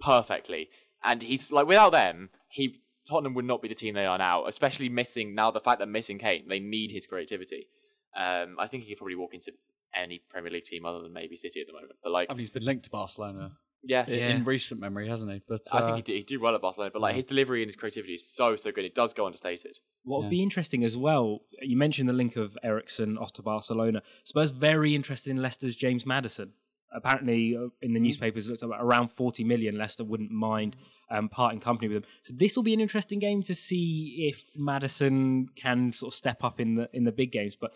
perfectly, 0.00 0.70
and 1.04 1.22
he's 1.22 1.52
like 1.52 1.66
without 1.66 1.92
them, 1.92 2.30
he 2.48 2.80
Tottenham 3.08 3.34
would 3.34 3.44
not 3.44 3.62
be 3.62 3.68
the 3.68 3.74
team 3.74 3.94
they 3.94 4.06
are 4.06 4.18
now. 4.18 4.46
Especially 4.46 4.88
missing 4.88 5.34
now 5.34 5.50
the 5.50 5.60
fact 5.60 5.80
that 5.80 5.88
missing 5.88 6.18
Kane, 6.18 6.48
they 6.48 6.60
need 6.60 6.92
his 6.92 7.06
creativity. 7.06 7.68
Um, 8.16 8.56
I 8.58 8.66
think 8.66 8.84
he 8.84 8.90
could 8.90 8.98
probably 8.98 9.16
walk 9.16 9.34
into 9.34 9.52
any 9.94 10.22
Premier 10.30 10.50
League 10.50 10.64
team 10.64 10.86
other 10.86 11.00
than 11.00 11.12
maybe 11.12 11.36
City 11.36 11.60
at 11.60 11.66
the 11.66 11.72
moment. 11.72 11.92
But 12.02 12.12
like, 12.12 12.30
I 12.30 12.34
mean, 12.34 12.40
he's 12.40 12.50
been 12.50 12.64
linked 12.64 12.84
to 12.84 12.90
Barcelona 12.90 13.52
yeah, 13.82 14.04
i- 14.06 14.10
Yeah. 14.10 14.28
in 14.34 14.44
recent 14.44 14.80
memory, 14.80 15.08
hasn't 15.08 15.30
he? 15.32 15.40
But 15.46 15.62
I 15.72 15.78
uh, 15.78 15.86
think 15.86 15.96
he'd 15.96 16.04
do, 16.04 16.12
he'd 16.14 16.26
do 16.26 16.40
well 16.40 16.54
at 16.54 16.60
Barcelona, 16.62 16.90
but 16.92 17.02
like 17.02 17.12
yeah. 17.12 17.16
his 17.16 17.26
delivery 17.26 17.62
and 17.62 17.68
his 17.68 17.76
creativity 17.76 18.14
is 18.14 18.26
so 18.26 18.56
so 18.56 18.70
good. 18.72 18.84
It 18.84 18.94
does 18.94 19.12
go 19.12 19.26
understated. 19.26 19.78
What 20.04 20.18
would 20.20 20.24
Yeah. 20.26 20.30
be 20.30 20.42
interesting 20.42 20.82
as 20.84 20.96
well, 20.96 21.40
you 21.60 21.76
mentioned 21.76 22.08
the 22.08 22.12
link 22.12 22.36
of 22.36 22.56
Eriksen 22.62 23.16
off 23.18 23.32
to 23.34 23.42
Barcelona. 23.42 24.02
Spurs 24.24 24.50
very 24.50 24.94
interested 24.94 25.30
in 25.30 25.36
Leicester's 25.42 25.76
James 25.76 26.04
Maddison. 26.06 26.52
Apparently, 26.94 27.56
uh, 27.56 27.68
in 27.80 27.94
the 27.94 28.00
newspapers, 28.00 28.46
it 28.46 28.50
looks 28.50 28.62
like 28.62 28.78
around 28.78 29.08
40 29.08 29.44
million. 29.44 29.78
Leicester 29.78 30.04
wouldn't 30.04 30.30
mind 30.30 30.76
um, 31.10 31.28
parting 31.30 31.58
company 31.58 31.88
with 31.88 31.98
him. 31.98 32.04
So 32.22 32.34
this 32.36 32.54
will 32.54 32.62
be 32.62 32.74
an 32.74 32.80
interesting 32.80 33.18
game 33.18 33.42
to 33.44 33.54
see 33.54 34.28
if 34.30 34.44
Maddison 34.54 35.48
can 35.56 35.92
sort 35.94 36.12
of 36.12 36.18
step 36.18 36.44
up 36.44 36.60
in 36.60 36.74
the 36.74 36.90
in 36.92 37.04
the 37.04 37.12
big 37.12 37.32
games. 37.32 37.56
But 37.58 37.72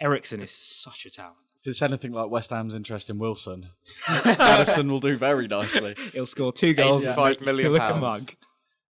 Eriksen 0.00 0.40
is 0.42 0.50
such 0.50 1.06
a 1.06 1.10
talent. 1.10 1.36
If 1.60 1.66
it's 1.66 1.82
anything 1.82 2.12
like 2.12 2.30
West 2.30 2.50
Ham's 2.50 2.74
interest 2.74 3.10
in 3.10 3.18
Wilson, 3.18 3.66
Maddison 4.08 4.90
will 4.90 5.00
do 5.00 5.16
very 5.16 5.46
nicely. 5.46 5.94
He'll 6.12 6.26
score 6.26 6.52
two 6.52 6.72
goals. 6.74 7.02
and 7.04 7.12
85 7.12 7.40
make- 7.42 7.66
look 7.66 7.76
a 7.76 7.78
pounds. 7.78 8.00
mug. 8.00 8.36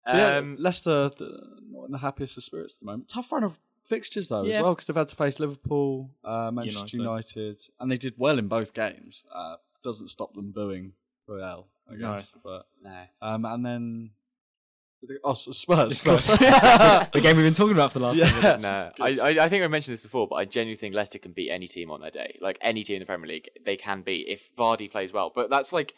yeah, 0.07 0.37
Um, 0.37 0.55
Leicester 0.59 1.09
the, 1.17 1.41
not 1.69 1.85
in 1.85 1.91
the 1.91 1.97
happiest 1.97 2.37
of 2.37 2.43
spirits 2.43 2.77
at 2.77 2.79
the 2.81 2.85
moment. 2.85 3.09
Tough 3.09 3.31
run 3.31 3.43
of 3.43 3.59
fixtures 3.85 4.29
though 4.29 4.43
as 4.45 4.55
Yeah. 4.55 4.61
well 4.61 4.73
because 4.73 4.87
they've 4.87 4.95
had 4.95 5.09
to 5.09 5.15
face 5.15 5.39
Liverpool, 5.39 6.11
uh, 6.23 6.49
Manchester 6.53 6.95
United. 6.97 7.59
and 7.79 7.91
they 7.91 7.97
did 7.97 8.13
well 8.17 8.39
in 8.39 8.47
both 8.47 8.73
games. 8.73 9.25
Uh, 9.33 9.57
doesn't 9.83 10.07
stop 10.09 10.33
them 10.33 10.51
booing 10.51 10.93
Royale, 11.27 11.67
I 11.89 11.95
No. 11.95 12.13
guess. 12.13 12.33
But 12.43 12.67
no. 12.81 13.01
um, 13.21 13.43
and 13.45 13.65
then 13.65 14.11
oh, 15.23 15.33
Spurs. 15.33 15.97
Spurs. 15.99 16.25
the 16.27 17.19
game 17.21 17.35
we've 17.37 17.45
been 17.45 17.53
talking 17.53 17.73
about 17.73 17.91
for 17.91 17.99
the 17.99 18.05
last 18.05 18.17
Yeah. 18.17 18.27
few 18.31 18.41
minutes. 18.41 18.63
No, 18.63 18.91
I, 18.99 19.09
I, 19.39 19.45
I 19.45 19.49
think 19.49 19.63
I 19.63 19.67
mentioned 19.67 19.93
this 19.93 20.01
before, 20.01 20.27
but 20.27 20.35
I 20.35 20.45
genuinely 20.45 20.77
think 20.79 20.95
Leicester 20.95 21.19
can 21.19 21.31
beat 21.31 21.49
any 21.51 21.67
team 21.67 21.89
on 21.91 22.01
their 22.01 22.11
day. 22.11 22.37
Like 22.41 22.57
any 22.61 22.83
team 22.83 22.95
in 22.95 22.99
the 23.01 23.05
Premier 23.05 23.27
League, 23.27 23.49
they 23.65 23.77
can 23.77 24.01
beat 24.01 24.27
if 24.27 24.55
Vardy 24.55 24.91
plays 24.91 25.11
well. 25.13 25.31
But 25.33 25.49
that's 25.49 25.73
like 25.73 25.93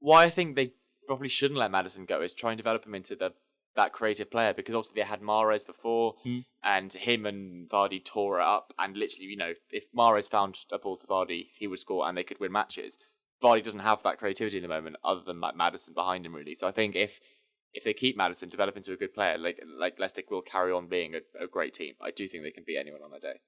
why 0.00 0.24
I 0.24 0.30
think 0.30 0.56
they 0.56 0.72
probably 1.06 1.28
shouldn't 1.28 1.58
let 1.60 1.70
Maddison 1.70 2.04
go 2.06 2.22
is 2.22 2.32
try 2.32 2.50
and 2.52 2.56
develop 2.58 2.86
him 2.86 2.94
into 2.94 3.14
the 3.16 3.32
that 3.76 3.92
creative 3.92 4.30
player 4.30 4.54
because 4.54 4.72
obviously 4.72 5.00
they 5.02 5.06
had 5.08 5.20
Mahrez 5.20 5.66
before, 5.66 6.14
Hmm. 6.22 6.38
and 6.62 6.92
him 6.92 7.26
and 7.26 7.68
Vardy 7.68 8.02
tore 8.04 8.38
it 8.38 8.44
up. 8.46 8.72
And 8.78 8.96
literally, 8.96 9.24
you 9.26 9.36
know, 9.36 9.54
if 9.70 9.84
Mahrez 9.92 10.30
found 10.30 10.56
a 10.70 10.78
ball 10.78 10.96
to 10.98 11.06
Vardy, 11.08 11.48
he 11.58 11.66
would 11.66 11.80
score 11.80 12.06
and 12.08 12.16
they 12.16 12.22
could 12.22 12.38
win 12.38 12.52
matches. 12.52 12.98
Vardy 13.42 13.64
doesn't 13.64 13.80
have 13.80 14.00
that 14.04 14.18
creativity 14.18 14.58
in 14.58 14.62
the 14.62 14.68
moment, 14.68 14.94
other 15.04 15.22
than 15.26 15.40
like 15.40 15.56
Maddison 15.56 15.92
behind 15.92 16.24
him, 16.24 16.36
really. 16.36 16.54
So 16.54 16.68
I 16.68 16.70
think 16.70 16.94
if 16.94 17.18
if 17.74 17.84
they 17.84 17.92
keep 17.92 18.16
Maddison, 18.16 18.48
develop 18.48 18.76
into 18.76 18.92
a 18.92 18.96
good 18.96 19.12
player, 19.12 19.36
like 19.38 19.60
like 19.78 19.98
Leicester 19.98 20.22
will 20.30 20.42
carry 20.42 20.72
on 20.72 20.88
being 20.88 21.14
a, 21.14 21.44
a 21.44 21.46
great 21.46 21.74
team. 21.74 21.94
I 22.00 22.10
do 22.10 22.26
think 22.28 22.42
they 22.44 22.50
can 22.50 22.64
beat 22.66 22.78
anyone 22.78 23.02
on 23.02 23.10
their 23.10 23.20
day. 23.20 23.40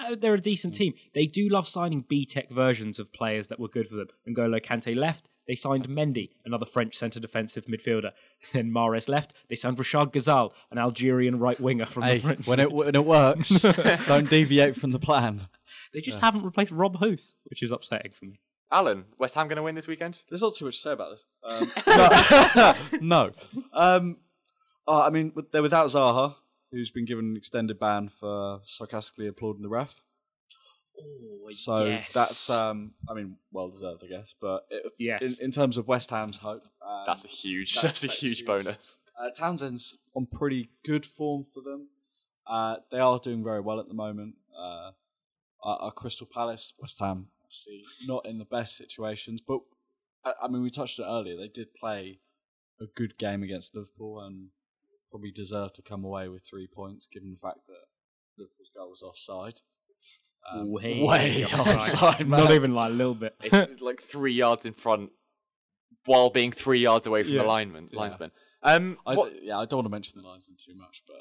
Uh, 0.00 0.16
they're 0.18 0.34
a 0.34 0.40
decent 0.40 0.74
team. 0.74 0.94
They 1.14 1.26
do 1.26 1.48
love 1.48 1.68
signing 1.68 2.04
B 2.08 2.24
Tech 2.24 2.50
versions 2.50 2.98
of 2.98 3.12
players 3.12 3.48
that 3.48 3.60
were 3.60 3.68
good 3.68 3.88
for 3.88 3.96
them. 3.96 4.08
N'Golo 4.28 4.60
Kante 4.64 4.96
left, 4.96 5.28
they 5.46 5.54
signed 5.54 5.88
Mendy, 5.88 6.30
another 6.44 6.66
French 6.66 6.96
centre 6.96 7.20
defensive 7.20 7.66
midfielder. 7.66 8.10
Then 8.52 8.70
Mahrez 8.70 9.08
left, 9.08 9.34
they 9.48 9.54
signed 9.54 9.76
Rachid 9.76 10.12
Ghezzal, 10.12 10.50
an 10.70 10.78
Algerian 10.78 11.38
right 11.38 11.60
winger 11.60 11.86
from 11.86 12.02
Hey, 12.04 12.18
the 12.18 12.22
French. 12.22 12.46
when 12.46 12.60
it 12.60 12.72
when 12.72 12.94
it 12.94 13.04
works, 13.04 13.48
don't 14.06 14.28
deviate 14.28 14.76
from 14.76 14.92
the 14.92 14.98
plan. 14.98 15.48
They 15.92 16.00
just 16.00 16.18
haven't 16.18 16.44
replaced 16.44 16.72
Rob 16.72 16.96
Huth, 16.96 17.34
which 17.44 17.62
is 17.62 17.70
upsetting 17.70 18.12
for 18.18 18.24
me. 18.24 18.40
Alan, 18.72 19.04
West 19.18 19.34
Ham 19.34 19.46
going 19.48 19.56
to 19.56 19.62
win 19.62 19.74
this 19.74 19.86
weekend? 19.86 20.22
There's 20.28 20.42
not 20.42 20.54
too 20.54 20.64
much 20.64 20.76
to 20.76 20.80
say 20.80 20.92
about 20.92 21.10
this. 21.12 21.24
Um, 21.44 21.72
no, 21.86 22.74
no. 23.00 23.30
Um, 23.72 24.16
oh, 24.88 25.00
I 25.02 25.10
mean, 25.10 25.32
they're 25.52 25.62
without 25.62 25.88
Zaha, 25.88 26.34
who's 26.72 26.90
been 26.90 27.04
given 27.04 27.26
an 27.26 27.36
extended 27.36 27.78
ban 27.78 28.08
for 28.08 28.60
sarcastically 28.64 29.26
applauding 29.28 29.62
the 29.62 29.68
ref. 29.68 30.02
Oh, 30.98 31.48
So 31.50 31.84
yes. 31.86 32.10
that's, 32.12 32.50
um, 32.50 32.92
I 33.08 33.14
mean, 33.14 33.36
well 33.52 33.68
deserved, 33.68 34.02
I 34.04 34.08
guess. 34.08 34.34
But 34.40 34.66
it, 34.70 34.92
Yes. 34.98 35.22
in, 35.22 35.36
in 35.46 35.50
terms 35.50 35.76
of 35.76 35.86
West 35.88 36.10
Ham's 36.10 36.38
hope, 36.38 36.62
um, 36.86 37.02
That's 37.06 37.24
a 37.24 37.28
huge. 37.28 37.74
that's- 37.74 38.00
That's, 38.00 38.04
a 38.12 38.16
huge, 38.16 38.38
huge. 38.38 38.46
bonus. 38.46 38.98
uh, 39.20 39.30
Townsend's 39.30 39.98
on 40.16 40.26
pretty 40.26 40.70
good 40.84 41.04
form 41.06 41.46
for 41.52 41.60
them. 41.62 41.88
Uh, 42.46 42.76
they 42.90 42.98
are 42.98 43.18
doing 43.18 43.42
very 43.42 43.60
well 43.60 43.80
at 43.80 43.88
the 43.88 43.94
moment. 43.94 44.34
Uh, 44.56 44.90
our, 45.62 45.76
our 45.78 45.92
Crystal 45.92 46.26
Palace, 46.32 46.74
West 46.78 46.98
Ham, 47.00 47.28
obviously 47.54 47.84
not 48.06 48.26
in 48.26 48.38
the 48.38 48.44
best 48.44 48.76
situations, 48.76 49.40
but 49.40 49.60
I, 50.24 50.32
I 50.42 50.48
mean, 50.48 50.62
we 50.62 50.70
touched 50.70 50.98
it 50.98 51.04
earlier. 51.06 51.36
They 51.36 51.48
did 51.48 51.74
play 51.74 52.18
a 52.80 52.86
good 52.94 53.18
game 53.18 53.42
against 53.42 53.74
Liverpool 53.74 54.20
and 54.20 54.48
probably 55.10 55.30
deserved 55.30 55.76
to 55.76 55.82
come 55.82 56.04
away 56.04 56.28
with 56.28 56.44
three 56.44 56.66
points, 56.66 57.06
given 57.06 57.30
the 57.30 57.36
fact 57.36 57.60
that 57.68 57.84
Liverpool's 58.36 58.70
goal 58.76 58.90
was 58.90 59.02
offside. 59.02 59.60
Um, 60.52 60.70
way, 60.72 61.00
way 61.06 61.44
offside, 61.52 62.26
man. 62.26 62.40
Not 62.40 62.52
even 62.52 62.74
like 62.74 62.90
a 62.90 62.94
little 62.94 63.14
bit. 63.14 63.34
It's 63.42 63.80
like 63.80 64.02
three 64.02 64.34
yards 64.34 64.66
in 64.66 64.74
front, 64.74 65.10
while 66.06 66.30
being 66.30 66.52
three 66.52 66.80
yards 66.80 67.06
away 67.06 67.22
from 67.22 67.34
Yeah. 67.34 67.42
the 67.42 67.48
lineman. 67.48 67.88
Yeah. 67.92 68.00
Linesman. 68.00 68.30
Um, 68.62 68.98
I, 69.06 69.14
what, 69.14 69.32
yeah, 69.42 69.58
I 69.58 69.66
don't 69.66 69.78
want 69.78 69.86
to 69.86 69.90
mention 69.90 70.20
the 70.20 70.26
linesman 70.26 70.56
too 70.58 70.74
much, 70.74 71.02
but 71.06 71.16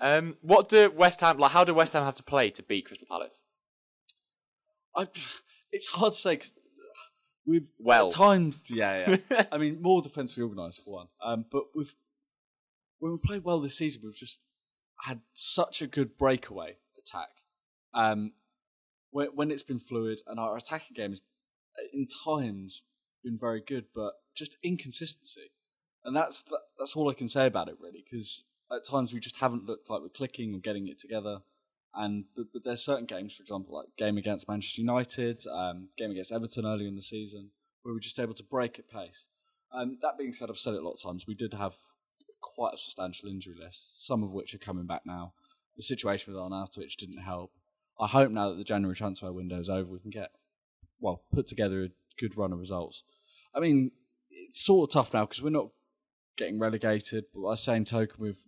um, 0.00 0.36
what 0.42 0.68
do 0.68 0.90
West 0.90 1.20
Ham 1.20 1.38
like? 1.38 1.52
How 1.52 1.62
do 1.64 1.72
West 1.72 1.92
Ham 1.92 2.04
have 2.04 2.16
to 2.16 2.24
play 2.24 2.50
to 2.50 2.62
beat 2.62 2.86
Crystal 2.86 3.06
Palace? 3.08 3.44
I, 4.96 5.06
it's 5.76 5.88
hard 5.88 6.12
to 6.14 6.18
say 6.18 6.36
'cause 6.36 6.52
we've 7.46 7.68
Well. 7.78 8.06
at 8.06 8.12
times, 8.12 8.56
yeah, 8.68 9.18
yeah. 9.30 9.44
I 9.52 9.58
mean, 9.58 9.80
more 9.80 10.02
defensively 10.02 10.42
organised 10.44 10.82
for 10.84 10.90
one. 10.92 11.08
Um, 11.20 11.44
but 11.50 11.64
we've 11.74 11.94
when 12.98 13.12
we 13.12 13.18
played 13.18 13.44
well 13.44 13.60
this 13.60 13.76
season, 13.76 14.02
we've 14.04 14.14
just 14.14 14.40
had 15.02 15.20
such 15.34 15.82
a 15.82 15.86
good 15.86 16.16
breakaway 16.16 16.78
attack. 16.98 17.28
Um, 17.94 18.32
when 19.10 19.28
when 19.28 19.50
it's 19.50 19.62
been 19.62 19.78
fluid 19.78 20.20
and 20.26 20.40
our 20.40 20.56
attacking 20.56 20.94
game 20.94 21.10
has 21.10 21.20
in 21.92 22.06
times 22.24 22.82
been 23.22 23.38
very 23.38 23.60
good, 23.60 23.86
but 23.94 24.14
just 24.34 24.56
inconsistency, 24.62 25.50
and 26.04 26.16
that's 26.16 26.42
that, 26.42 26.60
that's 26.78 26.96
all 26.96 27.08
I 27.10 27.14
can 27.14 27.28
say 27.28 27.46
about 27.46 27.68
it 27.68 27.76
really. 27.80 28.02
Because 28.08 28.44
at 28.72 28.84
times 28.84 29.12
we 29.12 29.20
just 29.20 29.38
haven't 29.40 29.66
looked 29.66 29.88
like 29.90 30.00
we're 30.00 30.08
clicking 30.08 30.54
or 30.54 30.58
getting 30.58 30.88
it 30.88 30.98
together. 30.98 31.42
And 31.96 32.24
but, 32.36 32.62
there's 32.62 32.84
certain 32.84 33.06
games, 33.06 33.34
for 33.34 33.42
example, 33.42 33.74
like 33.74 33.86
game 33.96 34.18
against 34.18 34.48
Manchester 34.48 34.82
United, 34.82 35.42
um, 35.50 35.88
game 35.96 36.10
against 36.10 36.30
Everton 36.30 36.66
earlier 36.66 36.88
in 36.88 36.94
the 36.94 37.02
season, 37.02 37.50
where 37.82 37.94
we're 37.94 38.00
just 38.00 38.18
able 38.18 38.34
to 38.34 38.42
break 38.42 38.78
at 38.78 38.88
pace. 38.88 39.26
Um, 39.72 39.98
that 40.02 40.18
being 40.18 40.32
said, 40.32 40.50
I've 40.50 40.58
said 40.58 40.74
it 40.74 40.80
a 40.80 40.84
lot 40.84 40.92
of 40.92 41.02
times. 41.02 41.26
We 41.26 41.34
did 41.34 41.54
have 41.54 41.76
quite 42.42 42.74
a 42.74 42.78
substantial 42.78 43.28
injury 43.28 43.54
list, 43.58 44.06
some 44.06 44.22
of 44.22 44.30
which 44.30 44.54
are 44.54 44.58
coming 44.58 44.86
back 44.86 45.02
now. 45.06 45.32
The 45.76 45.82
situation 45.82 46.32
with 46.32 46.40
Arnautovic 46.40 46.96
didn't 46.96 47.22
help. 47.22 47.52
I 47.98 48.06
hope 48.06 48.30
now 48.30 48.50
that 48.50 48.56
the 48.56 48.64
January 48.64 48.94
transfer 48.94 49.32
window 49.32 49.58
is 49.58 49.68
over, 49.68 49.90
we 49.90 49.98
can 49.98 50.10
get 50.10 50.30
well 51.00 51.22
put 51.32 51.46
together 51.46 51.82
a 51.84 51.88
good 52.18 52.36
run 52.36 52.52
of 52.52 52.58
results. 52.58 53.04
I 53.54 53.60
mean, 53.60 53.92
it's 54.30 54.60
sort 54.60 54.90
of 54.90 54.92
tough 54.92 55.14
now 55.14 55.24
because 55.24 55.42
we're 55.42 55.50
not 55.50 55.68
getting 56.36 56.58
relegated, 56.58 57.24
but 57.34 57.42
by 57.42 57.52
the 57.52 57.56
same 57.56 57.84
token, 57.84 58.16
we've 58.18 58.44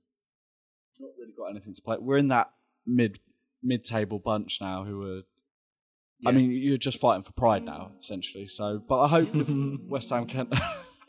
not 0.99 1.12
really 1.18 1.32
got 1.32 1.46
anything 1.46 1.74
to 1.74 1.82
play. 1.82 1.96
We're 1.99 2.18
in 2.18 2.28
that 2.28 2.51
mid 2.86 3.20
mid 3.62 3.84
table 3.84 4.18
bunch 4.18 4.59
now 4.61 4.84
who 4.84 5.02
are. 5.18 5.22
I 6.26 6.32
mean, 6.32 6.50
you're 6.50 6.76
just 6.76 6.98
fighting 7.00 7.22
for 7.22 7.30
pride 7.32 7.62
now, 7.64 7.92
essentially. 8.00 8.44
So, 8.46 8.82
but 8.88 9.00
I 9.02 9.09
hope 9.09 9.28
West 9.88 10.11
Ham 10.11 10.26
can 10.26 10.48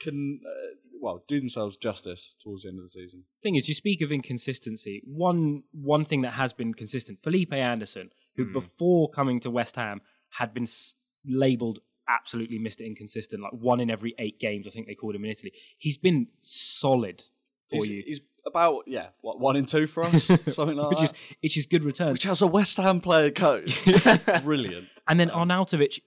can 0.00 0.40
uh, 0.46 0.74
well 1.00 1.24
do 1.26 1.38
themselves 1.40 1.76
justice 1.76 2.36
towards 2.40 2.62
the 2.62 2.68
end 2.70 2.78
of 2.78 2.84
the 2.84 2.88
season. 2.88 3.24
thing 3.42 3.54
is, 3.56 3.68
you 3.68 3.74
speak 3.74 4.00
of 4.02 4.12
inconsistency. 4.12 5.02
One 5.06 5.62
one 5.72 6.04
thing 6.04 6.22
that 6.22 6.34
has 6.34 6.52
been 6.52 6.74
consistent, 6.74 7.20
Felipe 7.22 7.52
Anderson, 7.52 8.10
who 8.36 8.44
Hmm. 8.44 8.52
before 8.52 9.10
coming 9.10 9.40
to 9.40 9.50
West 9.50 9.76
Ham 9.76 10.00
had 10.30 10.52
been 10.54 10.64
s- 10.64 10.94
labelled 11.24 11.80
absolutely 12.08 12.58
Mr. 12.58 12.84
Inconsistent, 12.86 13.42
like 13.42 13.52
one 13.52 13.80
in 13.80 13.90
every 13.90 14.14
eight 14.18 14.38
games. 14.38 14.66
I 14.66 14.70
think 14.70 14.86
they 14.86 14.94
called 14.94 15.14
him 15.14 15.24
in 15.24 15.30
Italy. 15.30 15.52
He's 15.76 15.98
been 15.98 16.28
solid 16.42 17.22
for 17.68 17.76
He's, 17.76 17.88
you, 17.88 18.02
he's 18.06 18.20
about 18.46 18.84
yeah, 18.86 19.08
what 19.20 19.38
one 19.40 19.56
in 19.56 19.64
two 19.66 19.86
for 19.86 20.04
us, 20.04 20.24
something 20.48 20.76
like 20.76 20.90
which 20.90 20.98
that. 21.00 21.04
is 21.04 21.12
which 21.42 21.56
is 21.56 21.66
good 21.66 21.84
return. 21.84 22.12
which 22.12 22.22
has 22.24 22.40
a 22.42 22.46
West 22.46 22.76
Ham 22.78 23.00
player 23.00 23.30
coach. 23.30 23.80
Brilliant. 24.42 24.88
And 25.06 25.18
then 25.20 25.30
Arnautovic, 25.30 26.00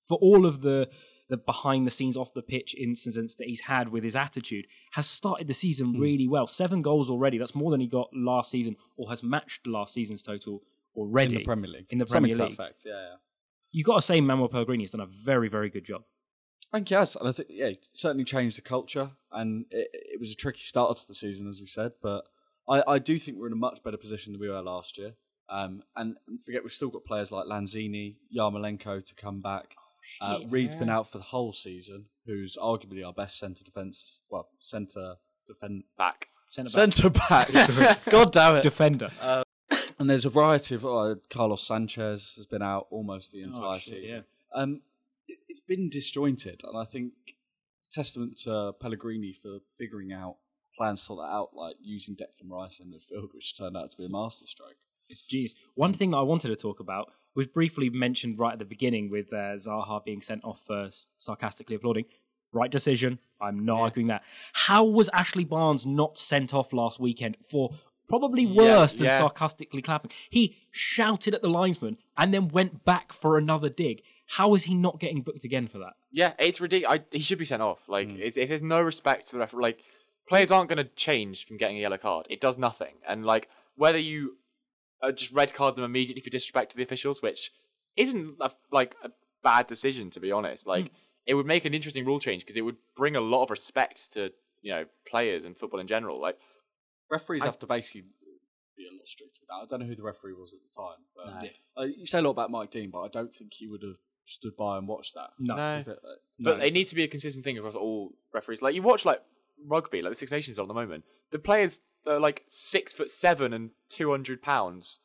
for 0.00 0.18
all 0.18 0.46
of 0.46 0.62
the 0.62 0.88
the 1.28 1.36
behind 1.38 1.86
the 1.86 1.90
scenes 1.90 2.16
off 2.16 2.34
the 2.34 2.42
pitch 2.42 2.74
incidents 2.78 3.34
that 3.36 3.46
he's 3.46 3.62
had 3.62 3.88
with 3.88 4.04
his 4.04 4.14
attitude, 4.14 4.66
has 4.92 5.06
started 5.06 5.46
the 5.48 5.54
season 5.54 5.94
Hmm. 5.94 6.00
really 6.00 6.28
well. 6.28 6.46
Seven 6.46 6.82
goals 6.82 7.08
already. 7.08 7.38
That's 7.38 7.54
more 7.54 7.70
than 7.70 7.80
he 7.80 7.86
got 7.86 8.10
last 8.14 8.50
season, 8.50 8.76
or 8.96 9.08
has 9.08 9.22
matched 9.22 9.66
last 9.66 9.94
season's 9.94 10.22
total 10.22 10.62
already 10.94 11.36
In 11.36 11.38
the 11.40 11.44
Premier 11.44 11.70
League. 11.70 11.86
In 11.88 11.98
the 11.98 12.04
Premier 12.06 12.36
League. 12.36 12.52
effect, 12.52 12.82
yeah, 12.84 12.92
yeah. 12.92 13.14
You 13.70 13.82
got 13.84 13.96
to 13.96 14.02
say, 14.02 14.20
Manuel 14.20 14.48
Pellegrini 14.48 14.84
has 14.84 14.90
done 14.90 15.00
a 15.00 15.06
very, 15.06 15.48
very 15.48 15.70
good 15.70 15.86
job. 15.86 16.02
I 16.72 16.78
think 16.78 16.88
he 16.88 16.94
has. 16.94 17.16
And 17.16 17.28
I 17.28 17.32
think, 17.32 17.48
yeah, 17.50 17.66
it 17.66 17.86
certainly 17.92 18.24
changed 18.24 18.56
the 18.58 18.62
culture. 18.62 19.10
And 19.30 19.66
it, 19.70 19.88
it 19.92 20.20
was 20.20 20.32
a 20.32 20.36
tricky 20.36 20.62
start 20.62 20.96
to 20.96 21.06
the 21.08 21.14
season, 21.14 21.48
as 21.48 21.60
we 21.60 21.66
said. 21.66 21.92
But 22.02 22.26
I, 22.68 22.82
I 22.86 22.98
do 22.98 23.18
think 23.18 23.38
we're 23.38 23.48
in 23.48 23.52
a 23.52 23.56
much 23.56 23.82
better 23.82 23.96
position 23.96 24.32
than 24.32 24.40
we 24.40 24.48
were 24.48 24.62
last 24.62 24.96
year. 24.98 25.14
Um, 25.48 25.82
and 25.96 26.16
and 26.26 26.40
forget, 26.40 26.62
we've 26.62 26.72
still 26.72 26.88
got 26.88 27.04
players 27.04 27.30
like 27.30 27.44
Lanzini, 27.46 28.14
Yarmolenko 28.34 29.04
to 29.04 29.14
come 29.14 29.40
back. 29.42 29.74
Uh, 30.20 30.38
Reid's 30.48 30.74
been 30.74 30.88
out 30.88 31.10
for 31.10 31.18
the 31.18 31.24
whole 31.24 31.52
season, 31.52 32.06
who's 32.26 32.56
arguably 32.56 33.04
our 33.06 33.12
best 33.12 33.38
centre 33.38 33.62
defence. 33.62 34.20
Well, 34.30 34.48
centre 34.58 35.16
defend 35.46 35.84
Back. 35.98 36.28
Centre 36.50 37.10
back. 37.10 37.52
back. 37.52 38.04
God 38.10 38.32
damn 38.32 38.56
it! 38.56 38.62
defender. 38.62 39.10
And 39.98 40.10
there's 40.10 40.24
a 40.26 40.30
variety 40.30 40.74
of 40.74 40.84
uh, 40.86 41.14
Carlos 41.30 41.62
Sanchez 41.66 42.34
has 42.36 42.46
been 42.46 42.62
out 42.62 42.86
almost 42.90 43.32
the 43.32 43.42
entire 43.42 43.74
Oh, 43.76 43.78
shit, 43.78 44.02
season. 44.02 44.24
Um, 44.54 44.74
it, 44.74 44.80
it's 45.52 45.60
been 45.60 45.90
disjointed, 45.90 46.62
and 46.64 46.78
I 46.78 46.84
think 46.86 47.12
testament 47.90 48.38
to 48.44 48.72
Pellegrini 48.80 49.34
for 49.34 49.58
figuring 49.78 50.10
out 50.10 50.36
plans 50.74 51.00
to 51.00 51.06
sort 51.06 51.18
that 51.20 51.30
out, 51.30 51.50
like 51.54 51.76
using 51.82 52.16
Declan 52.16 52.50
Rice 52.50 52.80
in 52.80 52.86
midfield, 52.86 53.34
which 53.34 53.56
turned 53.56 53.76
out 53.76 53.90
to 53.90 53.96
be 53.98 54.06
a 54.06 54.08
masterstroke. 54.08 54.76
It's 55.10 55.20
genius. 55.20 55.52
One 55.74 55.92
thing 55.92 56.12
that 56.12 56.16
I 56.16 56.22
wanted 56.22 56.48
to 56.48 56.56
talk 56.56 56.80
about 56.80 57.12
was 57.36 57.46
briefly 57.46 57.90
mentioned 57.90 58.38
right 58.38 58.54
at 58.54 58.58
the 58.58 58.64
beginning 58.64 59.10
with 59.10 59.30
uh, 59.30 59.58
Zaha 59.58 60.02
being 60.02 60.22
sent 60.22 60.42
off 60.42 60.62
for 60.66 60.88
sarcastically 61.18 61.76
applauding. 61.76 62.06
Right 62.54 62.70
decision. 62.70 63.18
I'm 63.38 63.66
not 63.66 63.80
arguing 63.80 64.08
that. 64.08 64.22
How 64.54 64.84
was 64.84 65.10
Ashley 65.12 65.44
Barnes 65.44 65.84
not 65.84 66.16
sent 66.16 66.54
off 66.54 66.72
last 66.72 66.98
weekend 66.98 67.36
for 67.50 67.74
Probably 68.08 68.42
Yeah, 68.42 68.78
worse 68.78 68.92
than 68.92 69.04
yeah. 69.04 69.18
sarcastically 69.18 69.80
clapping. 69.80 70.10
He 70.28 70.56
shouted 70.70 71.34
at 71.34 71.40
the 71.40 71.48
linesman 71.48 71.96
and 72.16 72.34
then 72.34 72.48
went 72.48 72.84
back 72.84 73.12
for 73.12 73.38
another 73.38 73.68
dig. 73.68 74.02
How 74.26 74.54
is 74.54 74.64
he 74.64 74.74
not 74.74 74.98
getting 75.00 75.22
booked 75.22 75.44
again 75.44 75.68
for 75.68 75.78
that? 75.78 75.92
Yeah, 76.10 76.32
it's 76.38 76.60
ridiculous. 76.60 77.00
He 77.10 77.20
should 77.20 77.38
be 77.38 77.44
sent 77.44 77.60
off. 77.62 77.80
Like, 77.88 78.08
Mm. 78.08 78.18
it's, 78.20 78.36
if 78.36 78.48
there's 78.48 78.62
no 78.62 78.80
respect 78.80 79.26
to 79.26 79.32
the 79.32 79.38
referee, 79.40 79.62
like 79.62 79.78
players 80.28 80.50
aren't 80.50 80.68
going 80.70 80.78
to 80.84 80.90
change 80.94 81.44
from 81.46 81.56
getting 81.58 81.76
a 81.76 81.80
yellow 81.80 81.98
card. 81.98 82.26
It 82.30 82.40
does 82.40 82.56
nothing. 82.58 82.94
And 83.06 83.24
like 83.26 83.48
whether 83.76 83.98
you 83.98 84.36
uh, 85.02 85.10
just 85.12 85.32
red 85.32 85.52
card 85.52 85.74
them 85.76 85.84
immediately 85.84 86.22
for 86.22 86.30
disrespect 86.30 86.70
to 86.70 86.76
the 86.76 86.82
officials, 86.82 87.20
which 87.20 87.50
isn't 87.96 88.36
a, 88.40 88.52
like 88.70 88.94
a 89.02 89.10
bad 89.42 89.66
decision 89.66 90.08
to 90.10 90.20
be 90.20 90.30
honest. 90.32 90.66
Like 90.66 90.86
Mm. 90.86 90.90
it 91.26 91.34
would 91.34 91.46
make 91.46 91.64
an 91.64 91.74
interesting 91.74 92.04
rule 92.06 92.20
change 92.20 92.42
because 92.42 92.56
it 92.56 92.60
would 92.62 92.76
bring 92.96 93.16
a 93.16 93.20
lot 93.20 93.42
of 93.44 93.50
respect 93.50 94.12
to 94.12 94.32
you 94.62 94.70
know 94.72 94.84
players 95.06 95.44
and 95.44 95.56
football 95.58 95.80
in 95.80 95.88
general. 95.88 96.20
Like 96.20 96.38
Referees 97.10 97.42
I- 97.42 97.46
have 97.46 97.58
to 97.58 97.66
basically 97.66 98.06
be 98.76 98.86
a 98.86 98.92
lot 98.96 99.06
stricter 99.06 99.40
with 99.40 99.48
that. 99.48 99.54
I 99.54 99.66
don't 99.68 99.80
know 99.80 99.86
who 99.86 99.96
the 99.96 100.02
referee 100.04 100.32
was 100.34 100.54
at 100.54 100.60
the 100.62 100.74
time, 100.74 100.98
but 101.16 101.42
No. 101.42 101.82
uh, 101.82 101.86
you 101.86 102.06
say 102.06 102.20
a 102.20 102.22
lot 102.22 102.30
about 102.30 102.50
Mike 102.50 102.70
Dean, 102.70 102.90
but 102.90 103.00
I 103.02 103.08
don't 103.08 103.34
think 103.34 103.52
he 103.54 103.66
would 103.66 103.82
have 103.82 103.96
stood 104.24 104.56
by 104.56 104.78
and 104.78 104.86
watched 104.88 105.14
that. 105.14 105.30
No. 105.38 105.56
No. 105.56 105.78
With 105.78 105.88
it, 105.88 105.98
But 106.38 106.58
No, 106.58 106.64
it 106.64 106.72
needs 106.72 106.88
to 106.90 106.94
be 106.94 107.04
a 107.04 107.08
consistent 107.08 107.44
thing 107.44 107.58
across 107.58 107.74
all 107.74 108.12
referees. 108.32 108.62
Like 108.62 108.74
you 108.74 108.82
watch 108.82 109.04
like 109.04 109.22
rugby, 109.66 110.02
like 110.02 110.12
the 110.12 110.16
Six 110.16 110.32
Nations 110.32 110.58
on 110.58 110.68
the 110.68 110.74
moment. 110.74 111.04
The 111.30 111.38
players 111.38 111.80
are 112.06 112.18
like 112.20 112.44
six 112.48 112.92
foot 112.92 113.10
seven 113.10 113.52
and 113.52 113.70
two 113.88 114.10
hundred 114.10 114.42
pounds 114.42 115.00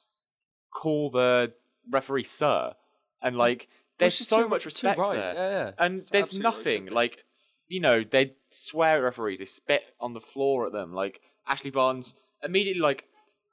call 0.71 1.09
the 1.09 1.53
referee 1.89 2.23
sir, 2.23 2.73
and 3.21 3.35
mm. 3.35 3.39
like 3.39 3.67
there's 3.97 4.15
Which 4.15 4.21
is 4.21 4.27
so 4.27 4.43
too- 4.43 4.49
much 4.49 4.65
respect 4.65 4.99
right, 4.99 5.15
there, 5.15 5.33
yeah, 5.33 5.49
yeah. 5.49 5.71
and 5.79 5.99
It's 5.99 6.09
there's 6.09 6.25
absolutely 6.25 6.45
what 6.45 6.53
it 6.53 6.57
should 6.57 6.65
nothing 6.65 6.85
be. 6.85 6.91
like 6.91 7.23
you 7.67 7.79
know 7.79 8.03
they 8.03 8.33
swear 8.51 8.97
at 8.97 9.03
referees, 9.03 9.39
they 9.39 9.45
spit 9.45 9.83
on 9.99 10.13
the 10.13 10.21
floor 10.21 10.65
at 10.67 10.71
them. 10.73 10.93
Like 10.93 11.21
Ashley 11.47 11.71
Barnes 11.71 12.15
immediately 12.43 12.81
like. 12.81 13.05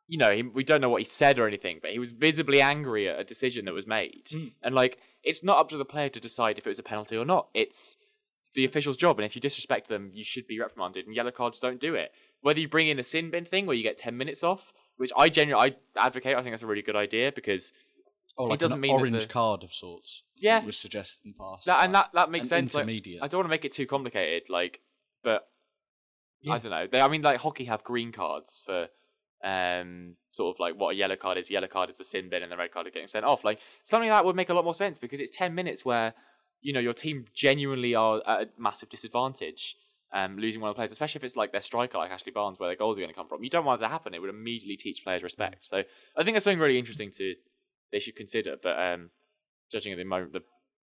You 0.06 0.18
know, 0.18 0.32
he, 0.32 0.42
we 0.42 0.64
don't 0.64 0.82
know 0.82 0.90
what 0.90 1.00
he 1.00 1.06
said 1.06 1.38
or 1.38 1.48
anything, 1.48 1.78
but 1.80 1.90
he 1.90 1.98
was 1.98 2.12
visibly 2.12 2.60
angry 2.60 3.08
at 3.08 3.18
a 3.18 3.24
decision 3.24 3.64
that 3.64 3.72
was 3.72 3.86
made. 3.86 4.26
Mm. 4.26 4.52
And 4.62 4.74
like, 4.74 4.98
it's 5.24 5.42
not 5.42 5.58
up 5.58 5.68
to 5.70 5.76
the 5.76 5.84
player 5.84 6.08
to 6.10 6.20
decide 6.20 6.58
if 6.58 6.66
it 6.66 6.70
was 6.70 6.78
a 6.78 6.82
penalty 6.84 7.16
or 7.16 7.24
not. 7.24 7.48
It's 7.54 7.96
the 8.54 8.64
official's 8.64 8.96
job, 8.96 9.18
and 9.18 9.26
if 9.26 9.34
you 9.34 9.40
disrespect 9.40 9.88
them, 9.88 10.10
you 10.14 10.22
should 10.22 10.46
be 10.46 10.60
reprimanded. 10.60 11.06
And 11.06 11.14
yellow 11.16 11.30
cards 11.32 11.58
don't 11.58 11.80
do 11.80 11.94
it. 11.94 12.12
Whether 12.40 12.60
you 12.60 12.68
bring 12.68 12.88
in 12.88 12.98
a 12.98 13.02
sin 13.04 13.30
bin 13.30 13.44
thing 13.44 13.66
where 13.66 13.74
you 13.76 13.82
get 13.82 13.96
ten 13.98 14.16
minutes 14.16 14.44
off, 14.44 14.72
which 14.96 15.10
I 15.16 15.28
genuinely 15.28 15.76
I 15.96 16.06
advocate, 16.06 16.36
I 16.36 16.42
think 16.42 16.52
that's 16.52 16.62
a 16.62 16.66
really 16.66 16.82
good 16.82 16.96
idea 16.96 17.32
because 17.34 17.72
Oh, 18.36 18.44
like 18.46 18.58
doesn't 18.58 18.78
an 18.78 18.80
mean 18.80 18.90
orange 18.92 19.26
the- 19.26 19.32
card 19.32 19.62
of 19.62 19.72
sorts. 19.72 20.22
Yeah. 20.36 20.64
was 20.64 20.76
suggested 20.76 21.24
in 21.24 21.34
the 21.36 21.42
past. 21.42 21.66
that 21.66 21.84
and 21.84 21.94
that 21.94 22.10
that 22.14 22.30
makes 22.30 22.48
sense. 22.48 22.74
Like, 22.74 22.82
intermediate. 22.82 23.22
I 23.22 23.28
don't 23.28 23.38
want 23.38 23.46
to 23.46 23.50
make 23.50 23.64
it 23.64 23.70
too 23.72 23.86
complicated, 23.86 24.48
like, 24.50 24.80
but 25.22 25.46
Yeah. 26.42 26.54
I 26.54 26.58
don't 26.58 26.70
know. 26.72 26.86
They, 26.90 27.00
I 27.00 27.06
mean, 27.08 27.22
like 27.22 27.40
hockey 27.40 27.64
have 27.66 27.84
green 27.84 28.10
cards 28.12 28.60
for 28.64 28.88
um 29.44 30.16
sort 30.30 30.54
of 30.54 30.58
like 30.58 30.74
what 30.74 30.94
a 30.94 30.94
yellow 30.96 31.16
card 31.16 31.38
is. 31.38 31.50
Yellow 31.50 31.66
card 31.66 31.90
is 31.90 31.98
the 31.98 32.04
sin 32.04 32.28
bin, 32.28 32.42
and 32.42 32.50
the 32.50 32.56
red 32.56 32.72
card 32.72 32.86
is 32.86 32.92
getting 32.92 33.08
sent 33.08 33.24
off. 33.24 33.44
Like 33.44 33.60
something 33.82 34.08
like 34.08 34.18
that 34.18 34.24
would 34.24 34.36
make 34.36 34.48
a 34.48 34.54
lot 34.54 34.64
more 34.64 34.74
sense 34.74 34.98
because 34.98 35.20
it's 35.20 35.30
ten 35.30 35.54
minutes 35.54 35.84
where 35.84 36.14
you 36.62 36.72
know 36.72 36.80
your 36.80 36.94
team 36.94 37.26
genuinely 37.34 37.94
are 37.94 38.22
at 38.26 38.42
a 38.42 38.48
massive 38.58 38.88
disadvantage. 38.88 39.76
Um, 40.12 40.38
losing 40.38 40.60
one 40.60 40.70
of 40.70 40.76
the 40.76 40.78
players, 40.78 40.92
especially 40.92 41.18
if 41.18 41.24
it's 41.24 41.34
like 41.34 41.50
their 41.50 41.60
striker, 41.60 41.98
like 41.98 42.12
Ashley 42.12 42.30
Barnes, 42.30 42.60
where 42.60 42.68
their 42.68 42.76
goals 42.76 42.96
are 42.96 43.00
going 43.00 43.10
to 43.10 43.16
come 43.16 43.26
from. 43.26 43.42
You 43.42 43.50
don't 43.50 43.64
want 43.64 43.80
that 43.80 43.86
to 43.86 43.92
happen. 43.92 44.14
It 44.14 44.20
would 44.20 44.30
immediately 44.30 44.76
teach 44.76 45.02
players 45.02 45.24
respect. 45.24 45.66
So 45.66 45.78
I 46.16 46.22
think 46.22 46.36
that's 46.36 46.44
something 46.44 46.60
really 46.60 46.78
interesting 46.78 47.10
to 47.16 47.34
they 47.90 47.98
should 47.98 48.14
consider. 48.14 48.54
But 48.62 48.78
um, 48.78 49.10
judging 49.72 49.92
at 49.92 49.98
the 49.98 50.04
moment, 50.04 50.32
the 50.32 50.42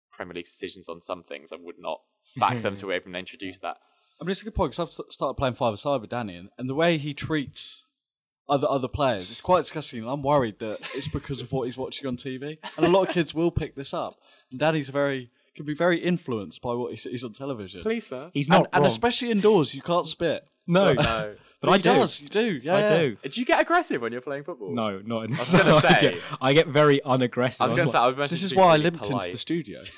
Premier 0.09 0.35
League 0.35 0.45
decisions 0.45 0.87
on 0.87 1.01
some 1.01 1.23
things, 1.23 1.51
I 1.51 1.57
would 1.59 1.79
not 1.79 1.99
back 2.37 2.61
them 2.61 2.75
to 2.75 2.91
even 2.93 3.13
introduce 3.13 3.59
that. 3.59 3.77
I 4.21 4.23
mean, 4.23 4.31
it's 4.31 4.41
a 4.41 4.45
good 4.45 4.55
point 4.55 4.71
because 4.71 4.99
I've 4.99 5.11
started 5.11 5.35
playing 5.35 5.55
five 5.55 5.73
aside 5.73 6.01
with 6.01 6.09
Danny, 6.09 6.35
and, 6.35 6.49
and 6.57 6.69
the 6.69 6.75
way 6.75 6.97
he 6.97 7.13
treats 7.13 7.83
other 8.49 8.67
other 8.69 8.87
players, 8.87 9.29
it's 9.31 9.41
quite 9.41 9.61
disgusting. 9.61 10.07
I'm 10.07 10.23
worried 10.23 10.59
that 10.59 10.79
it's 10.95 11.07
because 11.07 11.41
of 11.41 11.51
what 11.51 11.63
he's 11.65 11.77
watching 11.77 12.07
on 12.07 12.17
TV, 12.17 12.57
and 12.77 12.85
a 12.85 12.89
lot 12.89 13.07
of 13.07 13.13
kids 13.13 13.33
will 13.33 13.51
pick 13.51 13.75
this 13.75 13.93
up. 13.93 14.15
And 14.51 14.59
Danny's 14.59 14.89
very 14.89 15.29
can 15.55 15.65
be 15.65 15.73
very 15.73 15.99
influenced 16.03 16.61
by 16.61 16.73
what 16.73 16.91
he 16.91 16.97
sees 16.97 17.23
on 17.23 17.33
television. 17.33 17.81
Please, 17.83 18.07
sir. 18.07 18.29
He's 18.33 18.47
and, 18.47 18.53
not 18.59 18.67
and 18.73 18.81
wrong. 18.81 18.87
especially 18.87 19.31
indoors, 19.31 19.73
you 19.75 19.81
can't 19.81 20.05
spit. 20.05 20.45
no, 20.67 20.93
No. 20.93 21.35
but 21.61 21.69
I 21.69 21.75
he 21.77 21.81
do. 21.81 21.89
does. 21.95 22.21
You 22.21 22.29
do. 22.29 22.59
Yeah, 22.63 22.75
I 22.75 22.79
yeah. 22.79 22.97
do. 22.99 23.17
Do 23.29 23.39
you 23.41 23.45
get 23.45 23.59
aggressive 23.61 24.01
when 24.01 24.11
you're 24.13 24.21
playing 24.21 24.43
football? 24.45 24.73
No, 24.73 25.01
not 25.05 25.25
in 25.25 25.31
this. 25.31 25.51
was 25.51 25.51
gonna 25.63 25.75
I 25.75 25.79
say. 25.81 26.01
get, 26.01 26.17
I 26.41 26.53
get 26.53 26.67
very 26.67 27.01
unaggressive. 27.03 27.59
I 27.61 27.67
was 27.67 27.77
I'm 27.77 27.85
going 27.85 27.87
to 27.87 27.91
say, 27.91 27.99
like- 27.99 28.19
I 28.19 28.27
This 28.27 28.43
is 28.43 28.51
be 28.51 28.57
why 28.57 28.63
I 28.65 28.71
really 28.73 28.83
limped 28.83 29.09
into 29.09 29.31
the 29.31 29.37
studio. 29.37 29.81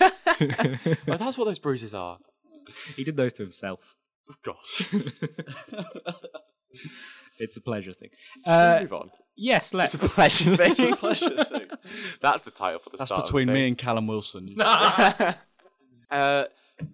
Well, 1.07 1.17
that's 1.19 1.37
what 1.37 1.45
those 1.45 1.59
bruises 1.59 1.93
are. 1.93 2.17
he 2.95 3.03
did 3.03 3.15
those 3.15 3.33
to 3.33 3.43
himself. 3.43 3.79
Oh, 4.29 4.33
gosh. 4.43 4.87
It's 7.41 7.57
a 7.57 7.61
pleasure 7.61 7.93
thing. 7.93 8.09
Should 8.35 8.47
we 8.47 8.51
Uh, 8.53 8.79
move 8.81 8.93
on. 8.93 9.11
yes, 9.35 9.73
let's. 9.73 9.93
It's 9.95 10.03
a 10.05 10.09
pleasure 10.09 10.55
thing. 10.57 10.69
it's 10.71 10.79
a 10.79 10.95
pleasure 10.95 11.43
thing. 11.43 11.67
That's 12.21 12.43
the 12.43 12.51
title 12.51 12.79
for 12.79 12.89
the 12.91 12.97
That's 12.97 13.07
start. 13.09 13.25
between 13.25 13.49
of 13.49 13.53
the 13.55 13.59
me 13.59 13.65
thing. 13.65 13.67
and 13.71 13.77
Callum 13.77 14.07
Wilson. 14.07 14.55
uh, 14.61 15.33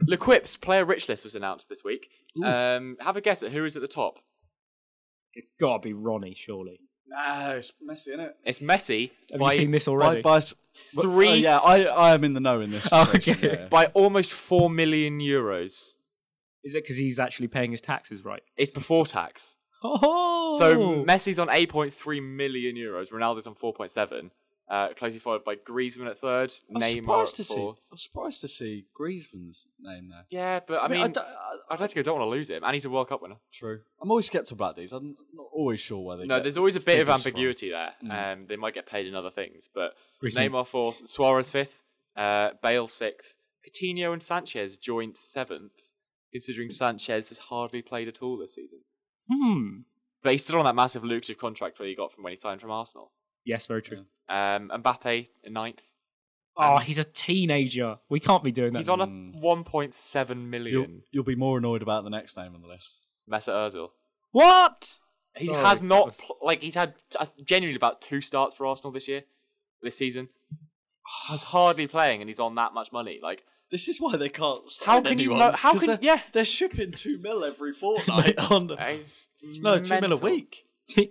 L'Équipe's 0.06 0.58
player 0.58 0.86
rich 0.86 1.08
list 1.10 1.24
was 1.24 1.36
announced 1.36 1.70
this 1.70 1.84
week. 1.84 2.10
Um, 2.44 2.98
have 3.00 3.16
a 3.18 3.22
guess 3.22 3.42
at 3.44 3.52
who 3.52 3.66
is 3.66 3.76
at 3.76 3.82
the 3.82 3.88
top. 3.88 4.16
It's 5.34 5.48
got 5.60 5.78
to 5.78 5.80
be 5.88 5.94
Ronnie, 5.94 6.36
surely. 6.38 6.80
No, 7.10 7.56
it's 7.58 7.72
Messi, 7.88 8.10
isn't 8.14 8.20
it? 8.20 8.36
It's 8.44 8.60
Messi 8.60 9.12
Have 9.32 9.40
by, 9.40 9.54
you 9.54 9.60
seen 9.60 9.72
this 9.72 9.88
already? 9.88 10.22
by 10.22 10.38
s- 10.38 10.54
Three- 11.00 11.30
Oh, 11.30 11.34
yeah, 11.34 11.58
I, 11.58 11.84
I 11.84 12.14
am 12.14 12.24
in 12.24 12.34
the 12.34 12.40
know 12.40 12.60
in 12.62 12.72
this. 12.72 12.88
Oh, 12.92 13.06
situation, 13.06 13.34
okay. 13.36 13.48
yeah, 13.48 13.60
yeah. 13.64 13.68
by 13.70 13.86
almost 13.88 14.34
four 14.34 14.70
million 14.70 15.20
euros. 15.20 15.94
Is 16.64 16.76
it 16.76 16.84
because 16.84 16.98
he's 16.98 17.18
actually 17.20 17.48
paying 17.48 17.72
his 17.72 17.82
taxes 17.82 18.26
right? 18.26 18.42
It's 18.58 18.72
before 18.72 19.06
tax. 19.06 19.57
Oh, 19.84 20.56
So 20.60 21.04
Messi's 21.06 21.40
on 21.40 21.48
8.3 21.50 22.24
million 22.24 22.76
euros. 22.76 23.12
Ronaldo's 23.12 23.48
on 23.48 23.56
4.7. 23.56 24.32
Uh, 24.70 24.90
closely 24.96 25.18
followed 25.20 25.46
by 25.46 25.56
Griezmann 25.56 26.10
at 26.10 26.18
third. 26.20 26.52
I'm 26.76 26.82
Neymar 26.82 26.96
surprised 27.00 27.34
at 27.34 27.36
to 27.38 27.44
see. 27.46 27.56
fourth. 27.56 27.78
I'm 27.90 27.98
surprised 27.98 28.42
to 28.42 28.48
see 28.50 28.86
Griezmann's 29.00 29.70
name 29.80 30.10
there. 30.10 30.26
Yeah, 30.30 30.60
but 30.68 30.84
I, 30.84 30.90
mean, 30.90 31.04
I 31.04 31.08
don't- 31.08 31.26
I- 31.26 31.78
Atletico 31.78 32.04
don't 32.04 32.20
want 32.20 32.28
to 32.28 32.32
lose 32.36 32.50
him, 32.50 32.64
and 32.66 32.74
he's 32.74 32.84
a 32.84 32.90
World 32.90 33.08
Cup 33.08 33.22
winner. 33.22 33.38
true. 33.54 33.80
I'm 34.02 34.10
always 34.12 34.26
skeptical 34.28 34.56
about 34.56 34.76
these. 34.76 34.92
I'm 34.92 35.16
not 35.34 35.46
always 35.54 35.80
sure 35.80 36.00
where 36.04 36.18
they. 36.18 36.26
No, 36.26 36.36
get 36.38 36.44
there's 36.44 36.58
always 36.58 36.76
a 36.76 36.82
bit 36.82 37.00
of 37.00 37.08
figures 37.08 37.22
from. 37.24 37.30
ambiguity 37.30 37.70
there. 37.70 37.94
Mm. 38.04 38.34
Um, 38.34 38.46
they 38.50 38.58
might 38.58 38.74
get 38.74 38.88
paid 38.88 39.08
in 39.08 39.16
other 39.16 39.30
things, 39.32 39.70
but 39.74 39.94
Griezmann. 40.22 40.50
Neymar 40.50 40.68
fourth, 40.68 41.08
Suarez 41.08 41.50
fifth, 41.50 41.86
uh, 42.18 42.50
Bale 42.62 42.90
sixth, 42.90 43.38
Coutinho 43.66 44.12
and 44.12 44.22
Sanchez 44.22 44.76
joint 44.76 45.18
seventh. 45.18 45.72
Considering 46.34 46.70
Sanchez 46.72 47.30
has 47.30 47.38
hardly 47.38 47.82
played 47.82 48.10
at 48.10 48.22
all 48.22 48.38
this 48.38 48.56
season, 48.56 48.80
Hmm. 49.32 49.80
but 50.24 50.32
he's 50.32 50.44
still 50.44 50.58
on 50.60 50.66
that 50.66 50.76
massive 50.76 51.04
lucrative 51.04 51.38
contract 51.38 51.80
where 51.80 51.88
he 51.88 51.96
got 51.96 52.12
from 52.14 52.24
when 52.24 52.34
he 52.34 52.38
signed 52.40 52.62
from 52.62 52.72
Arsenal. 52.72 53.12
Yes, 53.46 53.66
very 53.66 53.82
true. 53.82 54.06
Um, 54.30 54.70
Mbappe 54.74 55.28
in 55.44 55.54
ninth. 55.54 55.82
Oh, 56.58 56.78
he's 56.78 56.98
a 56.98 57.04
teenager. 57.04 57.98
We 58.10 58.20
can't 58.20 58.44
be 58.44 58.52
doing 58.52 58.74
that. 58.74 58.80
He's 58.80 58.90
on 58.90 59.00
a 59.02 59.08
Mm. 59.08 59.40
1.7 59.42 60.30
You'll, 60.30 60.36
million. 60.48 61.04
you'll 61.12 61.24
be 61.24 61.36
more 61.36 61.58
annoyed 61.60 61.82
about 61.84 62.04
the 62.04 62.10
next 62.10 62.36
name 62.36 62.56
on 62.56 62.62
the 62.62 62.68
list. 62.68 63.08
Mesut 63.32 63.54
Ozil. 63.54 63.90
what? 64.32 64.98
He 65.36 65.50
Oh, 65.50 65.54
has 65.54 65.84
not 65.84 66.06
goodness. 66.06 66.22
pl- 66.26 66.38
like 66.42 66.62
he's 66.64 66.74
had 66.74 66.96
uh, 67.20 67.28
genuinely 67.44 67.76
about 67.78 68.02
two 68.02 68.22
starts 68.22 68.56
for 68.56 68.66
Arsenal 68.66 68.92
this 68.92 69.08
year, 69.08 69.24
this 69.84 69.96
season. 69.98 70.30
Has 71.28 71.44
hardly 71.44 71.86
playing, 71.88 72.22
and 72.22 72.30
he's 72.30 72.40
on 72.40 72.56
that 72.56 72.74
much 72.74 72.92
money. 72.92 73.20
Like 73.22 73.46
This 73.72 73.88
is 73.90 74.00
why 74.00 74.16
they 74.16 74.30
can't. 74.30 74.70
Sign 74.70 74.86
How 74.86 75.02
can 75.02 75.20
you 75.20 75.32
anyone, 75.32 75.40
know- 75.52 75.58
how 75.58 75.72
'cause 75.74 75.82
can- 75.82 75.90
they're, 75.90 76.00
yeah. 76.02 76.22
they're 76.32 76.46
shipping 76.46 76.92
two 76.94 77.18
mil 77.18 77.44
every 77.44 77.74
fortnight 77.82 78.38
on. 78.52 78.72
it's 78.80 79.30
No, 79.42 79.78
two 79.78 79.90
mil 79.96 79.98
a 79.98 80.02
mental. 80.02 80.20
week. 80.20 80.64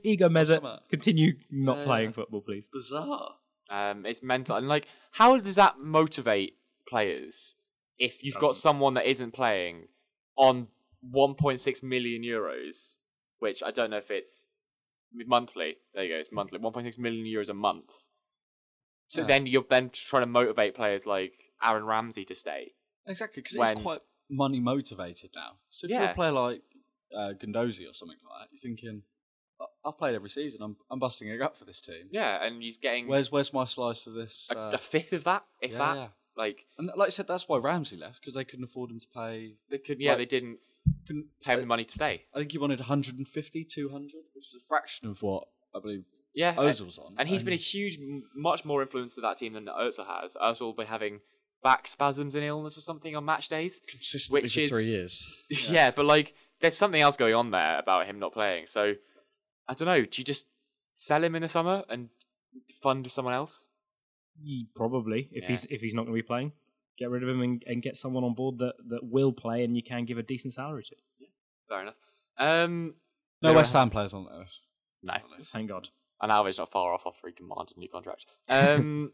Ego 0.02 0.28
Meza, 0.30 0.80
continue 0.88 1.34
not 1.50 1.78
Yeah. 1.78 1.84
playing 1.84 2.12
football, 2.14 2.40
please. 2.40 2.66
Bizarre. 2.72 3.36
Um, 3.68 4.06
it's 4.06 4.22
mental, 4.22 4.56
and 4.56 4.68
like, 4.68 4.86
how 5.12 5.36
does 5.38 5.56
that 5.56 5.78
motivate 5.80 6.56
players 6.88 7.56
if 7.98 8.22
you've 8.24 8.36
got 8.38 8.56
someone 8.56 8.94
that 8.94 9.06
isn't 9.06 9.32
playing 9.32 9.88
on 10.38 10.68
1.6 11.14 11.82
million 11.82 12.22
euros, 12.22 12.96
which 13.38 13.62
I 13.62 13.70
don't 13.70 13.90
know 13.90 13.98
if 13.98 14.10
it's 14.10 14.48
monthly. 15.12 15.76
There 15.94 16.04
you 16.04 16.10
go, 16.14 16.16
it's 16.20 16.32
monthly. 16.32 16.58
1.6 16.58 16.98
million 16.98 17.26
euros 17.26 17.48
a 17.50 17.54
month. 17.54 17.90
So 19.08 19.20
Yeah. 19.22 19.26
then 19.26 19.46
you're 19.46 19.64
then 19.68 19.90
trying 19.90 20.22
to 20.22 20.26
motivate 20.26 20.74
players 20.74 21.04
like 21.06 21.45
Aaron 21.64 21.84
Ramsey 21.84 22.24
to 22.26 22.34
stay. 22.34 22.72
Exactly, 23.06 23.42
because 23.42 23.56
When- 23.56 23.72
it's 23.72 23.82
quite 23.82 24.00
money 24.28 24.60
motivated 24.60 25.30
now. 25.34 25.58
So 25.70 25.84
if 25.86 25.90
you're 25.92 26.02
a 26.02 26.14
player 26.14 26.32
like 26.32 26.62
uh, 27.14 27.32
Guendouzi 27.38 27.88
or 27.88 27.92
something 27.94 28.18
like 28.28 28.40
that, 28.40 28.48
you're 28.52 28.60
thinking, 28.60 29.02
"I- 29.60 29.66
I've 29.88 29.96
played 29.96 30.14
every 30.16 30.28
season. 30.28 30.60
I'm, 30.62 30.76
I'm 30.90 30.98
busting 30.98 31.28
it 31.28 31.40
up 31.40 31.56
for 31.56 31.64
this 31.64 31.80
team. 31.80 32.08
Yeah, 32.10 32.44
and 32.44 32.60
he's 32.60 32.78
getting 32.78 33.06
Where's 33.06 33.30
where's 33.30 33.52
my 33.52 33.64
slice 33.64 34.06
of 34.08 34.14
this? 34.14 34.48
a, 34.50 34.58
Uh, 34.58 34.70
a 34.74 34.78
fifth 34.78 35.12
of 35.12 35.22
that, 35.24 35.44
if 35.62 35.72
yeah, 35.72 35.78
that. 35.78 35.96
yeah. 35.96 36.08
Like 36.36 36.66
And 36.76 36.90
like 36.96 37.06
I 37.06 37.10
said, 37.10 37.28
that's 37.28 37.48
why 37.48 37.58
Ramsey 37.58 37.96
left 37.96 38.20
because 38.20 38.34
they 38.34 38.44
couldn't 38.44 38.64
afford 38.64 38.90
him 38.90 38.98
to 38.98 39.08
pay. 39.08 39.54
they 39.70 39.78
could, 39.78 40.00
yeah, 40.00 40.10
Like- 40.10 40.18
they 40.18 40.26
didn't 40.26 40.58
Couldn't, 41.06 41.26
pay 41.42 41.54
him 41.54 41.60
the 41.60 41.66
money 41.66 41.84
to 41.84 41.94
stay. 41.94 42.24
I 42.34 42.38
think 42.40 42.52
he 42.52 42.58
wanted 42.58 42.80
150, 42.80 43.64
200, 43.64 44.12
which 44.34 44.48
is 44.48 44.54
a 44.54 44.64
fraction 44.66 45.08
of 45.08 45.22
what 45.22 45.48
I 45.74 45.78
believe 45.80 46.04
Yeah, 46.34 46.54
Ozil's 46.56 46.98
on. 46.98 47.14
And 47.18 47.28
he's 47.28 47.42
been 47.42 47.54
a 47.54 47.56
huge, 47.56 47.98
much 48.34 48.64
more 48.64 48.82
influence 48.82 49.14
to 49.14 49.20
that 49.22 49.38
team 49.38 49.54
than 49.54 49.66
Özil 49.66 50.06
has. 50.06 50.34
Özil 50.36 50.60
will 50.60 50.74
be 50.74 50.84
having 50.84 51.20
back 51.62 51.86
spasms 51.86 52.34
and 52.34 52.44
illness 52.44 52.76
or 52.78 52.80
something 52.80 53.14
on 53.16 53.24
match 53.24 53.48
days. 53.48 53.80
consistently 53.88 54.42
which 54.42 54.54
for 54.54 54.60
is- 54.60 54.70
three 54.70 54.86
years. 54.86 55.26
Yeah. 55.70 55.90
but 55.90 56.04
like, 56.04 56.34
there's 56.60 56.76
something 56.76 57.00
else 57.00 57.16
going 57.16 57.34
on 57.34 57.50
there 57.50 57.78
about 57.78 58.06
him 58.06 58.18
not 58.18 58.32
playing. 58.32 58.66
So 58.66 58.94
I 59.68 59.74
don't 59.74 59.86
know. 59.86 60.02
Do 60.02 60.20
you 60.20 60.24
just 60.24 60.46
sell 60.94 61.22
him 61.24 61.34
in 61.34 61.42
the 61.42 61.48
summer 61.48 61.84
and 61.88 62.08
fund 62.80 63.10
someone 63.10 63.34
else? 63.34 63.68
Ye- 64.40 64.68
Probably, 64.74 65.28
if 65.32 65.42
Yeah. 65.44 65.48
he's 65.50 65.64
if 65.66 65.80
he's 65.80 65.94
not 65.94 66.02
going 66.06 66.16
to 66.16 66.22
be 66.22 66.26
playing, 66.26 66.52
get 66.98 67.10
rid 67.10 67.22
of 67.22 67.28
him 67.28 67.42
and, 67.42 67.62
and 67.66 67.82
get 67.82 67.96
someone 67.96 68.22
on 68.24 68.34
board 68.34 68.58
that, 68.58 68.74
that 68.88 69.04
will 69.04 69.32
play 69.32 69.64
and 69.64 69.74
you 69.76 69.82
can 69.82 70.04
give 70.04 70.18
a 70.18 70.22
decent 70.22 70.54
salary 70.54 70.84
to. 70.84 70.96
Yeah, 71.18 71.28
Fair 71.68 71.82
enough. 71.82 71.94
Um, 72.38 72.94
No 73.42 73.52
West 73.54 73.72
Ham 73.72 73.90
players 73.90 74.14
on 74.14 74.24
that 74.26 74.38
list. 74.38 74.68
No, 75.02 75.14
Thank 75.42 75.68
God. 75.68 75.88
and 76.20 76.30
Alves 76.32 76.58
not 76.58 76.70
far 76.70 76.92
off 76.94 77.02
offering 77.06 77.34
command 77.34 77.72
a 77.76 77.78
new 77.78 77.88
contract. 77.88 78.24
Um, 78.48 79.12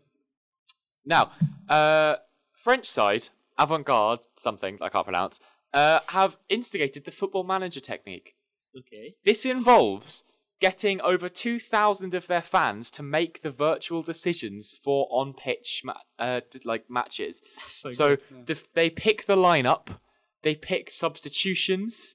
now, 1.04 1.32
uh, 1.68 2.16
French 2.62 2.86
side, 2.86 3.28
avant-garde, 3.58 4.20
something 4.36 4.78
I 4.80 4.88
can't 4.88 5.04
pronounce, 5.04 5.40
uh, 5.74 6.00
have 6.08 6.36
instigated 6.48 7.04
the 7.04 7.10
football 7.10 7.42
manager 7.42 7.80
technique. 7.80 8.36
Okay. 8.78 9.16
This 9.24 9.44
involves 9.44 10.24
getting 10.60 11.00
over 11.00 11.28
2,000 11.28 12.14
of 12.14 12.28
their 12.28 12.40
fans 12.40 12.88
to 12.92 13.02
make 13.02 13.42
the 13.42 13.50
virtual 13.50 14.00
decisions 14.02 14.78
for 14.80 15.08
on-pitch 15.10 15.82
ma- 15.84 15.94
uh, 16.20 16.40
like 16.64 16.88
matches. 16.88 17.42
So, 17.68 17.90
So 17.90 18.16
the, 18.46 18.62
they 18.74 18.88
pick 18.88 19.26
the 19.26 19.36
lineup, 19.36 19.98
they 20.42 20.54
pick 20.54 20.88
substitutions, 20.88 22.14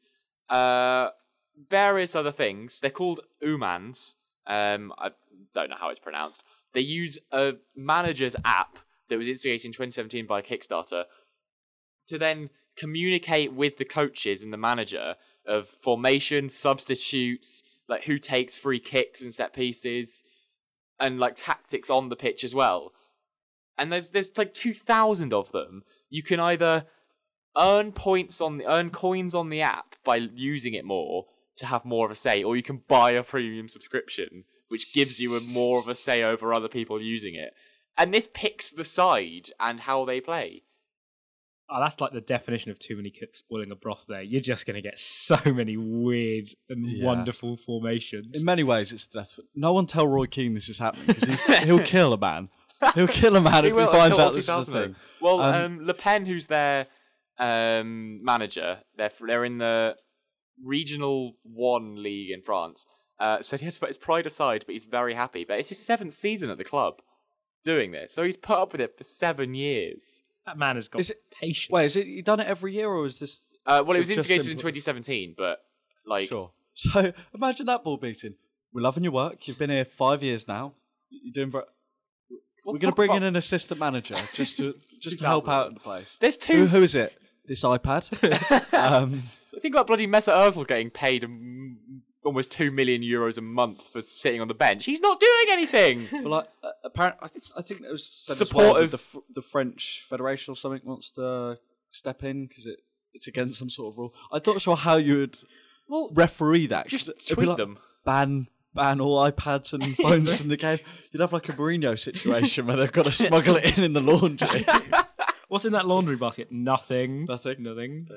uh, 0.49 1.09
various 1.69 2.15
other 2.15 2.31
things. 2.31 2.79
They're 2.79 2.89
called 2.89 3.19
umans. 3.43 4.15
Um, 4.45 4.93
I 4.97 5.11
don't 5.53 5.69
know 5.69 5.75
how 5.77 5.89
it's 5.89 5.99
pronounced. 5.99 6.45
They 6.73 6.81
use 6.81 7.19
a 7.31 7.55
manager's 7.75 8.37
app 8.45 8.79
that 9.09 9.17
was 9.17 9.27
instigated 9.27 9.65
in 9.65 9.71
2017 9.71 10.25
by 10.25 10.41
Kickstarter 10.41 11.05
to 12.07 12.17
then 12.17 12.49
communicate 12.75 13.53
with 13.53 13.77
the 13.77 13.85
coaches 13.85 14.43
and 14.43 14.53
the 14.53 14.57
manager 14.57 15.15
of 15.45 15.67
formation, 15.67 16.49
substitutes, 16.49 17.63
like 17.87 18.03
who 18.03 18.17
takes 18.19 18.57
free 18.57 18.79
kicks 18.79 19.21
and 19.21 19.33
set 19.33 19.53
pieces, 19.53 20.23
and 20.99 21.19
like 21.19 21.35
tactics 21.35 21.89
on 21.89 22.09
the 22.09 22.15
pitch 22.15 22.43
as 22.43 22.55
well. 22.55 22.91
And 23.77 23.91
there's 23.91 24.09
there's 24.09 24.29
like 24.37 24.53
two 24.53 24.73
thousand 24.73 25.33
of 25.33 25.51
them. 25.51 25.83
You 26.09 26.23
can 26.23 26.39
either 26.39 26.85
earn 27.57 27.91
points 27.91 28.41
on 28.41 28.57
the 28.57 28.65
earn 28.65 28.89
coins 28.89 29.33
on 29.33 29.49
the 29.49 29.61
app 29.61 29.95
by 30.03 30.17
using 30.17 30.73
it 30.73 30.85
more 30.85 31.25
to 31.57 31.65
have 31.65 31.85
more 31.85 32.05
of 32.05 32.11
a 32.11 32.15
say, 32.15 32.43
or 32.43 32.55
you 32.55 32.63
can 32.63 32.83
buy 32.87 33.11
a 33.11 33.23
premium 33.23 33.67
subscription, 33.67 34.43
which 34.67 34.93
gives 34.93 35.19
you 35.19 35.35
a 35.35 35.41
more 35.41 35.79
of 35.79 35.87
a 35.87 35.95
say 35.95 36.23
over 36.23 36.53
other 36.53 36.67
people 36.67 37.01
using 37.01 37.35
it. 37.35 37.53
And 37.97 38.13
this 38.13 38.29
picks 38.33 38.71
the 38.71 38.83
side 38.85 39.49
and 39.59 39.81
how 39.81 40.05
they 40.05 40.21
play. 40.21 40.63
Oh, 41.69 41.81
that's 41.81 41.99
like 41.99 42.13
the 42.13 42.21
definition 42.21 42.71
of 42.71 42.79
too 42.79 42.95
many 42.95 43.09
cooks 43.09 43.39
spoiling 43.39 43.71
a 43.71 43.75
broth 43.75 44.05
there. 44.07 44.21
You're 44.21 44.39
just 44.39 44.65
going 44.65 44.75
to 44.75 44.81
get 44.81 44.97
so 44.99 45.37
many 45.45 45.75
weird 45.75 46.49
and 46.69 46.85
Yeah. 46.89 47.05
wonderful 47.05 47.57
formations. 47.65 48.27
In 48.39 48.45
many 48.45 48.63
ways, 48.63 48.93
it's 48.93 49.07
that's 49.07 49.37
no 49.53 49.73
one 49.73 49.85
tell 49.85 50.07
Roy 50.07 50.27
Keane 50.27 50.53
this 50.53 50.69
is 50.69 50.79
happening 50.79 51.07
because 51.07 51.41
he'll 51.63 51.79
kill 51.83 52.13
a 52.13 52.17
man. 52.17 52.47
He'll 52.95 53.07
kill 53.07 53.35
a 53.35 53.41
man 53.41 53.65
if 53.65 53.75
he 53.75 53.85
finds 53.87 54.17
out 54.17 54.33
this 54.33 54.47
is 54.47 54.67
a 54.69 54.71
thing. 54.71 54.95
Well, 55.19 55.41
Um, 55.41 55.55
um, 55.79 55.85
Le 55.85 55.93
Pen, 55.93 56.25
who's 56.25 56.47
their 56.47 56.87
um, 57.37 58.23
manager, 58.23 58.79
they're 58.95 59.11
they're 59.25 59.43
in 59.43 59.57
the 59.57 59.97
regional 60.63 61.33
one 61.43 62.01
league 62.01 62.31
in 62.31 62.41
France. 62.43 62.85
Uh, 63.19 63.41
said 63.41 63.59
he 63.59 63.65
had 63.65 63.73
to 63.73 63.79
put 63.79 63.89
his 63.89 63.97
pride 63.97 64.25
aside, 64.27 64.63
but 64.65 64.73
he's 64.73 64.85
very 64.85 65.15
happy. 65.15 65.43
But 65.43 65.59
it's 65.59 65.69
his 65.69 65.83
seventh 65.83 66.13
season 66.13 66.49
at 66.49 66.57
the 66.59 66.63
club 66.63 67.01
doing 67.73 67.91
this, 67.91 68.13
so 68.13 68.23
he's 68.23 68.37
put 68.37 68.57
up 68.57 68.71
with 68.71 68.81
it 68.81 68.97
for 68.97 69.03
seven 69.03 69.53
years. 69.53 70.23
that 70.45 70.57
man 70.57 70.75
has 70.75 70.87
got 70.87 70.99
Is 71.01 71.09
it- 71.11 71.21
patience. 71.41 71.71
Wait, 71.71 71.85
is 71.85 71.95
it 71.97 72.07
you 72.07 72.21
done 72.23 72.39
it 72.39 72.47
every 72.47 72.73
year 72.73 72.89
or 72.89 73.05
is 73.05 73.19
this 73.19 73.47
Uh, 73.65 73.83
well, 73.85 73.95
it 73.97 73.99
was 73.99 74.09
It's 74.09 74.17
just 74.17 74.29
instigated 74.29 74.51
in 74.51 74.57
2017, 74.57 75.35
but 75.37 75.59
like, 76.05 76.27
sure? 76.29 76.51
So 76.73 77.11
imagine 77.35 77.65
that 77.67 77.83
ball 77.83 77.97
beating. 77.97 78.35
We're 78.73 78.81
loving 78.81 79.03
your 79.03 79.13
work. 79.13 79.47
You've 79.47 79.57
been 79.59 79.69
here 79.69 79.85
five 79.85 80.23
years 80.23 80.47
now. 80.47 80.73
You're 81.09 81.33
doing. 81.33 81.51
Ver- 81.51 81.65
we'll 82.63 82.73
We're 82.73 82.79
going 82.79 82.91
to 82.91 82.95
bring 82.95 83.09
about- 83.09 83.17
in 83.17 83.23
an 83.23 83.35
assistant 83.35 83.79
manager 83.79 84.15
just 84.33 84.57
to 84.57 84.75
just 84.99 85.19
to 85.19 85.25
help 85.25 85.47
out 85.49 85.67
in 85.69 85.73
the 85.73 85.79
place. 85.79 86.17
There's 86.21 86.41
Who, 86.45 86.53
two. 86.53 86.67
who 86.67 86.81
is 86.83 86.95
it? 86.95 87.13
This 87.45 87.63
iPad. 87.63 88.03
um, 88.73 89.23
Think 89.61 89.73
about 89.73 89.87
bloody 89.87 90.05
Mesut 90.07 90.33
Ozil 90.35 90.67
getting 90.67 90.89
paid 90.91 91.23
almost 92.27 92.51
two 92.51 92.69
million 92.69 93.01
euros 93.01 93.37
a 93.37 93.41
month 93.41 93.81
for 93.91 94.03
sitting 94.03 94.41
on 94.41 94.47
the 94.47 94.53
bench. 94.53 94.85
He's 94.85 94.99
not 94.99 95.19
doing 95.19 95.45
anything. 95.49 96.07
but 96.11 96.25
like, 96.25 96.47
uh, 96.63 96.69
apparently, 96.83 97.19
I 97.23 97.27
think, 97.29 97.43
I 97.57 97.61
think 97.63 97.81
there 97.81 97.91
was 97.91 98.05
said 98.05 98.39
as 98.39 98.53
well 98.53 98.65
Supporters. 98.67 98.91
the, 98.91 98.97
Fr- 98.99 99.17
the 99.33 99.41
French 99.41 100.05
Federation 100.07 100.51
or 100.51 100.55
something 100.55 100.81
wants 100.83 101.11
to 101.13 101.57
step 101.89 102.23
in 102.23 102.45
because 102.45 102.67
it, 102.67 102.79
it's 103.13 103.27
against 103.27 103.55
some 103.55 103.69
sort 103.69 103.93
of 103.93 103.97
rule. 103.97 104.13
I 104.31 104.39
thought 104.39 104.61
sure 104.61 104.75
how 104.75 104.97
you 104.97 105.17
would 105.17 105.37
Well, 105.87 106.11
referee 106.13 106.67
that. 106.67 106.87
just 106.87 107.09
tweet 107.27 107.47
like, 107.47 107.57
them. 107.57 107.79
Ban 108.05 108.47
ban 108.75 109.01
all 109.01 109.17
iPads 109.31 109.73
and 109.73 109.95
phones 109.97 110.37
from 110.37 110.49
the 110.49 110.57
game. 110.57 110.79
You'd 111.11 111.21
have 111.21 111.33
like 111.33 111.49
a 111.49 111.53
Mourinho 111.53 111.97
situation 111.97 112.67
where 112.67 112.77
they've 112.77 112.91
got 112.91 113.05
to 113.05 113.11
smuggle 113.11 113.55
it 113.55 113.75
in 113.77 113.83
in 113.83 113.93
the 113.93 114.01
laundry. 114.01 114.65
What's 115.47 115.65
in 115.65 115.71
that 115.73 115.87
laundry 115.87 116.15
basket? 116.17 116.51
Nothing. 116.51 117.25
Nothing. 117.25 117.63
Nothing. 117.63 118.07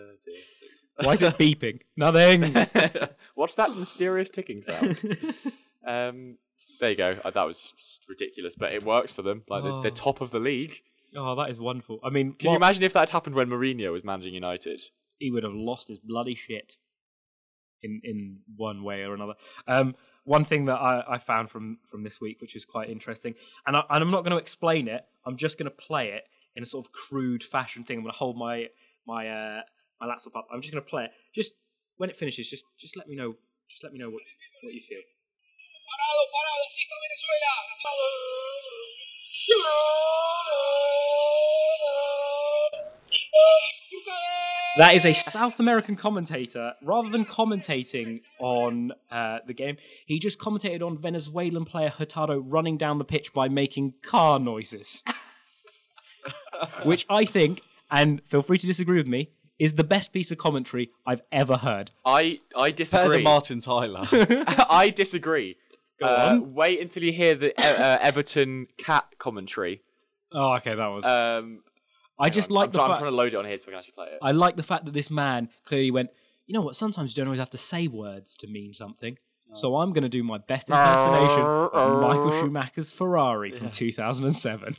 Why 1.03 1.15
is 1.15 1.23
it 1.23 1.39
beeping? 1.39 1.81
Nothing. 1.97 2.53
What's 3.41 3.55
that 3.57 3.75
mysterious 3.85 4.29
ticking 4.31 4.63
sound? 4.63 5.01
um, 5.87 6.37
there 6.79 6.91
you 6.91 6.97
go. 6.97 7.19
Uh, 7.25 7.31
That 7.31 7.47
was 7.47 7.73
just 7.77 8.05
ridiculous, 8.09 8.55
but 8.55 8.73
it 8.73 8.85
worked 8.85 9.11
for 9.13 9.23
them. 9.23 9.43
Like 9.49 9.63
they're, 9.65 9.81
they're 9.83 9.91
Oh. 9.93 9.95
top 10.11 10.21
of 10.21 10.31
the 10.31 10.39
league. 10.41 10.75
oh, 11.17 11.35
that 11.37 11.49
is 11.51 11.59
wonderful. 11.59 12.01
I 12.05 12.11
mean, 12.11 12.35
Can 12.35 12.47
you 12.47 12.51
what- 12.51 12.57
imagine 12.57 12.83
if 12.83 12.93
that 12.93 13.01
had 13.01 13.11
happened 13.11 13.35
when 13.37 13.49
Mourinho 13.49 13.93
was 13.93 14.05
managing 14.05 14.35
United? 14.35 14.81
he 15.19 15.31
would 15.31 15.43
have 15.43 15.53
lost 15.53 15.89
his 15.89 15.99
bloody 15.99 16.35
shit 16.35 16.77
in 17.83 18.01
in 18.05 18.39
one 18.57 18.83
way 18.85 19.03
or 19.03 19.15
another. 19.15 19.35
Um, 19.67 19.95
one 20.25 20.45
thing 20.45 20.67
that 20.67 20.77
I, 20.77 21.03
I 21.15 21.19
found 21.19 21.51
from 21.51 21.79
from 21.91 22.03
this 22.05 22.21
week, 22.21 22.41
which 22.41 22.55
is 22.57 22.65
quite 22.65 22.89
interesting, 22.91 23.35
and, 23.67 23.75
I, 23.77 23.83
and 23.91 24.03
I'm 24.03 24.11
not 24.11 24.23
going 24.25 24.33
to 24.33 24.37
explain 24.39 24.87
it. 24.89 25.03
I'm 25.27 25.37
just 25.37 25.59
going 25.59 25.71
to 25.71 25.77
play 25.89 26.09
it 26.13 26.25
in 26.57 26.63
a 26.63 26.67
sort 26.67 26.85
of 26.87 26.93
crude 26.93 27.43
fashion 27.43 27.85
thing. 27.85 27.97
I'm 27.99 28.03
going 28.05 28.13
to 28.13 28.19
hold 28.19 28.37
my 28.37 28.67
my 29.07 29.29
uh, 29.29 29.61
my 30.01 30.07
laptop 30.07 30.37
up. 30.37 30.47
I'm 30.53 30.61
just 30.63 30.73
going 30.73 30.83
to 30.85 30.91
play 30.91 31.05
it. 31.05 31.11
Just 31.35 31.53
when 32.01 32.09
it 32.09 32.17
finishes, 32.17 32.49
just 32.49 32.65
just 32.79 32.97
let 32.97 33.07
me 33.07 33.15
know. 33.15 33.35
Just 33.69 33.85
let 33.85 33.93
me 33.93 33.99
know 33.99 34.09
what 34.09 34.23
what 34.63 34.73
you 34.73 34.81
feel. 34.81 35.05
Parado, 35.85 36.23
parado, 36.33 36.65
así 36.67 36.81
está 36.81 36.97
Venezuela. 36.97 37.51
That 44.79 44.95
is 44.95 45.05
a 45.05 45.13
South 45.13 45.61
American 45.61 45.97
commentator. 45.97 46.73
Rather 46.83 47.11
than 47.11 47.27
commentating 47.27 48.21
on 48.39 48.93
uh, 49.11 49.41
the 49.47 49.53
game, 49.53 49.77
he 50.07 50.19
just 50.19 50.39
commentated 50.39 50.81
on 50.81 50.97
Venezuelan 50.97 51.67
player 51.67 51.91
Hurtado 51.91 52.39
running 52.39 52.79
down 52.79 52.97
the 52.99 53.05
pitch 53.05 53.35
by 53.35 53.49
making 53.49 53.95
car 54.03 54.39
noises. 54.39 55.03
Which 56.85 57.05
I 57.11 57.25
think, 57.27 57.61
and 57.91 58.23
feel 58.27 58.43
free 58.43 58.59
to 58.59 58.67
disagree 58.67 58.97
with 58.97 59.09
me, 59.09 59.33
is 59.61 59.75
the 59.75 59.85
best 59.85 60.13
piece 60.13 60.33
of 60.33 60.39
commentary 60.39 60.91
I've 61.07 61.23
ever 61.31 61.57
heard. 61.59 61.93
I 62.05 62.41
I 62.57 62.71
Better 62.71 62.77
disagree. 62.77 63.17
than 63.19 63.23
Martin 63.25 63.61
Tyler. 63.61 64.09
I 64.71 64.93
disagree. 64.95 65.57
Go 66.01 66.07
Uh, 66.07 66.29
on. 66.33 66.55
Wait 66.55 66.81
until 66.81 67.03
you 67.05 67.13
hear 67.13 67.35
the 67.37 67.51
uh, 67.61 67.83
uh, 67.83 67.99
Everton 68.09 68.67
cat 68.79 69.05
commentary. 69.19 69.83
Oh, 70.33 70.55
okay, 70.55 70.75
that 70.75 70.87
was. 70.89 71.05
Um, 71.05 71.63
I 72.19 72.31
just 72.31 72.51
on. 72.51 72.57
like 72.57 72.67
I'm, 72.69 72.73
the 72.73 72.79
try- 72.79 72.85
I'm 72.87 72.91
fact. 72.93 73.01
trying 73.01 73.13
to 73.13 73.17
load 73.17 73.35
it 73.35 73.37
on 73.37 73.45
here 73.45 73.59
so 73.59 73.65
I 73.67 73.71
can 73.71 73.79
actually 73.79 73.93
play 73.93 74.07
it. 74.07 74.19
I 74.23 74.33
like 74.33 74.57
the 74.57 74.63
fact 74.63 74.85
that 74.87 74.95
this 74.95 75.11
man 75.11 75.49
clearly 75.67 75.91
went. 75.91 76.11
You 76.47 76.55
know 76.55 76.63
what? 76.63 76.75
Sometimes 76.75 77.11
you 77.11 77.17
don't 77.21 77.29
always 77.29 77.39
have 77.39 77.51
to 77.51 77.59
say 77.59 77.87
words 77.87 78.35
to 78.37 78.47
mean 78.49 78.73
something. 78.75 79.19
So 79.53 79.77
I'm 79.77 79.93
going 79.93 80.03
to 80.05 80.09
do 80.09 80.23
my 80.23 80.39
best 80.39 80.71
impersonation 80.71 81.43
of 81.45 82.01
Michael 82.03 82.31
Schumacher's 82.41 82.93
Ferrari 82.93 83.51
from 83.59 83.71
2007. 83.73 84.77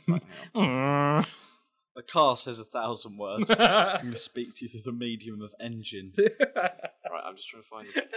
A 1.96 2.02
car 2.02 2.36
says 2.36 2.58
a 2.58 2.64
thousand 2.64 3.18
words. 3.18 3.50
I'm 3.58 4.00
going 4.00 4.12
to 4.12 4.18
speak 4.18 4.54
to 4.56 4.64
you 4.64 4.68
through 4.68 4.82
the 4.82 4.92
medium 4.92 5.42
of 5.42 5.54
engine. 5.60 6.12
right, 6.18 7.22
I'm 7.24 7.36
just 7.36 7.48
trying 7.48 7.62
to 7.62 7.68
find 7.68 7.88
it. 7.94 8.10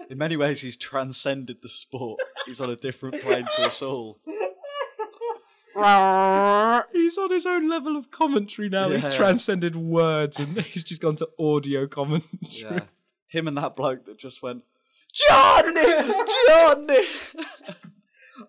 In 0.10 0.18
many 0.18 0.36
ways, 0.36 0.60
he's 0.60 0.76
transcended 0.76 1.62
the 1.62 1.68
sport. 1.68 2.20
He's 2.46 2.60
on 2.60 2.70
a 2.70 2.76
different 2.76 3.22
plane 3.22 3.46
to 3.56 3.62
us 3.62 3.82
all. 3.82 4.18
he's 6.92 7.18
on 7.18 7.30
his 7.30 7.46
own 7.46 7.68
level 7.68 7.96
of 7.96 8.10
commentary 8.10 8.68
now. 8.68 8.88
Yeah. 8.88 8.98
He's 8.98 9.14
transcended 9.14 9.76
words 9.76 10.38
and 10.38 10.60
he's 10.60 10.84
just 10.84 11.00
gone 11.00 11.16
to 11.16 11.28
audio 11.38 11.86
commentary. 11.86 12.28
Yeah. 12.42 12.80
Him 13.28 13.48
and 13.48 13.56
that 13.56 13.76
bloke 13.76 14.04
that 14.06 14.18
just 14.18 14.42
went, 14.42 14.64
Johnny! 15.12 15.82
Johnny! 16.48 17.04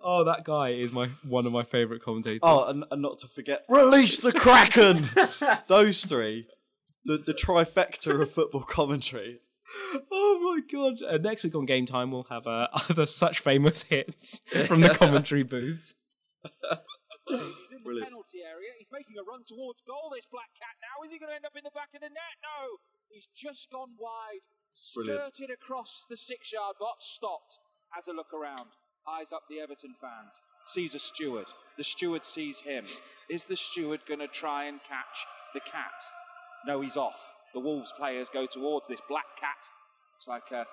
Oh, 0.03 0.23
that 0.23 0.43
guy 0.45 0.69
is 0.69 0.91
my 0.91 1.09
one 1.23 1.45
of 1.45 1.51
my 1.51 1.63
favourite 1.63 2.01
commentators. 2.01 2.39
Oh, 2.43 2.67
and, 2.67 2.85
and 2.91 3.01
not 3.01 3.19
to 3.19 3.27
forget, 3.27 3.65
release 3.69 4.17
the 4.19 4.31
Kraken! 4.31 5.09
Those 5.67 6.05
three, 6.05 6.47
the, 7.05 7.17
the 7.17 7.33
trifecta 7.33 8.21
of 8.21 8.31
football 8.31 8.63
commentary. 8.63 9.39
Oh 10.11 10.39
my 10.41 10.61
god! 10.71 10.93
Uh, 11.07 11.17
next 11.17 11.43
week 11.43 11.55
on 11.55 11.65
Game 11.65 11.85
Time, 11.85 12.11
we'll 12.11 12.27
have 12.29 12.45
uh, 12.47 12.67
other 12.89 13.05
such 13.05 13.39
famous 13.39 13.83
hits 13.83 14.39
from 14.67 14.81
the 14.81 14.89
commentary 14.89 15.43
booths. 15.43 15.95
He's 16.43 17.39
in 17.71 17.83
the 17.83 18.01
penalty 18.03 18.43
area. 18.43 18.69
He's 18.77 18.91
making 18.91 19.15
a 19.17 19.23
run 19.23 19.43
towards 19.47 19.81
goal. 19.87 20.11
This 20.13 20.27
black 20.27 20.51
cat 20.59 20.75
now. 20.83 21.03
Is 21.05 21.11
he 21.11 21.17
going 21.19 21.29
to 21.31 21.35
end 21.35 21.45
up 21.45 21.55
in 21.55 21.63
the 21.63 21.71
back 21.73 21.89
of 21.95 22.01
the 22.01 22.09
net? 22.11 22.35
No. 22.43 22.77
He's 23.09 23.27
just 23.35 23.71
gone 23.71 23.95
wide, 23.97 24.43
Brilliant. 24.95 25.35
skirted 25.35 25.53
across 25.53 26.05
the 26.09 26.17
six-yard 26.17 26.75
box, 26.79 27.05
stopped, 27.05 27.59
has 27.93 28.07
a 28.07 28.11
look 28.13 28.33
around, 28.33 28.73
eyes 29.07 29.33
up 29.33 29.43
the 29.49 29.59
Everton 29.59 29.95
fans, 29.99 30.41
sees 30.65 30.95
a 30.95 30.99
steward. 30.99 31.47
The 31.77 31.83
steward 31.83 32.25
sees 32.25 32.59
him. 32.59 32.85
Is 33.29 33.45
the 33.45 33.55
steward 33.55 34.01
going 34.07 34.19
to 34.19 34.27
try 34.27 34.65
and 34.65 34.79
catch 34.87 35.27
the 35.53 35.59
cat? 35.59 36.03
No, 36.65 36.81
he's 36.81 36.97
off. 36.97 37.19
The 37.53 37.59
Wolves 37.59 37.93
players 37.97 38.29
go 38.29 38.45
towards 38.45 38.87
this 38.87 39.01
black 39.07 39.25
cat. 39.39 39.69
It's 40.17 40.27
like 40.27 40.51
a 40.51 40.65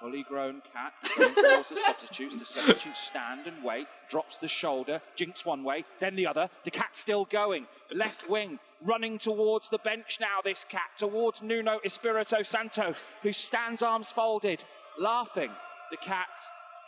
fully 0.00 0.22
grown 0.28 0.62
cat 0.72 0.92
the 1.16 1.62
substitutes. 1.62 2.36
The 2.36 2.44
substitutes 2.44 3.00
stand 3.00 3.46
and 3.46 3.64
wait, 3.64 3.86
drops 4.08 4.38
the 4.38 4.48
shoulder, 4.48 5.00
jinks 5.16 5.44
one 5.44 5.64
way, 5.64 5.84
then 6.00 6.16
the 6.16 6.26
other. 6.26 6.48
The 6.64 6.70
cat's 6.70 7.00
still 7.00 7.24
going. 7.24 7.66
Left 7.92 8.28
wing, 8.28 8.58
running 8.84 9.18
towards 9.18 9.68
the 9.68 9.78
bench 9.78 10.18
now, 10.20 10.40
this 10.44 10.64
cat, 10.68 10.90
towards 10.96 11.42
Nuno 11.42 11.80
Espirito 11.84 12.42
Santo, 12.42 12.94
who 13.22 13.32
stands 13.32 13.82
arms 13.82 14.08
folded, 14.08 14.62
laughing. 14.98 15.50
The 15.90 15.96
cat 15.96 16.28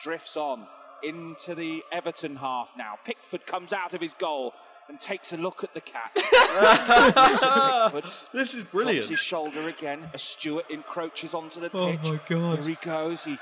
drifts 0.00 0.36
on 0.36 0.66
into 1.02 1.54
the 1.54 1.82
Everton 1.92 2.36
half 2.36 2.70
now. 2.76 2.94
Pickford 3.04 3.46
comes 3.46 3.72
out 3.72 3.94
of 3.94 4.00
his 4.00 4.14
goal 4.14 4.52
and 4.88 5.00
takes 5.00 5.32
a 5.32 5.36
look 5.36 5.62
at 5.64 5.72
the 5.72 5.80
cat. 5.80 6.10
Pickford, 7.92 8.04
This 8.32 8.54
is 8.54 8.62
drops 8.62 8.72
brilliant. 8.72 9.08
his 9.08 9.18
shoulder 9.20 9.68
again. 9.68 10.08
A 10.14 10.18
steward 10.18 10.64
encroaches 10.70 11.34
onto 11.34 11.60
the 11.60 11.70
oh 11.72 11.90
pitch. 11.92 12.00
Oh 12.04 12.10
pitch. 12.10 12.20
my 12.30 12.36
God. 12.36 12.58
Here 12.58 12.68
he 12.68 12.78
goes. 12.84 13.24
He, 13.24 13.38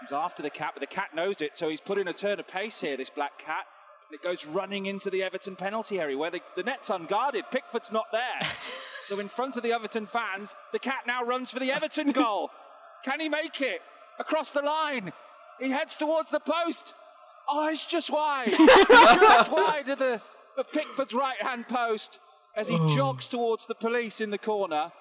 he's 0.00 0.12
after 0.12 0.42
the 0.42 0.50
cat, 0.50 0.72
but 0.74 0.80
the 0.80 0.86
cat 0.86 1.14
knows 1.14 1.40
it, 1.40 1.56
so 1.56 1.68
he's 1.68 1.80
put 1.80 1.98
in 1.98 2.08
a 2.08 2.12
turn 2.12 2.40
of 2.40 2.48
pace 2.48 2.80
here, 2.80 2.96
this 2.96 3.10
black 3.10 3.38
cat. 3.38 3.64
And 4.10 4.18
it 4.18 4.22
goes 4.22 4.44
running 4.44 4.86
into 4.86 5.08
the 5.08 5.22
Everton 5.22 5.56
penalty 5.56 5.98
area 6.00 6.18
where 6.18 6.30
the, 6.30 6.40
the 6.56 6.62
net's 6.62 6.90
unguarded. 6.90 7.44
Pickford's 7.50 7.92
not 7.92 8.06
there. 8.12 8.50
so 9.04 9.18
in 9.20 9.28
front 9.28 9.56
of 9.56 9.62
the 9.62 9.72
Everton 9.72 10.06
fans, 10.06 10.54
the 10.72 10.78
cat 10.78 11.04
now 11.06 11.22
runs 11.24 11.50
for 11.52 11.60
the 11.60 11.72
Everton 11.72 12.12
goal. 12.12 12.50
Can 13.04 13.20
he 13.20 13.28
make 13.28 13.60
it? 13.60 13.80
Across 14.18 14.52
the 14.52 14.60
line. 14.62 15.12
He 15.60 15.70
heads 15.70 15.96
towards 15.96 16.30
the 16.30 16.40
post. 16.40 16.94
Oh, 17.48 17.68
it's 17.68 17.86
just 17.86 18.10
wide. 18.10 18.52
just 18.56 19.50
wide 19.50 19.88
of 19.88 19.98
the 19.98 20.20
of 20.56 20.70
Pickford's 20.70 21.14
right 21.14 21.40
hand 21.40 21.66
post 21.68 22.20
as 22.54 22.68
he 22.68 22.76
oh. 22.78 22.94
jogs 22.94 23.28
towards 23.28 23.66
the 23.66 23.74
police 23.74 24.20
in 24.20 24.30
the 24.30 24.38
corner. 24.38 24.92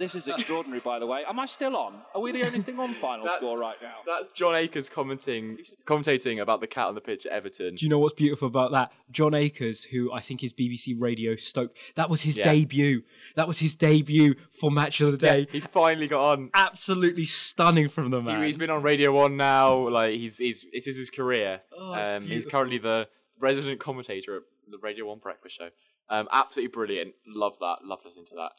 This 0.00 0.14
is 0.14 0.26
extraordinary, 0.28 0.80
by 0.80 0.98
the 0.98 1.06
way. 1.06 1.24
Am 1.28 1.38
I 1.38 1.44
still 1.44 1.76
on? 1.76 2.00
Are 2.14 2.22
we 2.22 2.32
the 2.32 2.44
only 2.46 2.62
thing 2.62 2.80
on 2.80 2.94
final 2.94 3.24
That's- 3.26 3.38
score 3.38 3.58
right 3.58 3.76
now? 3.82 3.96
That's 4.06 4.28
John 4.30 4.54
Akers 4.56 4.88
commenting, 4.88 5.58
commentating 5.84 6.40
about 6.40 6.62
the 6.62 6.66
cat 6.66 6.86
on 6.86 6.94
the 6.94 7.02
pitch 7.02 7.26
at 7.26 7.32
Everton. 7.32 7.74
Do 7.74 7.84
you 7.84 7.90
know 7.90 7.98
what's 7.98 8.14
beautiful 8.14 8.48
about 8.48 8.72
that? 8.72 8.92
John 9.10 9.34
Akers, 9.34 9.84
who 9.84 10.10
I 10.10 10.20
think 10.20 10.42
is 10.42 10.54
BBC 10.54 10.94
Radio 10.98 11.36
Stoke, 11.36 11.76
that 11.96 12.08
was 12.08 12.22
his 12.22 12.38
Yeah. 12.38 12.50
debut. 12.50 13.02
That 13.36 13.46
was 13.46 13.58
his 13.58 13.74
debut 13.74 14.36
for 14.58 14.70
Match 14.70 15.02
of 15.02 15.12
the 15.12 15.18
Day. 15.18 15.46
He 15.52 15.60
finally 15.60 16.08
got 16.08 16.32
on. 16.32 16.50
Absolutely 16.54 17.26
stunning 17.26 17.90
from 17.90 18.10
the 18.10 18.22
man. 18.22 18.42
he's 18.42 18.56
been 18.56 18.70
on 18.70 18.82
Radio 18.82 19.12
One 19.12 19.36
now. 19.36 19.86
Like 19.86 20.14
he's, 20.14 20.38
he's 20.38 20.66
this 20.72 20.86
is 20.86 20.96
his 20.96 21.10
career. 21.10 21.60
Oh, 21.78 21.92
it's 21.92 22.08
um, 22.08 22.22
he's 22.22 22.28
beautiful. 22.30 22.50
currently 22.52 22.78
the 22.78 23.08
resident 23.38 23.80
commentator 23.80 24.36
at 24.38 24.42
the 24.66 24.78
Radio 24.78 25.04
One 25.08 25.18
breakfast 25.18 25.58
show. 25.58 25.68
Um, 26.08 26.26
absolutely 26.32 26.72
brilliant. 26.72 27.12
Love 27.26 27.58
that. 27.60 27.84
Love 27.84 28.00
listening 28.04 28.24
to 28.26 28.34
that. 28.36 28.52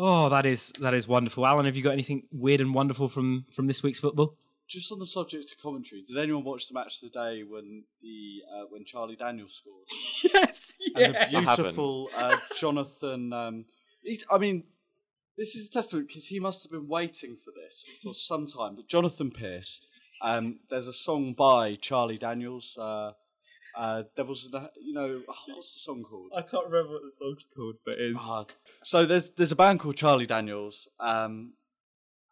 Oh, 0.00 0.28
that 0.28 0.46
is 0.46 0.72
that 0.78 0.94
is 0.94 1.08
wonderful. 1.08 1.44
Alan, 1.44 1.66
have 1.66 1.74
you 1.74 1.82
got 1.82 1.92
anything 1.92 2.22
weird 2.30 2.60
and 2.60 2.72
wonderful 2.72 3.08
from 3.08 3.46
from 3.52 3.66
this 3.66 3.82
week's 3.82 3.98
football? 3.98 4.36
Just 4.68 4.92
on 4.92 5.00
the 5.00 5.06
subject 5.06 5.50
of 5.50 5.58
commentary, 5.60 6.02
did 6.02 6.16
anyone 6.18 6.44
watch 6.44 6.68
the 6.68 6.74
match 6.74 7.00
today 7.00 7.42
when 7.42 7.82
the 8.00 8.42
uh, 8.54 8.64
when 8.68 8.84
Charlie 8.84 9.16
Daniels 9.16 9.54
scored? 9.54 9.86
yes, 10.34 10.72
and 10.94 11.14
the 11.14 11.18
I 11.18 11.40
haven't. 11.40 11.56
beautiful 11.56 12.10
uh, 12.16 12.36
Jonathan. 12.54 13.32
Um, 13.32 13.64
he's, 14.02 14.24
I 14.30 14.38
mean, 14.38 14.64
this 15.36 15.56
is 15.56 15.66
a 15.66 15.70
testament 15.70 16.06
because 16.08 16.26
he 16.26 16.38
must 16.38 16.62
have 16.62 16.70
been 16.70 16.86
waiting 16.86 17.36
for 17.44 17.50
this 17.50 17.84
for 18.00 18.14
some 18.14 18.46
time. 18.46 18.76
But 18.76 18.86
Jonathan 18.86 19.32
Pearce, 19.32 19.80
um, 20.22 20.60
there's 20.70 20.86
a 20.86 20.92
song 20.92 21.32
by 21.32 21.74
Charlie 21.74 22.18
Daniels. 22.18 22.78
Uh, 22.78 23.12
uh, 23.76 24.02
Devils, 24.16 24.46
in 24.46 24.50
the, 24.50 24.70
you 24.82 24.92
know, 24.92 25.22
oh, 25.28 25.34
what's 25.54 25.74
the 25.74 25.80
song 25.80 26.02
called? 26.02 26.32
I 26.36 26.42
can't 26.42 26.66
remember 26.66 26.94
what 26.94 27.02
the 27.02 27.12
song's 27.16 27.46
called, 27.54 27.76
but 27.84 27.94
it's 27.98 28.18
Ah, 28.20 28.44
so 28.82 29.04
there's 29.06 29.30
there's 29.30 29.52
a 29.52 29.56
band 29.56 29.80
called 29.80 29.96
Charlie 29.96 30.26
Daniels, 30.26 30.88
um, 31.00 31.52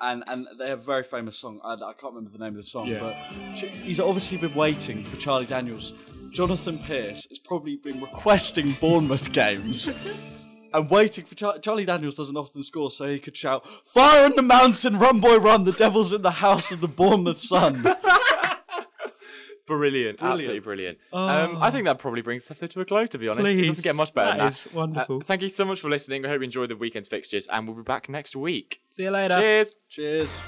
and 0.01 0.23
and 0.27 0.47
they 0.59 0.69
have 0.69 0.81
a 0.81 0.83
very 0.83 1.03
famous 1.03 1.39
song. 1.39 1.61
I, 1.65 1.75
I 1.75 1.93
can't 1.93 2.15
remember 2.15 2.31
the 2.31 2.39
name 2.45 2.55
of 2.55 2.57
the 2.57 2.63
song, 2.63 2.87
Yeah. 2.87 3.01
but 3.01 3.57
Ch- 3.57 3.75
he's 3.77 4.01
obviously 4.01 4.39
been 4.39 4.55
waiting 4.55 5.05
for 5.05 5.17
Charlie 5.19 5.47
Daniels. 5.47 5.95
Jonathan 6.31 6.79
Pearce 6.81 7.27
has 7.31 7.39
probably 7.39 7.77
been 7.77 8.01
requesting 8.01 8.77
Bournemouth 8.81 9.33
games. 9.33 9.89
And 10.75 10.91
waiting 10.91 11.25
for 11.25 11.35
Char- 11.37 11.59
Charlie 11.61 11.87
Daniels 11.87 12.17
doesn't 12.17 12.37
often 12.37 12.63
score, 12.63 12.91
so 12.91 13.07
he 13.09 13.19
could 13.19 13.37
shout, 13.37 13.65
"Fire 13.87 14.27
on 14.27 14.35
the 14.37 14.43
mountain, 14.43 14.99
run 14.99 15.21
boy, 15.21 15.39
run! 15.39 15.65
The 15.65 15.73
devil's 15.73 16.13
in 16.13 16.21
the 16.21 16.31
house 16.33 16.71
of 16.71 16.83
the 16.83 16.89
Bournemouth 16.89 17.39
sun." 17.39 17.77
Brilliant. 19.67 20.19
Absolutely 20.23 20.61
brilliant. 20.61 20.99
Um, 21.12 21.59
I 21.61 21.71
think 21.71 21.87
that 21.87 21.99
probably 21.99 22.23
brings 22.23 22.45
stuff 22.45 22.59
to 22.59 22.81
a 22.81 22.85
close. 22.85 23.09
To 23.11 23.19
be 23.19 23.29
honest, 23.29 23.49
it 23.49 23.55
Please. 23.59 23.67
doesn't 23.67 23.83
get 23.83 23.97
much 23.97 24.14
better 24.14 24.31
That 24.31 24.39
than 24.39 24.49
is 24.49 24.64
that. 24.64 24.75
wonderful. 24.75 25.17
Uh, 25.19 25.25
thank 25.25 25.43
you 25.43 25.49
so 25.49 25.64
much 25.64 25.81
for 25.81 25.91
listening. 25.91 26.25
I 26.25 26.29
hope 26.29 26.41
you 26.41 26.45
enjoyed 26.45 26.71
the 26.71 26.77
weekend's 26.77 27.09
fixtures, 27.09 27.47
and 27.53 27.67
we'll 27.67 27.77
be 27.77 27.83
back 27.83 28.09
next 28.09 28.37
week. 28.37 28.81
See 28.91 29.03
you 29.05 29.11
later. 29.11 29.39
Cheers. 29.39 29.73
Cheers. 29.89 30.41